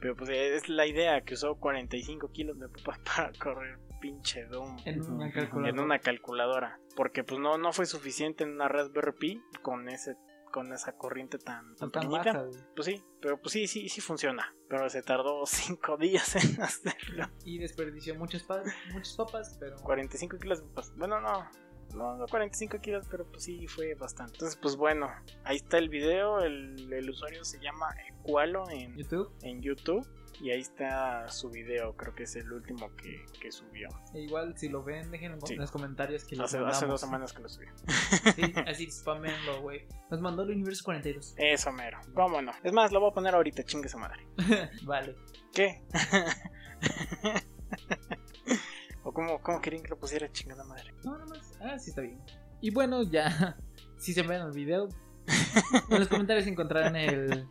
[0.00, 4.76] Pero pues es la idea que usó 45 kilos de papas para correr pinche Doom.
[4.84, 5.70] En una calculadora.
[5.70, 6.80] en una calculadora.
[6.96, 10.16] Porque pues no, no fue suficiente en una Raspberry Pi con ese
[10.52, 12.32] con esa corriente tan, tan Tan pequeñita.
[12.32, 12.46] baja.
[12.74, 14.54] Pues sí, pero pues sí, sí, sí funciona.
[14.70, 17.28] Pero se tardó 5 días en hacerlo.
[17.44, 18.46] Y desperdició muchas,
[18.92, 19.76] muchas papas, pero.
[19.76, 21.46] 45 kilos, pues, bueno, no.
[21.94, 24.34] No, no 45 kilos, pero pues sí fue bastante.
[24.34, 25.10] Entonces, pues bueno,
[25.44, 26.40] ahí está el video.
[26.40, 29.30] El, el usuario se llama Equalo en, YouTube.
[29.42, 30.06] en YouTube.
[30.38, 33.88] Y ahí está su video, creo que es el último que, que subió.
[34.12, 36.76] E igual, si lo ven, dejen en los comentarios que Hace, mandamos.
[36.76, 37.70] hace dos semanas que lo subió.
[38.34, 39.86] Sí, así spamenlo, güey.
[40.10, 41.36] Nos mandó el universo 42.
[41.38, 41.98] Eso mero.
[42.12, 42.52] ¿Cómo no?
[42.62, 44.26] Es más, lo voy a poner ahorita, chingue su madre.
[44.84, 45.16] vale.
[45.54, 45.82] ¿Qué?
[49.08, 50.92] ¿O cómo, cómo querían que lo pusiera chingada madre?
[51.04, 51.56] No, no más.
[51.62, 52.20] Ah, sí está bien.
[52.60, 53.56] Y bueno, ya.
[53.98, 54.88] Si se ven el video,
[55.90, 57.48] en los comentarios encontrarán el.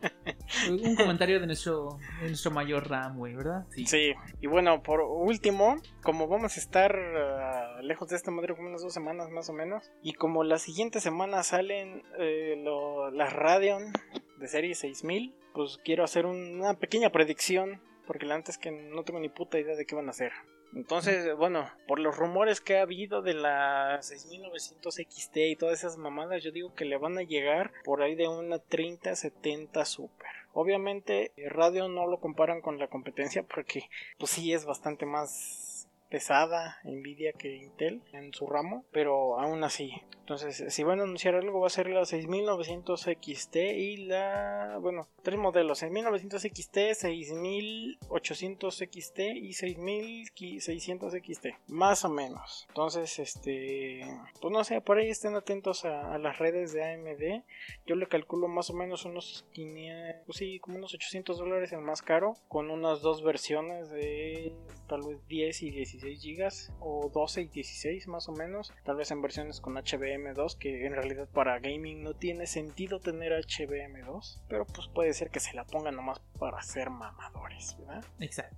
[0.70, 3.66] Un comentario de nuestro, de nuestro mayor Ram, güey, ¿verdad?
[3.74, 4.14] Sí.
[4.40, 8.82] y bueno, por último, como vamos a estar ah, lejos de esta madre como unas
[8.82, 13.92] dos semanas más o menos, y como la siguiente semana salen eh, lo- las Radeon
[14.38, 19.02] de serie 6000, pues quiero hacer un- una pequeña predicción, porque la antes que no
[19.02, 20.30] tengo ni puta idea de qué van a hacer.
[20.74, 25.96] Entonces, bueno, por los rumores que ha habido de la 6900 XT y todas esas
[25.96, 30.28] mamadas, yo digo que le van a llegar por ahí de una 3070 Super.
[30.52, 33.88] Obviamente, eh, Radio no lo comparan con la competencia porque,
[34.18, 35.65] pues sí, es bastante más
[36.08, 39.92] pesada Nvidia que Intel en su ramo, pero aún así.
[40.26, 44.76] Entonces, si van a anunciar algo, va a ser la 6900 XT y la.
[44.80, 52.66] Bueno, tres modelos: 6900 XT, 6800 XT y 6600 XT, más o menos.
[52.70, 54.04] Entonces, este.
[54.40, 57.44] Pues no sé, por ahí estén atentos a, las redes de AMD.
[57.86, 61.82] Yo le calculo más o menos unos 500, pues sí, como unos 800 dólares el
[61.82, 64.52] más caro, con unas dos versiones de
[64.88, 69.10] tal vez 10 y 16 gigas, o 12 y 16 más o menos, tal vez
[69.10, 74.66] en versiones con HBM2, que en realidad para gaming no tiene sentido tener HBM2, pero
[74.66, 78.04] pues puede ser que se la pongan nomás para ser mamadores, ¿verdad?
[78.20, 78.56] Exacto.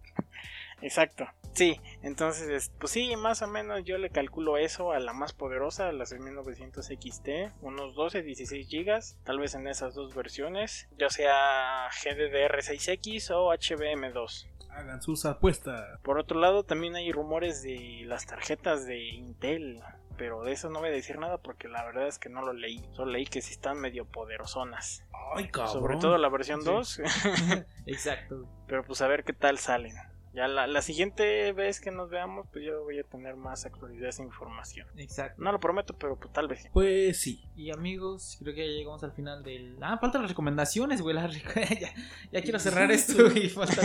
[0.81, 5.13] Exacto, sí, entonces, es- pues sí, más o menos yo le calculo eso a la
[5.13, 10.15] más poderosa, a la 6900 XT, unos 12, 16 gigas, tal vez en esas dos
[10.15, 14.47] versiones, ya sea GDDR6X o HBM2.
[14.79, 15.99] Hagan sus apuestas.
[16.03, 19.81] Por otro lado, también hay rumores de las tarjetas de Intel,
[20.17, 22.53] pero de eso no voy a decir nada porque la verdad es que no lo
[22.53, 25.73] leí, solo leí que sí están medio poderosonas, Ay, cabrón.
[25.73, 26.67] sobre todo la versión Sí.
[26.71, 27.01] 2,
[27.87, 28.49] Exacto.
[28.67, 29.95] pero pues a ver qué tal salen.
[30.35, 34.09] Ya la, la siguiente vez que nos veamos, pues yo voy a tener más actualidad
[34.09, 34.87] esa información.
[34.97, 35.43] Exacto.
[35.43, 36.69] No lo prometo, pero pues tal vez.
[36.73, 37.45] Pues sí.
[37.57, 39.77] Y amigos, creo que ya llegamos al final del.
[39.81, 41.15] Ah, faltan las recomendaciones, güey.
[41.15, 41.33] las
[41.81, 41.93] ya,
[42.33, 43.83] ya quiero cerrar esto y falta.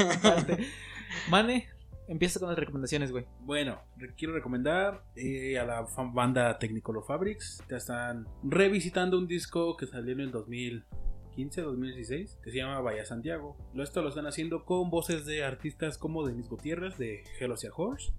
[1.29, 1.67] Mane,
[2.07, 3.25] empieza con las recomendaciones, güey.
[3.41, 3.81] Bueno,
[4.17, 7.63] quiero recomendar eh, a la banda Technicolor Fabrics.
[7.69, 11.02] Ya están revisitando un disco que salió en el 2015,
[11.35, 13.57] 2016, que se llama Vaya Santiago.
[13.75, 18.13] Esto lo están haciendo con voces de artistas como Denis Gutiérrez de Hello Sea Horse.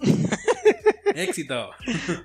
[1.14, 1.70] Éxito.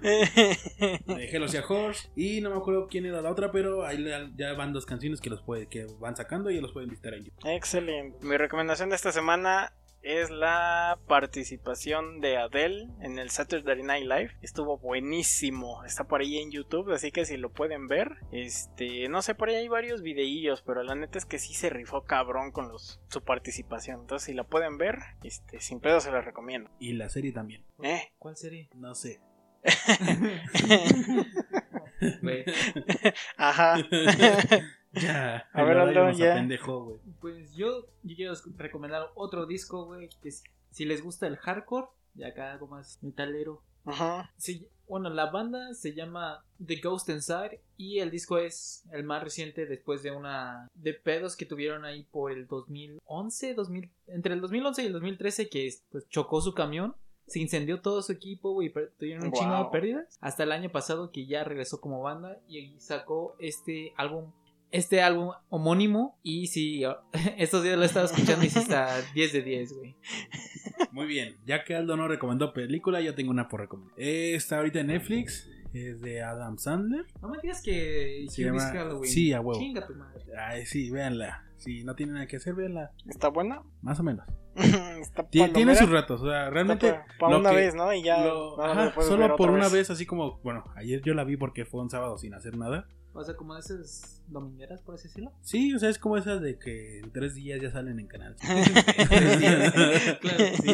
[0.02, 2.10] de Hello Sea Horse.
[2.16, 4.04] Y no me acuerdo quién era la otra, pero ahí
[4.36, 7.26] ya van dos canciones que los puede, que van sacando y los pueden visitar en
[7.26, 7.46] YouTube.
[7.46, 8.26] Excelente.
[8.26, 14.32] Mi recomendación de esta semana es la participación de Adele en el Saturday Night Live.
[14.42, 15.84] Estuvo buenísimo.
[15.84, 18.18] Está por ahí en YouTube, así que si lo pueden ver.
[18.32, 21.70] Este, no sé, por ahí hay varios videillos, pero la neta es que sí se
[21.70, 24.02] rifó cabrón con los, su participación.
[24.02, 26.70] Entonces, si la pueden ver, este, sin pedo se la recomiendo.
[26.80, 27.66] Y la serie también.
[27.84, 28.12] Eh.
[28.18, 28.70] ¿Cuál serie?
[28.76, 29.22] No sé.
[33.38, 33.76] Ajá.
[34.94, 35.48] Ya.
[35.54, 36.34] A ver, el Aldo, horario nos ya.
[36.34, 37.00] apendejó, güey.
[37.20, 41.88] Pues yo, yo quiero recomendar otro disco, güey, que si, si les gusta el hardcore,
[42.16, 43.62] y acá algo más metalero.
[43.86, 44.32] Ajá.
[44.38, 49.24] Sí, bueno, la banda se llama The Ghost Inside y el disco es el más
[49.24, 54.42] reciente después de una de pedos que tuvieron ahí por el 2011, 2000, entre el
[54.42, 56.96] 2011 y el 2013 que pues chocó su camión,
[57.28, 61.12] se incendió todo su equipo, güey, tuvieron un chingo de pérdidas hasta el año pasado
[61.12, 64.32] que ya regresó como banda y sacó este álbum
[64.72, 66.84] este álbum homónimo y sí,
[67.38, 69.96] estos días lo he estado escuchando y sí está 10 de 10, güey.
[70.92, 71.38] Muy bien.
[71.46, 73.94] Ya que Aldo no recomendó película, yo tengo una por recomendar.
[73.98, 75.50] Eh, Está ahorita en Netflix.
[75.74, 77.06] Es de Adam Sandler.
[77.22, 79.12] No me digas que Se llama- Halloween.
[79.12, 79.60] Sí, a huevo.
[79.60, 80.24] Chinga tu madre.
[80.36, 81.46] Ay, sí, véanla.
[81.58, 82.92] Si no tienen nada que hacer, véanla.
[83.08, 83.62] ¿Está buena?
[83.84, 84.26] Más o menos.
[84.56, 86.22] Está Tiene sus ratos.
[86.22, 86.96] O sea, realmente.
[87.20, 87.94] Para lo una que- vez, ¿no?
[87.94, 88.26] Y ya.
[88.26, 89.92] lo- no la ajá, puedes ver solo por una vez.
[89.92, 90.40] así como.
[90.40, 92.88] Bueno, ayer yo la vi porque fue un sábado sin hacer nada.
[93.14, 95.32] O sea, como de esas domineras, por así decirlo.
[95.42, 98.36] Sí, o sea, es como esas de que en tres días ya salen en canal.
[100.22, 100.72] Claro, sí.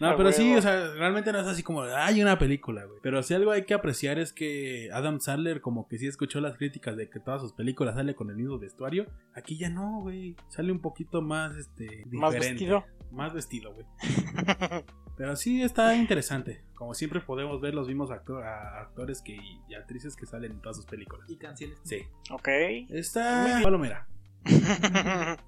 [0.00, 2.98] no, A pero sí, o sea, realmente no es así como, hay una película, güey.
[3.02, 6.56] Pero si algo hay que apreciar es que Adam Sandler como que sí escuchó las
[6.56, 9.06] críticas de que todas sus películas sale con el mismo vestuario.
[9.34, 10.36] Aquí ya no, güey.
[10.48, 12.64] Sale un poquito más, este, Más diferente.
[12.64, 12.84] vestido.
[13.14, 13.86] Más vestido, güey.
[15.16, 16.60] Pero sí está interesante.
[16.74, 19.36] Como siempre podemos ver los mismos acto- actores que,
[19.68, 21.30] y actrices que salen en todas sus películas.
[21.30, 21.78] Y canciones.
[21.84, 22.02] Sí.
[22.30, 22.48] ok.
[22.90, 24.06] Está Palomera.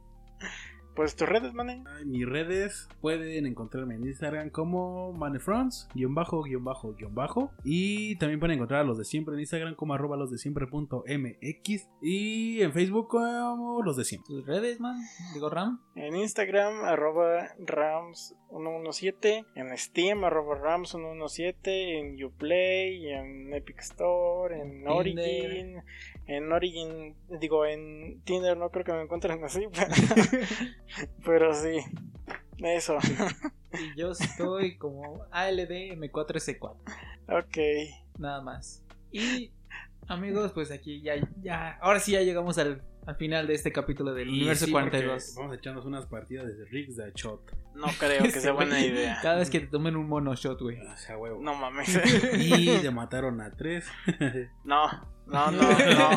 [0.96, 1.84] pues tus redes, mané.
[1.86, 7.52] Ay, Mis redes pueden encontrarme en Instagram como manefrons, guion bajo, guion bajo, guion bajo.
[7.62, 10.66] Y también pueden encontrar a los de siempre en Instagram como arroba los de siempre
[10.66, 11.88] punto mx.
[12.00, 14.34] Y en Facebook como los de siempre.
[14.34, 14.96] Tus redes, man.
[15.34, 15.80] Digo, Ram.
[15.94, 19.46] En Instagram, arroba rams117.
[19.54, 21.66] En Steam, arroba rams117.
[21.66, 24.90] En Uplay, en Epic Store, en Tinder.
[24.90, 25.82] Origin.
[26.26, 29.66] En Origin, digo, en Tinder no creo que me encuentren así.
[29.72, 29.86] Pero,
[31.24, 31.78] pero sí.
[32.58, 32.98] Eso.
[33.72, 36.76] Y yo estoy como ALDM4S4.
[37.28, 37.58] Ok.
[38.18, 38.82] Nada más.
[39.12, 39.50] Y
[40.08, 41.78] amigos, pues aquí ya, ya.
[41.80, 44.90] Ahora sí ya llegamos al, al final de este capítulo del Y universo sí, porque
[44.90, 45.34] 42.
[45.36, 47.40] Vamos a echarnos unas partidas de Riggs de Shot.
[47.74, 49.18] No creo que sea buena idea.
[49.22, 50.80] Cada vez que te tomen un mono shot, güey.
[50.80, 51.40] O sea, huevo.
[51.42, 52.00] No mames.
[52.38, 53.86] Y te mataron a tres.
[54.64, 54.88] No,
[55.26, 56.10] no, no, no,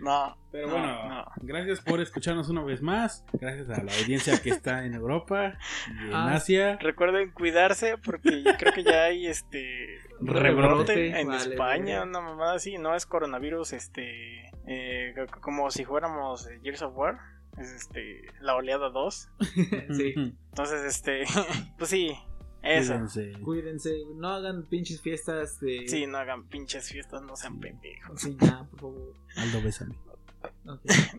[0.00, 0.36] no.
[0.50, 1.24] Pero No, bueno, no.
[1.42, 3.24] gracias por escucharnos una vez más.
[3.32, 5.58] Gracias a la audiencia que está en Europa
[5.88, 6.76] y en Ah, Asia.
[6.80, 12.10] Recuerden cuidarse porque yo creo que ya hay este rebrote en Vale, España, vale.
[12.10, 17.18] una mamada así, no es coronavirus, este, eh, como si fuéramos eh, Gears of War,
[17.58, 19.28] es este, la oleada 2.
[19.90, 20.14] sí.
[20.16, 21.24] Entonces, este,
[21.78, 22.16] pues sí,
[22.64, 22.92] eso.
[22.92, 23.32] Cuídense.
[23.42, 25.86] Cuídense, no hagan pinches fiestas de.
[25.88, 28.20] Sí, no hagan pinches fiestas, no sean pendejos.
[28.20, 29.14] Sí, ya, por favor.
[29.36, 29.94] Aldo, bésame.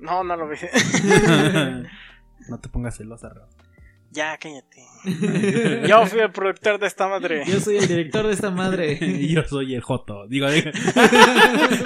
[0.02, 0.58] No, no lo vi.
[2.48, 3.50] no te pongas celosa, Raúl.
[4.12, 4.84] ya, cállate.
[5.88, 7.44] Yo fui el productor de esta madre.
[7.48, 8.98] Yo soy el director de esta madre.
[9.02, 10.28] Y yo soy el Joto.
[10.28, 10.70] Digo, digo.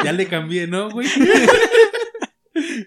[0.03, 1.07] ya le cambié, ¿no, güey?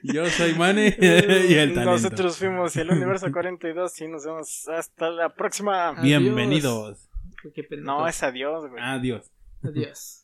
[0.02, 1.92] Yo soy Mane y el talento.
[1.92, 5.92] Nosotros fuimos el universo 42 y nos vemos hasta la próxima.
[6.00, 7.08] Bienvenidos.
[7.82, 8.82] No, es adiós, güey.
[8.82, 9.30] Adiós.
[9.62, 10.21] Adiós.